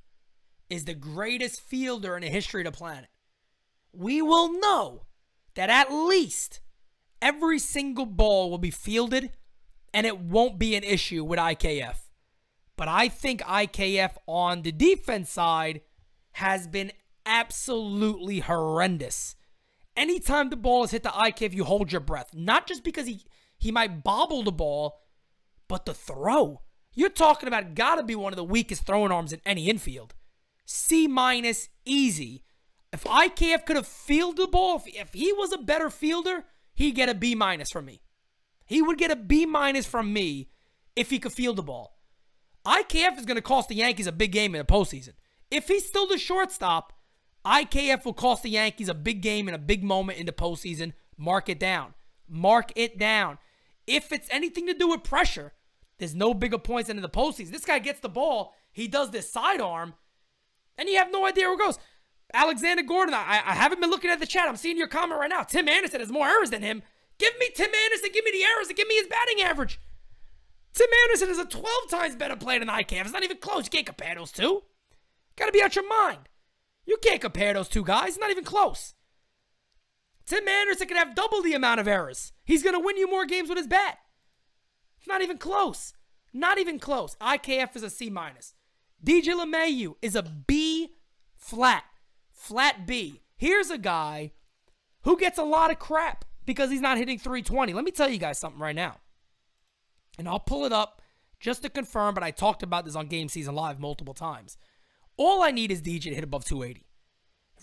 is 0.69 0.85
the 0.85 0.95
greatest 0.95 1.61
fielder 1.61 2.17
in 2.17 2.23
the 2.23 2.29
history 2.29 2.63
of 2.63 2.73
the 2.73 2.77
planet. 2.77 3.09
We 3.93 4.21
will 4.21 4.61
know 4.61 5.07
that 5.55 5.71
at 5.71 5.93
least 5.93 6.61
every 7.21 7.59
single 7.59 8.07
ball 8.07 8.51
will 8.51 8.59
be 8.59 8.71
fielded 8.71 9.31
and 9.95 10.07
it 10.07 10.19
won't 10.19 10.59
be 10.59 10.75
an 10.75 10.85
issue 10.85 11.25
with 11.25 11.39
IKF. 11.39 11.97
But 12.77 12.89
I 12.89 13.09
think 13.09 13.43
IKF 13.43 14.13
on 14.27 14.63
the 14.63 14.73
defense 14.73 15.31
side 15.31 15.83
has 16.33 16.67
been 16.67 16.93
absolutely 17.27 18.41
horrendous. 18.41 19.37
Anytime 19.97 20.51
the 20.51 20.57
ball 20.57 20.85
is 20.85 20.91
hit 20.91 21.03
the 21.03 21.11
IKF, 21.11 21.53
you 21.53 21.65
hold 21.65 21.93
your 21.93 22.01
breath. 22.01 22.31
Not 22.35 22.67
just 22.67 22.83
because 22.83 23.07
he, 23.07 23.25
he 23.59 23.71
might 23.71 24.03
bobble 24.03 24.43
the 24.43 24.53
ball, 24.53 25.01
but 25.69 25.85
the 25.85 25.95
throw. 25.95 26.63
You're 26.95 27.11
talking 27.11 27.47
about 27.47 27.75
got 27.75 27.97
to 27.97 28.03
be 28.03 28.15
one 28.15 28.33
of 28.33 28.37
the 28.37 28.45
weakest 28.45 28.87
throwing 28.87 29.13
arms 29.13 29.33
in 29.33 29.41
any 29.45 29.69
infield. 29.69 30.15
C 30.65 31.07
minus, 31.07 31.69
easy. 31.85 32.45
If 32.93 33.05
IKF 33.05 33.65
could 33.65 33.77
have 33.77 33.87
fielded 33.87 34.47
the 34.47 34.49
ball, 34.49 34.77
if, 34.77 34.95
if 34.95 35.13
he 35.15 35.33
was 35.33 35.53
a 35.53 35.59
better 35.59 35.91
fielder, 35.91 36.45
he'd 36.75 36.95
get 36.95 37.09
a 37.09 37.15
B 37.15 37.35
minus 37.35 37.71
from 37.71 37.87
me. 37.87 38.03
He 38.67 38.83
would 38.83 38.99
get 38.99 39.11
a 39.11 39.17
B 39.17 39.47
minus 39.47 39.87
from 39.87 40.13
me 40.13 40.51
if 40.95 41.11
he 41.11 41.19
could 41.19 41.33
field 41.33 41.57
the 41.57 41.63
ball. 41.63 41.99
IKF 42.67 43.19
is 43.19 43.27
going 43.27 43.37
to 43.37 43.43
cost 43.43 43.69
the 43.69 43.75
Yankees 43.75 44.07
a 44.07 44.13
big 44.13 44.33
game 44.33 44.55
in 44.55 44.59
the 44.59 44.65
postseason. 44.65 45.15
If 45.51 45.69
he's 45.69 45.87
still 45.87 46.07
the 46.07 46.19
shortstop, 46.19 46.93
IKF 47.45 48.05
will 48.05 48.13
cost 48.13 48.43
the 48.43 48.51
Yankees 48.51 48.89
a 48.89 48.95
big 48.95 49.21
game 49.21 49.49
and 49.49 49.55
a 49.55 49.59
big 49.59 49.83
moment 49.83 50.19
in 50.19 50.27
the 50.27 50.33
postseason. 50.33 50.93
Mark 51.17 51.49
it 51.49 51.59
down. 51.59 51.95
Mark 52.29 52.73
it 52.77 52.99
down. 52.99 53.39
If 53.87 54.13
it's 54.13 54.29
anything 54.31 54.67
to 54.67 54.75
do 54.75 54.89
with 54.89 55.03
pressure, 55.03 55.53
there's 55.99 56.15
no 56.15 56.35
bigger 56.35 56.59
points 56.59 56.89
than 56.89 56.97
in 56.97 57.03
the 57.03 57.09
postseason. 57.09 57.51
This 57.51 57.65
guy 57.65 57.79
gets 57.79 58.01
the 58.01 58.09
ball, 58.09 58.55
he 58.73 58.89
does 58.89 59.11
this 59.11 59.31
sidearm, 59.31 59.95
and 60.79 60.89
you 60.89 60.97
have 60.97 61.13
no 61.13 61.27
idea 61.27 61.45
where 61.45 61.55
it 61.55 61.61
goes. 61.61 61.79
Alexander 62.33 62.83
Gordon, 62.83 63.15
I, 63.15 63.43
I 63.45 63.53
haven't 63.53 63.81
been 63.81 63.91
looking 63.91 64.11
at 64.11 64.19
the 64.19 64.27
chat. 64.27 64.49
I'm 64.49 64.57
seeing 64.57 64.79
your 64.79 64.89
comment 64.89 65.21
right 65.21 65.29
now. 65.29 65.43
Tim 65.43 65.69
Anderson 65.69 66.01
has 66.01 66.11
more 66.11 66.27
errors 66.27 66.51
than 66.51 66.63
him. 66.63 66.83
Give 67.19 67.33
me 67.39 67.51
Tim 67.55 67.71
Anderson. 67.85 68.11
Give 68.13 68.25
me 68.25 68.31
the 68.33 68.43
errors 68.43 68.69
and 68.69 68.77
give 68.77 68.89
me 68.89 68.95
his 68.95 69.07
batting 69.07 69.43
average. 69.43 69.79
Tim 70.73 70.89
Anderson 71.05 71.29
is 71.29 71.39
a 71.39 71.45
12 71.45 71.67
times 71.91 72.17
better 72.17 72.37
player 72.37 72.59
than 72.59 72.69
IKF. 72.69 73.03
It's 73.03 73.13
not 73.13 73.23
even 73.23 73.37
close. 73.37 73.65
You 73.65 73.71
can't 73.71 73.87
compare 73.87 74.15
those 74.15 74.33
two. 74.33 74.63
Gotta 75.37 75.53
be 75.53 75.63
out 75.63 75.77
your 75.77 75.89
mind. 75.89 76.29
You 76.85 76.99
can't 77.03 77.21
compare 77.21 77.55
those 77.55 77.69
two 77.69 77.85
guys. 77.85 78.19
Not 78.19 78.31
even 78.31 78.45
close. 78.45 78.95
Tim 80.27 80.47
Anderson 80.47 80.89
can 80.89 80.97
have 80.97 81.15
double 81.15 81.43
the 81.43 81.55
amount 81.55 81.81
of 81.81 81.89
errors. 81.89 82.33
He's 82.45 82.63
gonna 82.63 82.81
win 82.81 82.97
you 82.97 83.09
more 83.09 83.27
games 83.27 83.49
with 83.49 83.59
his 83.59 83.67
bat. 83.67 83.99
It's 84.99 85.09
not 85.09 85.23
even 85.23 85.39
close. 85.39 85.95
Not 86.33 86.59
even 86.59 86.79
close. 86.79 87.17
IKF 87.21 87.77
is 87.77 87.83
a 87.83 87.91
C 87.91 88.09
minus. 88.09 88.55
DJ 89.05 89.35
LeMahieu 89.35 89.95
is 90.01 90.15
a 90.15 90.23
B 90.23 90.95
flat. 91.37 91.85
Flat 92.31 92.87
B. 92.87 93.21
Here's 93.37 93.71
a 93.71 93.79
guy 93.79 94.33
who 95.03 95.19
gets 95.19 95.39
a 95.39 95.45
lot 95.45 95.71
of 95.71 95.79
crap 95.79 96.25
because 96.47 96.71
he's 96.71 96.81
not 96.81 96.99
hitting 96.99 97.19
320. 97.19 97.73
Let 97.73 97.85
me 97.85 97.91
tell 97.91 98.09
you 98.09 98.19
guys 98.19 98.39
something 98.39 98.61
right 98.61 98.77
now. 98.77 98.99
And 100.19 100.29
I'll 100.29 100.41
pull 100.41 100.65
it 100.65 100.73
up 100.73 101.03
just 101.41 101.63
to 101.63 101.69
confirm, 101.69 102.15
but 102.15 102.23
I 102.23 102.31
talked 102.31 102.63
about 102.63 102.85
this 102.85 102.95
on 102.95 103.07
Game 103.07 103.29
Season 103.29 103.55
Live 103.55 103.81
multiple 103.81 104.15
times. 104.15 104.57
All 105.25 105.45
I 105.45 105.53
need 105.53 105.71
is 105.71 105.81
DJ 105.81 106.03
to 106.03 106.15
hit 106.17 106.25
above 106.25 106.45
280. 106.45 106.85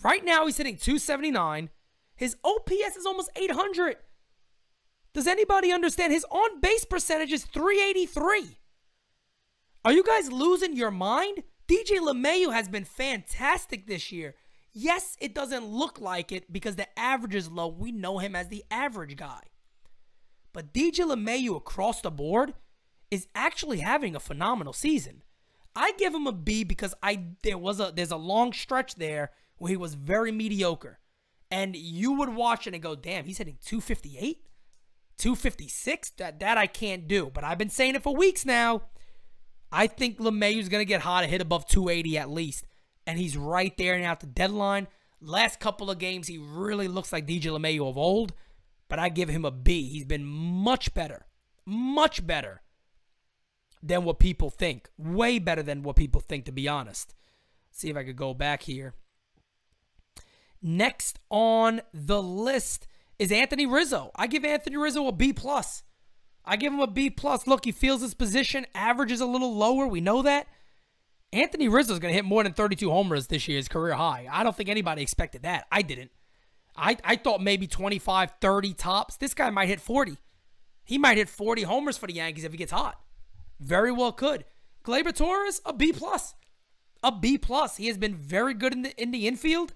Right 0.02 0.24
now, 0.24 0.46
he's 0.46 0.56
hitting 0.56 0.78
279. 0.78 1.68
His 2.16 2.34
OPS 2.42 2.96
is 2.96 3.04
almost 3.04 3.28
800. 3.36 3.96
Does 5.12 5.26
anybody 5.26 5.70
understand? 5.70 6.10
His 6.10 6.24
on 6.30 6.62
base 6.62 6.86
percentage 6.86 7.34
is 7.34 7.44
383. 7.44 8.56
Are 9.84 9.92
you 9.92 10.02
guys 10.02 10.32
losing 10.32 10.74
your 10.74 10.90
mind? 10.90 11.42
DJ 11.68 11.98
LeMahieu 11.98 12.50
has 12.50 12.66
been 12.66 12.86
fantastic 12.86 13.86
this 13.86 14.10
year. 14.10 14.36
Yes, 14.72 15.18
it 15.20 15.34
doesn't 15.34 15.66
look 15.66 16.00
like 16.00 16.32
it 16.32 16.50
because 16.50 16.76
the 16.76 16.98
average 16.98 17.34
is 17.34 17.50
low. 17.50 17.68
We 17.68 17.92
know 17.92 18.20
him 18.20 18.34
as 18.34 18.48
the 18.48 18.64
average 18.70 19.16
guy. 19.16 19.42
But 20.54 20.72
DJ 20.72 21.04
LeMahieu 21.04 21.56
across 21.56 22.00
the 22.00 22.10
board 22.10 22.54
is 23.10 23.26
actually 23.34 23.80
having 23.80 24.16
a 24.16 24.20
phenomenal 24.20 24.72
season. 24.72 25.24
I 25.74 25.92
give 25.92 26.14
him 26.14 26.26
a 26.26 26.32
B 26.32 26.64
because 26.64 26.94
I 27.02 27.24
there 27.42 27.58
was 27.58 27.80
a 27.80 27.92
there's 27.94 28.10
a 28.10 28.16
long 28.16 28.52
stretch 28.52 28.96
there 28.96 29.30
where 29.56 29.70
he 29.70 29.76
was 29.76 29.94
very 29.94 30.32
mediocre. 30.32 30.98
And 31.50 31.74
you 31.74 32.12
would 32.12 32.28
watch 32.28 32.66
it 32.66 32.74
and 32.74 32.82
go, 32.82 32.94
damn, 32.94 33.24
he's 33.24 33.38
hitting 33.38 33.58
258? 33.64 34.46
256? 35.18 36.10
That 36.10 36.40
that 36.40 36.58
I 36.58 36.66
can't 36.66 37.08
do. 37.08 37.30
But 37.32 37.44
I've 37.44 37.58
been 37.58 37.70
saying 37.70 37.94
it 37.94 38.02
for 38.02 38.14
weeks 38.14 38.44
now. 38.44 38.82
I 39.72 39.86
think 39.86 40.18
LeMahieu's 40.18 40.68
going 40.68 40.80
to 40.80 40.88
get 40.88 41.02
hot 41.02 41.22
and 41.22 41.30
hit 41.30 41.40
above 41.40 41.66
280 41.66 42.18
at 42.18 42.30
least. 42.30 42.66
And 43.06 43.18
he's 43.18 43.36
right 43.36 43.76
there 43.76 43.98
now 43.98 44.12
at 44.12 44.20
the 44.20 44.26
deadline. 44.26 44.88
Last 45.20 45.60
couple 45.60 45.90
of 45.90 45.98
games, 45.98 46.26
he 46.26 46.38
really 46.38 46.88
looks 46.88 47.12
like 47.12 47.26
DJ 47.26 47.44
LeMahieu 47.44 47.88
of 47.88 47.98
old. 47.98 48.32
But 48.88 48.98
I 48.98 49.08
give 49.08 49.28
him 49.28 49.44
a 49.44 49.50
B. 49.50 49.88
He's 49.88 50.04
been 50.04 50.24
much 50.24 50.92
better. 50.94 51.26
Much 51.64 52.26
better 52.26 52.62
than 53.82 54.04
what 54.04 54.18
people 54.18 54.50
think. 54.50 54.88
Way 54.98 55.38
better 55.38 55.62
than 55.62 55.82
what 55.82 55.96
people 55.96 56.20
think, 56.20 56.44
to 56.46 56.52
be 56.52 56.68
honest. 56.68 57.14
See 57.70 57.88
if 57.88 57.96
I 57.96 58.04
could 58.04 58.16
go 58.16 58.34
back 58.34 58.62
here. 58.62 58.94
Next 60.62 61.18
on 61.30 61.80
the 61.94 62.22
list 62.22 62.86
is 63.18 63.32
Anthony 63.32 63.66
Rizzo. 63.66 64.10
I 64.14 64.26
give 64.26 64.44
Anthony 64.44 64.76
Rizzo 64.76 65.06
a 65.06 65.12
B 65.12 65.32
plus. 65.32 65.82
I 66.44 66.56
give 66.56 66.72
him 66.72 66.80
a 66.80 66.86
B 66.86 67.10
plus. 67.10 67.46
Look, 67.46 67.64
he 67.64 67.72
feels 67.72 68.02
his 68.02 68.14
position. 68.14 68.66
Average 68.74 69.12
is 69.12 69.20
a 69.20 69.26
little 69.26 69.54
lower. 69.54 69.86
We 69.86 70.00
know 70.00 70.22
that. 70.22 70.46
Anthony 71.32 71.68
Rizzo 71.68 71.92
is 71.92 71.98
going 71.98 72.12
to 72.12 72.16
hit 72.16 72.24
more 72.24 72.42
than 72.42 72.54
32 72.54 72.90
homers 72.90 73.28
this 73.28 73.46
year, 73.46 73.56
his 73.56 73.68
career 73.68 73.94
high. 73.94 74.26
I 74.30 74.42
don't 74.42 74.56
think 74.56 74.68
anybody 74.68 75.02
expected 75.02 75.42
that. 75.42 75.66
I 75.70 75.82
didn't. 75.82 76.10
I, 76.76 76.96
I 77.04 77.16
thought 77.16 77.40
maybe 77.40 77.66
25, 77.66 78.32
30 78.40 78.74
tops. 78.74 79.16
This 79.16 79.34
guy 79.34 79.50
might 79.50 79.68
hit 79.68 79.80
40. 79.80 80.16
He 80.84 80.98
might 80.98 81.18
hit 81.18 81.28
40 81.28 81.62
homers 81.62 81.96
for 81.96 82.06
the 82.06 82.14
Yankees 82.14 82.44
if 82.44 82.52
he 82.52 82.58
gets 82.58 82.72
hot. 82.72 83.00
Very 83.60 83.92
well 83.92 84.12
could. 84.12 84.44
Gleyber 84.84 85.14
Torres, 85.14 85.60
a 85.64 85.72
B 85.72 85.92
plus. 85.92 86.34
A 87.02 87.12
B 87.12 87.38
plus. 87.38 87.76
He 87.76 87.86
has 87.86 87.98
been 87.98 88.14
very 88.14 88.54
good 88.54 88.72
in 88.72 88.82
the 88.82 89.00
in 89.00 89.10
the 89.10 89.28
infield. 89.28 89.74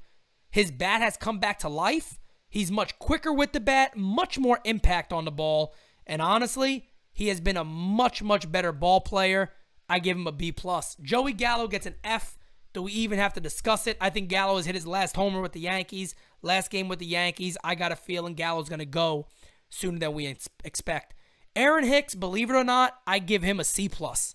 His 0.50 0.70
bat 0.70 1.00
has 1.00 1.16
come 1.16 1.38
back 1.38 1.58
to 1.60 1.68
life. 1.68 2.18
He's 2.48 2.70
much 2.70 2.98
quicker 2.98 3.32
with 3.32 3.52
the 3.52 3.60
bat, 3.60 3.96
much 3.96 4.38
more 4.38 4.60
impact 4.64 5.12
on 5.12 5.24
the 5.24 5.32
ball. 5.32 5.74
And 6.06 6.22
honestly, 6.22 6.86
he 7.12 7.28
has 7.28 7.40
been 7.40 7.56
a 7.56 7.64
much, 7.64 8.22
much 8.22 8.50
better 8.50 8.72
ball 8.72 9.00
player. 9.00 9.50
I 9.88 9.98
give 9.98 10.16
him 10.16 10.26
a 10.26 10.32
B 10.32 10.52
plus. 10.52 10.96
Joey 11.02 11.32
Gallo 11.32 11.68
gets 11.68 11.86
an 11.86 11.96
F. 12.04 12.38
Do 12.72 12.82
we 12.82 12.92
even 12.92 13.18
have 13.18 13.34
to 13.34 13.40
discuss 13.40 13.86
it? 13.86 13.96
I 14.00 14.10
think 14.10 14.28
Gallo 14.28 14.56
has 14.56 14.66
hit 14.66 14.74
his 14.74 14.86
last 14.86 15.16
homer 15.16 15.40
with 15.40 15.52
the 15.52 15.60
Yankees. 15.60 16.14
Last 16.42 16.70
game 16.70 16.88
with 16.88 16.98
the 16.98 17.06
Yankees. 17.06 17.58
I 17.62 17.74
got 17.74 17.92
a 17.92 17.96
feeling 17.96 18.34
Gallo's 18.34 18.68
going 18.68 18.78
to 18.78 18.86
go 18.86 19.26
sooner 19.70 19.98
than 19.98 20.12
we 20.12 20.36
expect. 20.64 21.14
Aaron 21.56 21.84
Hicks, 21.84 22.14
believe 22.14 22.50
it 22.50 22.56
or 22.56 22.64
not, 22.64 22.98
I 23.06 23.18
give 23.18 23.42
him 23.42 23.60
a 23.60 23.64
C 23.64 23.88
plus. 23.88 24.34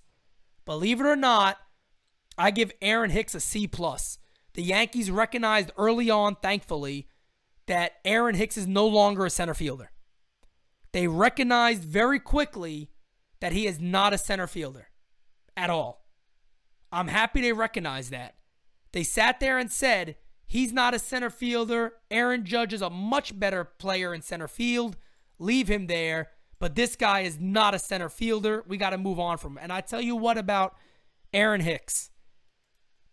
Believe 0.66 1.02
it 1.02 1.06
or 1.06 1.16
not, 1.16 1.58
I 2.38 2.52
give 2.52 2.72
Aaron 2.82 3.10
Hicks 3.10 3.36
a 3.36 3.40
C 3.40 3.68
plus. 3.68 4.20
The 4.54 4.64
Yankees 4.64 5.12
recognized 5.12 5.72
early 5.78 6.10
on, 6.10 6.36
thankfully, 6.36 7.08
that 7.68 7.94
Aaron 8.06 8.36
Hicks 8.36 8.58
is 8.58 8.68
no 8.68 8.88
longer 8.88 9.26
a 9.26 9.30
center 9.30 9.54
fielder. 9.54 9.92
They 10.92 11.08
recognized 11.08 11.84
very 11.84 12.20
quickly 12.20 12.90
that 13.42 13.52
he 13.52 13.68
is 13.68 13.80
not 13.80 14.14
a 14.14 14.18
center 14.18 14.48
fielder 14.48 14.88
at 15.56 15.70
all. 15.70 16.06
I'm 16.92 17.10
happy 17.10 17.42
they 17.42 17.54
recognized 17.54 18.12
that. 18.12 18.36
They 18.92 19.04
sat 19.04 19.40
there 19.40 19.58
and 19.58 19.72
said, 19.72 20.16
he's 20.48 20.74
not 20.74 20.96
a 20.96 21.00
center 21.00 21.30
fielder. 21.30 21.94
Aaron 22.10 22.44
Judge 22.44 22.74
is 22.74 22.82
a 22.82 22.90
much 22.90 23.40
better 23.40 23.64
player 23.64 24.14
in 24.14 24.22
center 24.22 24.48
field. 24.48 24.98
Leave 25.38 25.68
him 25.68 25.88
there. 25.88 26.30
But 26.60 26.76
this 26.76 26.96
guy 26.96 27.22
is 27.22 27.40
not 27.40 27.74
a 27.74 27.80
center 27.80 28.10
fielder. 28.10 28.64
We 28.68 28.78
got 28.78 28.90
to 28.90 28.98
move 28.98 29.20
on 29.20 29.38
from 29.38 29.54
him. 29.54 29.60
And 29.64 29.74
I 29.74 29.82
tell 29.82 30.02
you 30.02 30.16
what 30.16 30.38
about 30.38 30.76
Aaron 31.34 31.62
Hicks. 31.62 32.10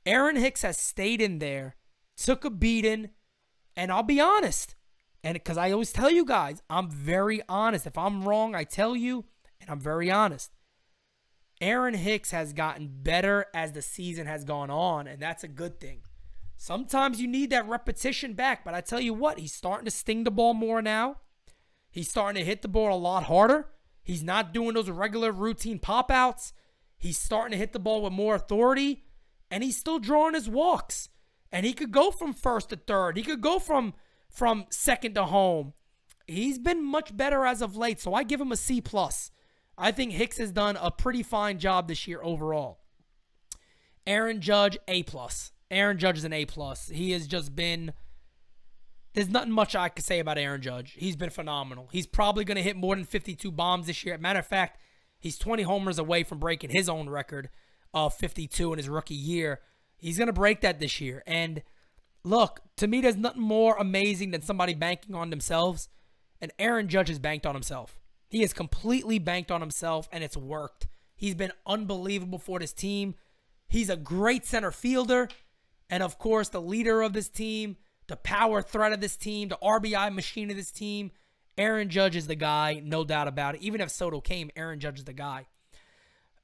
Aaron 0.05 0.37
Hicks 0.37 0.63
has 0.63 0.79
stayed 0.79 1.21
in 1.21 1.39
there, 1.39 1.77
took 2.17 2.45
a 2.45 2.51
beating, 2.51 3.11
and 3.77 3.93
I'll 3.93 4.03
be 4.03 4.21
honest. 4.21 4.75
And 5.23 5.35
because 5.35 5.57
I 5.57 5.73
always 5.73 5.93
tell 5.93 6.11
you 6.11 6.25
guys, 6.25 6.63
I'm 6.71 6.91
very 6.91 7.43
honest. 7.49 7.87
If 7.87 7.99
I'm 7.99 8.25
wrong, 8.25 8.55
I 8.55 8.65
tell 8.65 8.97
you, 8.97 9.25
and 9.61 9.71
I'm 9.71 9.81
very 9.81 10.11
honest. 10.11 10.53
Aaron 11.61 11.95
Hicks 11.95 12.33
has 12.33 12.53
gotten 12.53 12.91
better 13.03 13.47
as 13.55 13.73
the 13.73 13.83
season 13.83 14.27
has 14.27 14.45
gone 14.45 14.71
on, 14.71 15.07
and 15.07 15.21
that's 15.21 15.43
a 15.43 15.49
good 15.49 15.81
thing. 15.81 16.03
Sometimes 16.57 17.21
you 17.21 17.27
need 17.27 17.51
that 17.51 17.69
repetition 17.69 18.35
back, 18.35 18.65
but 18.65 18.75
I 18.75 18.81
tell 18.81 19.01
you 19.01 19.15
what, 19.15 19.39
he's 19.39 19.53
starting 19.53 19.85
to 19.85 19.91
sting 19.91 20.25
the 20.25 20.31
ball 20.31 20.55
more 20.55 20.81
now. 20.83 21.17
He's 21.97 22.11
starting 22.11 22.39
to 22.39 22.45
hit 22.45 22.61
the 22.61 22.69
ball 22.69 22.95
a 22.95 23.01
lot 23.01 23.23
harder. 23.23 23.71
He's 24.03 24.23
not 24.23 24.53
doing 24.53 24.75
those 24.75 24.91
regular 24.91 25.33
routine 25.33 25.79
pop 25.79 26.11
outs. 26.11 26.53
He's 26.99 27.17
starting 27.17 27.53
to 27.53 27.57
hit 27.57 27.73
the 27.73 27.79
ball 27.79 28.03
with 28.03 28.13
more 28.13 28.35
authority, 28.35 29.07
and 29.51 29.65
he's 29.65 29.79
still 29.79 29.99
drawing 29.99 30.35
his 30.35 30.47
walks. 30.47 31.09
And 31.51 31.65
he 31.65 31.73
could 31.73 31.93
go 31.93 32.11
from 32.11 32.35
first 32.35 32.69
to 32.69 32.77
third. 32.77 33.17
He 33.17 33.23
could 33.23 33.41
go 33.41 33.59
from 33.59 33.95
from 34.29 34.67
second 34.69 35.15
to 35.15 35.25
home. 35.25 35.73
He's 36.27 36.59
been 36.59 36.85
much 36.85 37.17
better 37.17 37.47
as 37.47 37.63
of 37.63 37.79
late, 37.79 37.99
so 37.99 38.13
I 38.13 38.25
give 38.25 38.43
him 38.43 38.53
a 38.53 38.59
C 38.59 38.83
plus. 38.83 39.31
I 39.79 39.91
think 39.91 40.13
Hicks 40.13 40.37
has 40.37 40.53
done 40.53 40.77
a 40.79 40.91
pretty 40.91 41.23
fine 41.23 41.59
job 41.59 41.89
this 41.89 42.07
year 42.07 42.21
overall. 42.23 42.81
Aaron 44.07 44.43
Judge, 44.43 44.77
A 44.87 45.03
plus. 45.05 45.53
Aaron 45.71 45.97
Judge 45.97 46.19
is 46.19 46.25
an 46.25 46.35
A 46.35 46.45
plus. 46.45 46.91
He 46.91 47.13
has 47.13 47.27
just 47.27 47.57
been. 47.57 47.95
There's 49.17 49.31
nothing 49.31 49.51
much 49.51 49.75
I 49.75 49.89
could 49.89 50.05
say 50.05 50.19
about 50.19 50.37
Aaron 50.37 50.61
Judge. 50.61 50.93
He's 50.93 51.17
been 51.17 51.31
phenomenal. 51.31 51.89
He's 51.91 52.07
probably 52.07 52.45
going 52.45 52.57
to 52.57 52.63
hit 52.63 52.77
more 52.77 52.95
than 52.95 53.07
52 53.07 53.51
bombs 53.51 53.87
this 53.87 54.05
year. 54.05 54.19
Matter 54.19 54.41
of 54.41 54.47
fact, 54.47 54.79
he's 55.19 55.39
20 55.39 55.63
homers 55.63 55.99
away 55.99 56.23
from 56.23 56.39
breaking 56.39 56.69
his 56.69 56.87
own 56.87 57.09
record 57.09 57.49
of 57.95 58.13
52 58.13 58.75
in 58.75 58.77
his 58.77 58.91
rookie 58.91 59.15
year. 59.15 59.61
He's 59.97 60.19
going 60.19 60.27
to 60.27 60.35
break 60.35 60.61
that 60.61 60.81
this 60.81 61.01
year. 61.01 61.23
And 61.27 61.63
look, 62.25 62.61
to 62.77 62.87
me, 62.87 63.01
there's 63.01 63.17
nothing 63.17 63.41
more 63.41 63.77
amazing 63.79 64.33
than 64.33 64.43
somebody 64.43 64.75
banking 64.75 65.15
on 65.15 65.31
themselves. 65.31 65.89
And 66.39 66.53
Aaron 66.59 66.87
Judge 66.87 67.09
has 67.09 67.19
banked 67.19 67.47
on 67.47 67.55
himself. 67.55 67.99
He 68.29 68.43
has 68.43 68.53
completely 68.53 69.19
banked 69.19 69.51
on 69.51 69.63
himself, 69.63 70.11
and 70.13 70.23
it's 70.23 70.37
worked. 70.37 70.89
He's 71.15 71.35
been 71.35 71.53
unbelievable 71.67 72.39
for 72.39 72.59
this 72.59 72.75
team. 72.75 73.15
He's 73.67 73.89
a 73.89 73.97
great 73.97 74.45
center 74.45 74.71
fielder. 74.71 75.31
And 75.89 76.03
of 76.03 76.19
course, 76.19 76.51
the 76.51 76.61
leader 76.61 77.01
of 77.01 77.15
this 77.15 77.31
team, 77.31 77.79
the 78.09 78.17
power 78.17 78.63
threat 78.63 78.93
of 78.93 79.01
this 79.01 79.17
team, 79.17 79.49
the 79.49 79.59
RBI 79.63 80.15
machine 80.15 80.51
of 80.51 80.57
this 80.57 80.71
team. 80.71 81.11
Aaron 81.59 81.89
Judge 81.89 82.17
is 82.17 82.27
the 82.27 82.35
guy, 82.35 82.83
no 82.85 83.05
doubt 83.05 83.29
about 83.29 83.55
it. 83.55 83.63
Even 83.63 83.81
if 83.81 83.91
Soto 83.91 84.21
came, 84.21 84.51
Aaron 84.57 84.79
Judge 84.79 84.99
is 84.99 85.05
the 85.05 85.13
guy. 85.13 85.47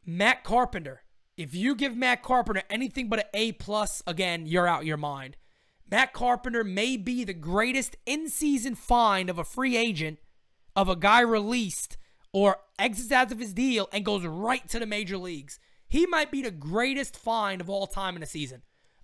Matt 0.04 0.42
Carpenter. 0.42 1.02
If 1.36 1.54
you 1.54 1.74
give 1.74 1.96
Matt 1.96 2.22
Carpenter 2.22 2.62
anything 2.68 3.08
but 3.08 3.20
an 3.20 3.24
A 3.34 3.52
plus, 3.52 4.02
again, 4.06 4.46
you're 4.46 4.68
out 4.68 4.84
your 4.84 4.96
mind. 4.96 5.36
Matt 5.90 6.12
Carpenter 6.12 6.64
may 6.64 6.96
be 6.96 7.24
the 7.24 7.34
greatest 7.34 7.96
in-season 8.06 8.74
find 8.74 9.28
of 9.28 9.38
a 9.38 9.44
free 9.44 9.76
agent 9.76 10.18
of 10.74 10.88
a 10.88 10.96
guy 10.96 11.20
released 11.20 11.96
or 12.32 12.56
exits 12.78 13.12
out 13.12 13.30
of 13.30 13.38
his 13.38 13.52
deal 13.52 13.88
and 13.92 14.04
goes 14.04 14.24
right 14.24 14.66
to 14.68 14.78
the 14.78 14.86
major 14.86 15.18
leagues. 15.18 15.58
He 15.88 16.06
might 16.06 16.30
be 16.30 16.42
the 16.42 16.50
greatest 16.50 17.16
find 17.16 17.60
of 17.60 17.68
all 17.68 17.86
time 17.86 18.16
in 18.16 18.22
a 18.22 18.26
season. 18.26 18.62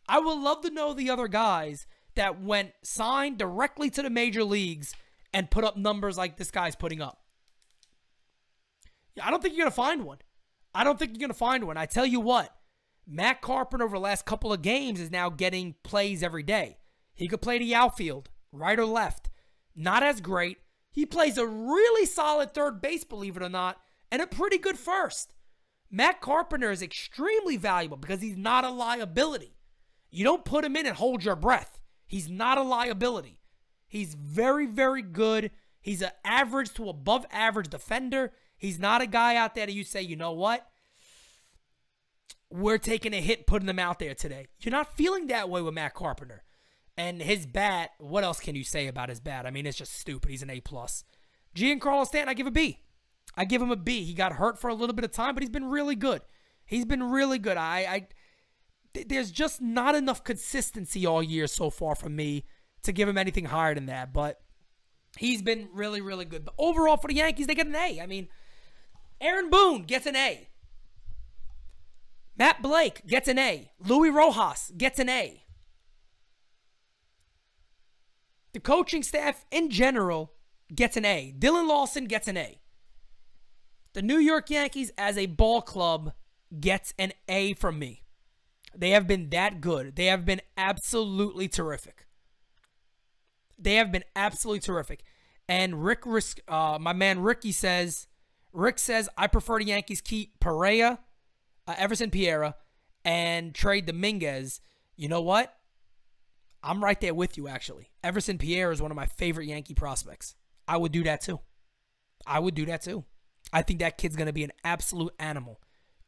I 0.09 0.19
would 0.19 0.39
love 0.39 0.63
to 0.63 0.71
know 0.71 0.95
the 0.95 1.11
other 1.11 1.29
guys 1.29 1.87
that 2.19 2.41
went 2.43 2.73
signed 2.83 3.39
directly 3.39 3.91
to 3.91 4.03
the 4.03 4.11
major 4.11 4.45
leagues 4.45 4.95
and 5.33 5.51
put 5.51 5.65
up 5.65 5.77
numbers 5.77 6.19
like 6.19 6.37
this 6.37 6.51
guy's 6.51 6.77
putting 6.77 7.01
up. 7.01 7.21
I 9.23 9.31
don't 9.31 9.43
think 9.43 9.55
you're 9.55 9.65
going 9.65 9.73
to 9.73 9.77
find 9.77 10.05
one. 10.05 10.19
I 10.75 10.85
don't 10.85 10.99
think 10.99 11.13
you're 11.13 11.21
going 11.21 11.31
to 11.31 11.35
find 11.35 11.65
one. 11.65 11.77
I 11.77 11.87
tell 11.87 12.07
you 12.07 12.21
what, 12.21 12.55
Matt 13.07 13.41
Carpenter 13.41 13.85
over 13.85 13.97
the 13.97 14.03
last 14.03 14.27
couple 14.27 14.53
of 14.53 14.63
games 14.63 15.01
is 15.01 15.11
now 15.11 15.31
getting 15.31 15.77
plays 15.83 16.23
every 16.23 16.43
day. 16.43 16.79
He 17.15 17.29
could 17.29 17.41
play 17.41 17.59
the 17.59 17.75
outfield, 17.75 18.31
right 18.53 18.79
or 18.79 18.85
left. 18.85 19.31
Not 19.75 20.03
as 20.03 20.21
great. 20.21 20.59
He 20.91 21.07
plays 21.07 21.39
a 21.39 21.47
really 21.47 22.05
solid 22.05 22.53
third 22.53 22.81
base, 22.81 23.05
believe 23.05 23.37
it 23.37 23.43
or 23.43 23.49
not, 23.49 23.81
and 24.11 24.21
a 24.21 24.27
pretty 24.27 24.59
good 24.59 24.79
first. 24.79 25.35
Matt 25.91 26.21
Carpenter 26.21 26.71
is 26.71 26.83
extremely 26.83 27.57
valuable 27.57 27.97
because 27.97 28.21
he's 28.21 28.37
not 28.37 28.65
a 28.65 28.71
liability. 28.71 29.55
You 30.11 30.25
don't 30.25 30.45
put 30.45 30.65
him 30.65 30.77
in 30.77 30.87
and 30.87 30.97
hold 30.97 31.25
your 31.25 31.37
breath. 31.37 31.78
He's 32.09 32.29
not 32.29 32.59
a 32.59 32.63
liability. 32.63 33.39
He's 33.87 34.15
very, 34.15 34.67
very 34.67 35.03
good. 35.03 35.53
He's 35.81 36.03
an 36.03 36.11
average 36.25 36.75
to 36.75 36.89
above 36.89 37.25
average 37.31 37.69
defender. 37.69 38.33
He's 38.57 38.81
not 38.81 39.01
a 39.01 39.07
guy 39.07 39.37
out 39.37 39.55
there 39.55 39.67
that 39.67 39.73
you 39.73 39.85
say, 39.85 40.03
you 40.03 40.17
know 40.17 40.33
what? 40.33 40.67
We're 42.51 42.79
taking 42.79 43.15
a 43.15 43.21
hit 43.21 43.47
putting 43.47 43.69
him 43.69 43.79
out 43.79 43.99
there 43.99 44.15
today. 44.15 44.47
You're 44.59 44.73
not 44.73 44.97
feeling 44.97 45.29
that 45.29 45.49
way 45.49 45.63
with 45.63 45.75
Matt 45.75 45.95
Carpenter. 45.95 46.43
And 46.97 47.23
his 47.23 47.47
bat, 47.47 47.91
what 47.99 48.25
else 48.25 48.41
can 48.41 48.57
you 48.57 48.65
say 48.65 48.89
about 48.89 49.11
his 49.11 49.21
bat? 49.21 49.47
I 49.47 49.51
mean, 49.51 49.67
it's 49.67 49.79
just 49.79 49.97
stupid. 49.97 50.31
He's 50.31 50.43
an 50.43 50.51
A 50.51 50.61
plus. 50.61 51.05
Giancarlo 51.55 52.07
Stanton, 52.07 52.31
I 52.31 52.35
give 52.35 52.47
a 52.47 52.51
B. 52.51 52.81
I 53.37 53.45
give 53.45 53.63
him 53.63 53.71
a 53.71 53.77
B. 53.77 54.03
He 54.03 54.15
got 54.15 54.33
hurt 54.33 54.59
for 54.59 54.69
a 54.69 54.75
little 54.75 54.95
bit 54.95 55.05
of 55.05 55.13
time, 55.13 55.35
but 55.35 55.43
he's 55.43 55.51
been 55.51 55.71
really 55.71 55.95
good. 55.95 56.23
He's 56.65 56.85
been 56.85 57.03
really 57.03 57.39
good. 57.39 57.57
I, 57.57 57.79
I 57.79 58.09
there's 59.07 59.31
just 59.31 59.61
not 59.61 59.95
enough 59.95 60.25
consistency 60.25 61.07
all 61.07 61.23
year 61.23 61.47
so 61.47 61.71
far 61.71 61.95
from 61.95 62.17
me 62.17 62.45
to 62.83 62.93
give 62.93 63.09
him 63.09 63.19
anything 63.19 63.47
higher 63.47 63.75
than 63.75 63.87
that. 63.87 64.13
But 64.13 64.41
he's 65.17 65.43
been 65.43 65.69
really, 65.73 66.01
really 66.01 66.25
good. 66.25 66.45
But 66.45 66.55
overall 66.59 66.97
for 66.97 67.09
the 67.09 67.15
Yankees, 67.15 67.47
they 67.47 67.55
get 67.55 67.67
an 67.67 67.77
A. 67.77 68.01
I 68.01 68.07
mean, 68.07 68.29
Aaron 69.21 69.51
Boone 69.51 69.83
gets 69.83 70.07
an 70.07 70.17
A. 70.17 70.49
Matt 72.37 72.63
Blake 72.63 73.05
gets 73.07 73.27
an 73.27 73.39
A. 73.39 73.73
Louis 73.85 74.11
Rojas 74.11 74.73
gets 74.77 74.99
an 74.99 75.09
A. 75.09 75.43
The 78.53 78.61
coaching 78.61 79.03
staff 79.03 79.45
in 79.51 79.71
general 79.71 80.33
gets 80.75 80.97
an 80.97 81.05
A. 81.05 81.35
Dillon 81.37 81.67
Lawson 81.67 82.05
gets 82.05 82.29
an 82.29 82.37
A. 82.37 82.61
The 83.95 84.03
New 84.03 84.19
York 84.19 84.51
Yankees 84.51 84.93
as 84.97 85.19
a 85.19 85.27
ball 85.27 85.63
club 85.63 86.13
gets 86.61 86.95
an 86.99 87.13
A 87.29 87.55
from 87.55 87.79
me. 87.79 88.05
They 88.77 88.91
have 88.91 89.07
been 89.07 89.31
that 89.31 89.61
good. 89.61 89.97
They 89.97 90.07
have 90.07 90.25
been 90.25 90.41
absolutely 90.57 91.49
terrific. 91.49 92.07
They 93.59 93.75
have 93.75 93.91
been 93.91 94.05
absolutely 94.15 94.61
terrific. 94.61 95.03
And 95.49 95.83
Rick, 95.85 96.05
uh, 96.47 96.79
my 96.81 96.93
man 96.93 97.21
Ricky 97.21 97.53
says, 97.53 98.07
Rick 98.53 98.79
says, 98.79 99.09
I 99.17 99.27
prefer 99.27 99.59
the 99.59 99.67
Yankees 99.67 100.01
keep 100.01 100.39
Perea, 100.41 100.99
uh, 101.67 101.75
Everson 101.77 102.11
Pereira, 102.11 102.55
and 103.05 103.55
trade 103.55 103.87
Dominguez. 103.87 104.61
You 104.97 105.09
know 105.09 105.23
what? 105.23 105.55
I'm 106.63 106.83
right 106.83 107.01
there 107.01 107.15
with 107.15 107.37
you, 107.37 107.49
actually. 107.49 107.91
Everson 108.03 108.37
Pierre 108.37 108.73
is 108.73 108.83
one 108.83 108.91
of 108.91 108.97
my 108.97 109.07
favorite 109.07 109.47
Yankee 109.47 109.75
prospects. 109.75 110.35
I 110.67 110.77
would 110.77 110.93
do 110.93 111.05
that 111.05 111.23
too. 111.23 111.41
I 112.27 112.41
would 112.41 112.55
do 112.55 112.67
that 112.67 112.83
too. 112.83 113.05
I 113.53 113.63
think 113.63 113.81
that 113.81 113.97
kid's 113.97 114.17
going 114.17 114.27
to 114.27 114.33
be 114.33 114.45
an 114.45 114.53
absolute 114.65 115.15
animal. 115.19 115.61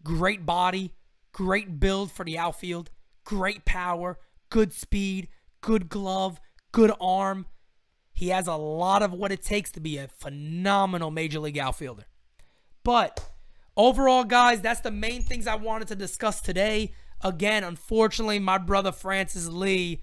Great 0.02 0.44
body, 0.44 0.92
Great 1.32 1.78
build 1.78 2.10
for 2.10 2.24
the 2.24 2.38
outfield, 2.38 2.90
great 3.24 3.64
power, 3.64 4.18
good 4.50 4.72
speed, 4.72 5.28
good 5.60 5.88
glove, 5.88 6.40
good 6.72 6.92
arm. 7.00 7.46
He 8.12 8.28
has 8.28 8.46
a 8.46 8.56
lot 8.56 9.02
of 9.02 9.12
what 9.12 9.32
it 9.32 9.42
takes 9.42 9.70
to 9.72 9.80
be 9.80 9.96
a 9.96 10.08
phenomenal 10.08 11.10
major 11.10 11.38
league 11.38 11.58
outfielder. 11.58 12.04
But 12.82 13.30
overall, 13.76 14.24
guys, 14.24 14.60
that's 14.60 14.80
the 14.80 14.90
main 14.90 15.22
things 15.22 15.46
I 15.46 15.54
wanted 15.54 15.88
to 15.88 15.96
discuss 15.96 16.40
today. 16.40 16.92
Again, 17.22 17.64
unfortunately, 17.64 18.38
my 18.38 18.58
brother 18.58 18.92
Francis 18.92 19.46
Lee 19.48 20.02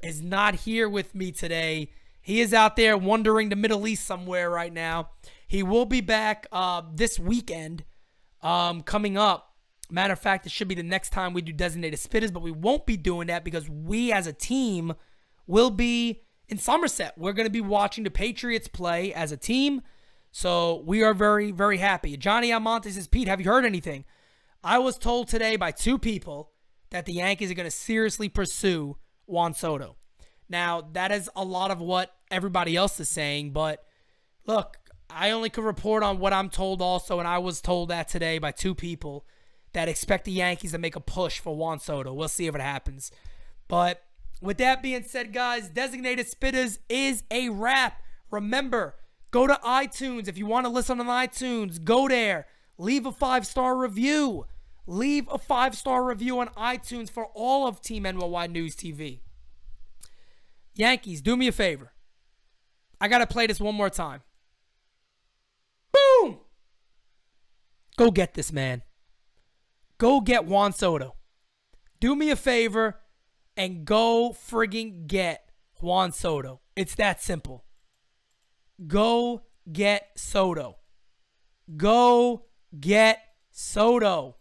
is 0.00 0.22
not 0.22 0.54
here 0.54 0.88
with 0.88 1.14
me 1.14 1.32
today. 1.32 1.90
He 2.20 2.40
is 2.40 2.52
out 2.52 2.76
there 2.76 2.98
wandering 2.98 3.48
the 3.48 3.56
Middle 3.56 3.86
East 3.86 4.04
somewhere 4.04 4.50
right 4.50 4.72
now. 4.72 5.10
He 5.46 5.62
will 5.62 5.86
be 5.86 6.00
back 6.00 6.46
uh, 6.50 6.82
this 6.92 7.18
weekend 7.18 7.84
um, 8.42 8.82
coming 8.82 9.16
up 9.16 9.55
Matter 9.90 10.12
of 10.12 10.18
fact, 10.18 10.46
it 10.46 10.52
should 10.52 10.68
be 10.68 10.74
the 10.74 10.82
next 10.82 11.10
time 11.10 11.32
we 11.32 11.42
do 11.42 11.52
designated 11.52 12.00
spitters, 12.00 12.32
but 12.32 12.42
we 12.42 12.50
won't 12.50 12.86
be 12.86 12.96
doing 12.96 13.28
that 13.28 13.44
because 13.44 13.68
we 13.68 14.12
as 14.12 14.26
a 14.26 14.32
team 14.32 14.94
will 15.46 15.70
be 15.70 16.22
in 16.48 16.58
Somerset. 16.58 17.16
We're 17.16 17.32
going 17.32 17.46
to 17.46 17.52
be 17.52 17.60
watching 17.60 18.04
the 18.04 18.10
Patriots 18.10 18.68
play 18.68 19.12
as 19.14 19.32
a 19.32 19.36
team. 19.36 19.82
So 20.32 20.82
we 20.84 21.02
are 21.02 21.14
very, 21.14 21.50
very 21.52 21.78
happy. 21.78 22.16
Johnny 22.16 22.52
Almonte 22.52 22.90
says, 22.90 23.08
Pete, 23.08 23.28
have 23.28 23.40
you 23.40 23.50
heard 23.50 23.64
anything? 23.64 24.04
I 24.62 24.78
was 24.78 24.98
told 24.98 25.28
today 25.28 25.56
by 25.56 25.70
two 25.70 25.98
people 25.98 26.50
that 26.90 27.06
the 27.06 27.14
Yankees 27.14 27.50
are 27.50 27.54
going 27.54 27.68
to 27.68 27.70
seriously 27.70 28.28
pursue 28.28 28.96
Juan 29.26 29.54
Soto. 29.54 29.96
Now, 30.48 30.82
that 30.92 31.10
is 31.10 31.30
a 31.34 31.44
lot 31.44 31.70
of 31.70 31.80
what 31.80 32.14
everybody 32.30 32.76
else 32.76 32.98
is 33.00 33.08
saying, 33.08 33.52
but 33.52 33.84
look, 34.46 34.76
I 35.08 35.30
only 35.30 35.50
could 35.50 35.64
report 35.64 36.02
on 36.02 36.18
what 36.18 36.32
I'm 36.32 36.50
told 36.50 36.82
also, 36.82 37.18
and 37.18 37.28
I 37.28 37.38
was 37.38 37.60
told 37.60 37.88
that 37.90 38.08
today 38.08 38.38
by 38.38 38.50
two 38.52 38.74
people 38.74 39.24
that 39.76 39.88
expect 39.88 40.24
the 40.24 40.32
Yankees 40.32 40.72
to 40.72 40.78
make 40.78 40.96
a 40.96 41.00
push 41.00 41.38
for 41.38 41.56
Juan 41.56 41.78
Soto. 41.78 42.12
We'll 42.12 42.28
see 42.28 42.46
if 42.46 42.54
it 42.54 42.60
happens. 42.60 43.12
But 43.68 44.02
with 44.42 44.58
that 44.58 44.82
being 44.82 45.04
said, 45.04 45.32
guys, 45.32 45.68
Designated 45.68 46.26
Spitters 46.26 46.78
is 46.88 47.22
a 47.30 47.48
wrap. 47.48 48.02
Remember, 48.30 48.96
Go 49.36 49.46
to 49.46 49.60
iTunes. 49.62 50.28
If 50.28 50.38
you 50.38 50.46
want 50.46 50.64
to 50.64 50.70
listen 50.70 50.98
on 50.98 51.06
iTunes, 51.06 51.82
go 51.84 52.08
there. 52.08 52.46
Leave 52.78 53.04
a 53.04 53.12
five 53.12 53.46
star 53.46 53.76
review. 53.76 54.46
Leave 54.86 55.28
a 55.30 55.36
five 55.36 55.76
star 55.76 56.04
review 56.04 56.40
on 56.40 56.48
iTunes 56.56 57.10
for 57.10 57.26
all 57.34 57.66
of 57.66 57.82
Team 57.82 58.04
NYY 58.04 58.50
News 58.50 58.74
TV. 58.74 59.20
Yankees, 60.74 61.20
do 61.20 61.36
me 61.36 61.48
a 61.48 61.52
favor. 61.52 61.92
I 62.98 63.08
got 63.08 63.18
to 63.18 63.26
play 63.26 63.46
this 63.46 63.60
one 63.60 63.74
more 63.74 63.90
time. 63.90 64.22
Boom! 65.92 66.38
Go 67.98 68.10
get 68.10 68.32
this 68.32 68.50
man. 68.52 68.82
Go 69.98 70.20
get 70.20 70.44
Juan 70.44 70.72
Soto. 70.72 71.14
Do 72.00 72.14
me 72.14 72.30
a 72.30 72.36
favor 72.36 73.00
and 73.56 73.84
go 73.84 74.32
frigging 74.32 75.06
get 75.06 75.50
Juan 75.80 76.12
Soto. 76.12 76.60
It's 76.74 76.94
that 76.96 77.22
simple. 77.22 77.64
Go 78.86 79.42
get 79.72 80.10
Soto. 80.16 80.76
Go 81.76 82.46
get 82.78 83.20
Soto. 83.50 84.36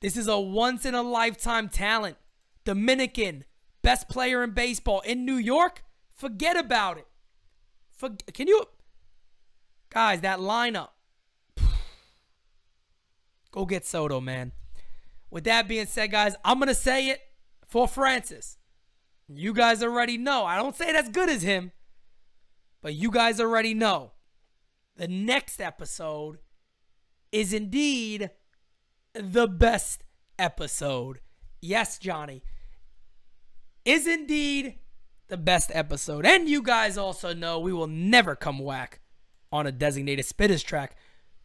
This 0.00 0.16
is 0.16 0.28
a 0.28 0.40
once 0.40 0.86
in 0.86 0.94
a 0.94 1.02
lifetime 1.02 1.68
talent. 1.68 2.16
Dominican, 2.64 3.44
best 3.82 4.08
player 4.08 4.42
in 4.42 4.52
baseball 4.52 5.00
in 5.00 5.24
New 5.24 5.36
York. 5.36 5.82
Forget 6.14 6.56
about 6.56 6.98
it. 6.98 7.06
For, 7.90 8.10
can 8.32 8.48
you 8.48 8.64
guys 9.90 10.20
that 10.22 10.38
lineup? 10.38 10.88
Go 13.50 13.66
get 13.66 13.86
Soto, 13.86 14.20
man. 14.20 14.52
With 15.30 15.44
that 15.44 15.68
being 15.68 15.86
said, 15.86 16.10
guys, 16.10 16.36
I'm 16.44 16.58
gonna 16.58 16.74
say 16.74 17.08
it 17.08 17.20
for 17.66 17.86
Francis. 17.86 18.56
You 19.28 19.52
guys 19.52 19.82
already 19.82 20.16
know. 20.16 20.44
I 20.44 20.56
don't 20.56 20.74
say 20.74 20.88
it 20.88 20.96
as 20.96 21.10
good 21.10 21.28
as 21.28 21.42
him, 21.42 21.72
but 22.82 22.94
you 22.94 23.10
guys 23.10 23.40
already 23.40 23.74
know. 23.74 24.12
The 24.96 25.08
next 25.08 25.60
episode 25.60 26.38
is 27.30 27.52
indeed 27.52 28.30
the 29.14 29.46
best 29.46 30.02
episode. 30.38 31.20
Yes, 31.60 31.98
Johnny. 31.98 32.42
Is 33.84 34.06
indeed 34.06 34.78
the 35.28 35.36
best 35.36 35.70
episode. 35.74 36.26
And 36.26 36.48
you 36.48 36.62
guys 36.62 36.98
also 36.98 37.34
know 37.34 37.58
we 37.58 37.72
will 37.72 37.86
never 37.86 38.34
come 38.34 38.58
whack 38.58 39.00
on 39.52 39.66
a 39.66 39.72
designated 39.72 40.26
spitters 40.26 40.64
track. 40.64 40.96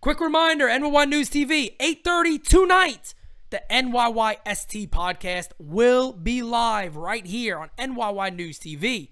Quick 0.03 0.19
reminder, 0.19 0.67
NYY 0.67 1.07
News 1.07 1.29
TV, 1.29 1.77
8.30 1.77 2.43
tonight. 2.43 3.13
The 3.51 3.63
NYYST 3.71 4.89
podcast 4.89 5.51
will 5.57 6.11
be 6.11 6.41
live 6.41 6.97
right 6.97 7.25
here 7.25 7.57
on 7.57 7.69
NYY 7.77 8.35
News 8.35 8.59
TV. 8.59 9.11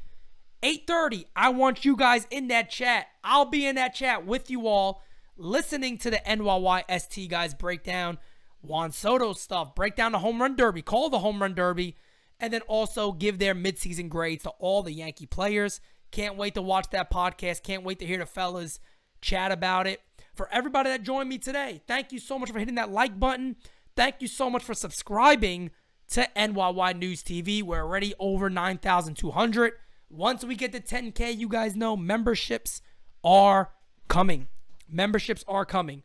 8.30, 0.62 1.28
I 1.34 1.48
want 1.48 1.86
you 1.86 1.96
guys 1.96 2.28
in 2.30 2.50
that 2.50 2.70
chat. 2.70 3.08
I'll 3.24 3.46
be 3.46 3.66
in 3.66 3.78
that 3.78 3.96
chat 3.96 4.26
with 4.26 4.52
you 4.52 4.68
all, 4.68 5.02
listening 5.38 5.98
to 6.00 6.12
the 6.12 6.22
NYYST 6.28 7.30
guys 7.30 7.54
break 7.54 7.86
down 7.86 8.18
Juan 8.62 8.92
Soto 8.92 9.32
stuff, 9.32 9.74
break 9.74 9.96
down 9.96 10.12
the 10.12 10.20
home 10.20 10.42
run 10.42 10.58
derby, 10.58 10.82
call 10.82 11.10
the 11.10 11.20
home 11.20 11.42
run 11.42 11.54
derby, 11.54 11.96
and 12.38 12.52
then 12.52 12.64
also 12.64 13.14
give 13.14 13.40
their 13.40 13.56
midseason 13.56 14.10
grades 14.10 14.44
to 14.44 14.50
all 14.60 14.84
the 14.84 14.92
Yankee 14.92 15.26
players. 15.26 15.80
Can't 16.12 16.36
wait 16.36 16.54
to 16.56 16.62
watch 16.62 16.88
that 16.92 17.10
podcast. 17.10 17.64
Can't 17.64 17.84
wait 17.84 18.00
to 18.00 18.06
hear 18.06 18.18
the 18.18 18.26
fellas 18.26 18.82
chat 19.22 19.54
about 19.54 19.88
it. 19.88 20.02
For 20.34 20.48
everybody 20.52 20.90
that 20.90 21.04
joined 21.04 21.30
me 21.30 21.38
today, 21.38 21.82
thank 21.88 22.12
you 22.12 22.20
so 22.20 22.40
much 22.40 22.52
for 22.52 22.60
hitting 22.60 22.76
that 22.76 22.92
like 22.92 23.20
button. 23.20 23.58
Thank 23.96 24.16
you 24.20 24.28
so 24.28 24.50
much 24.50 24.64
for 24.64 24.74
subscribing 24.74 25.72
to 26.10 26.28
NYY 26.36 26.98
News 26.98 27.22
TV. 27.24 27.62
We're 27.62 27.82
already 27.82 28.14
over 28.20 28.50
9,200. 28.50 29.74
Once 30.10 30.44
we 30.44 30.56
get 30.56 30.72
to 30.72 30.80
10K, 30.80 31.38
you 31.38 31.48
guys 31.48 31.76
know 31.76 31.98
memberships 31.98 32.82
are 33.24 33.72
coming. 34.08 34.48
Memberships 34.90 35.44
are 35.48 35.66
coming. 35.66 36.04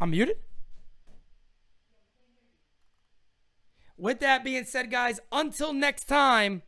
I'm 0.00 0.10
muted? 0.10 0.36
With 3.96 4.20
that 4.20 4.42
being 4.42 4.64
said, 4.64 4.90
guys, 4.90 5.20
until 5.30 5.72
next 5.72 6.04
time, 6.04 6.62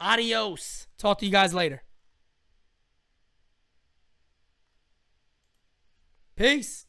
adios. 0.00 0.86
Talk 0.98 1.18
to 1.18 1.26
you 1.26 1.32
guys 1.32 1.54
later. 1.54 1.82
Peace. 6.36 6.87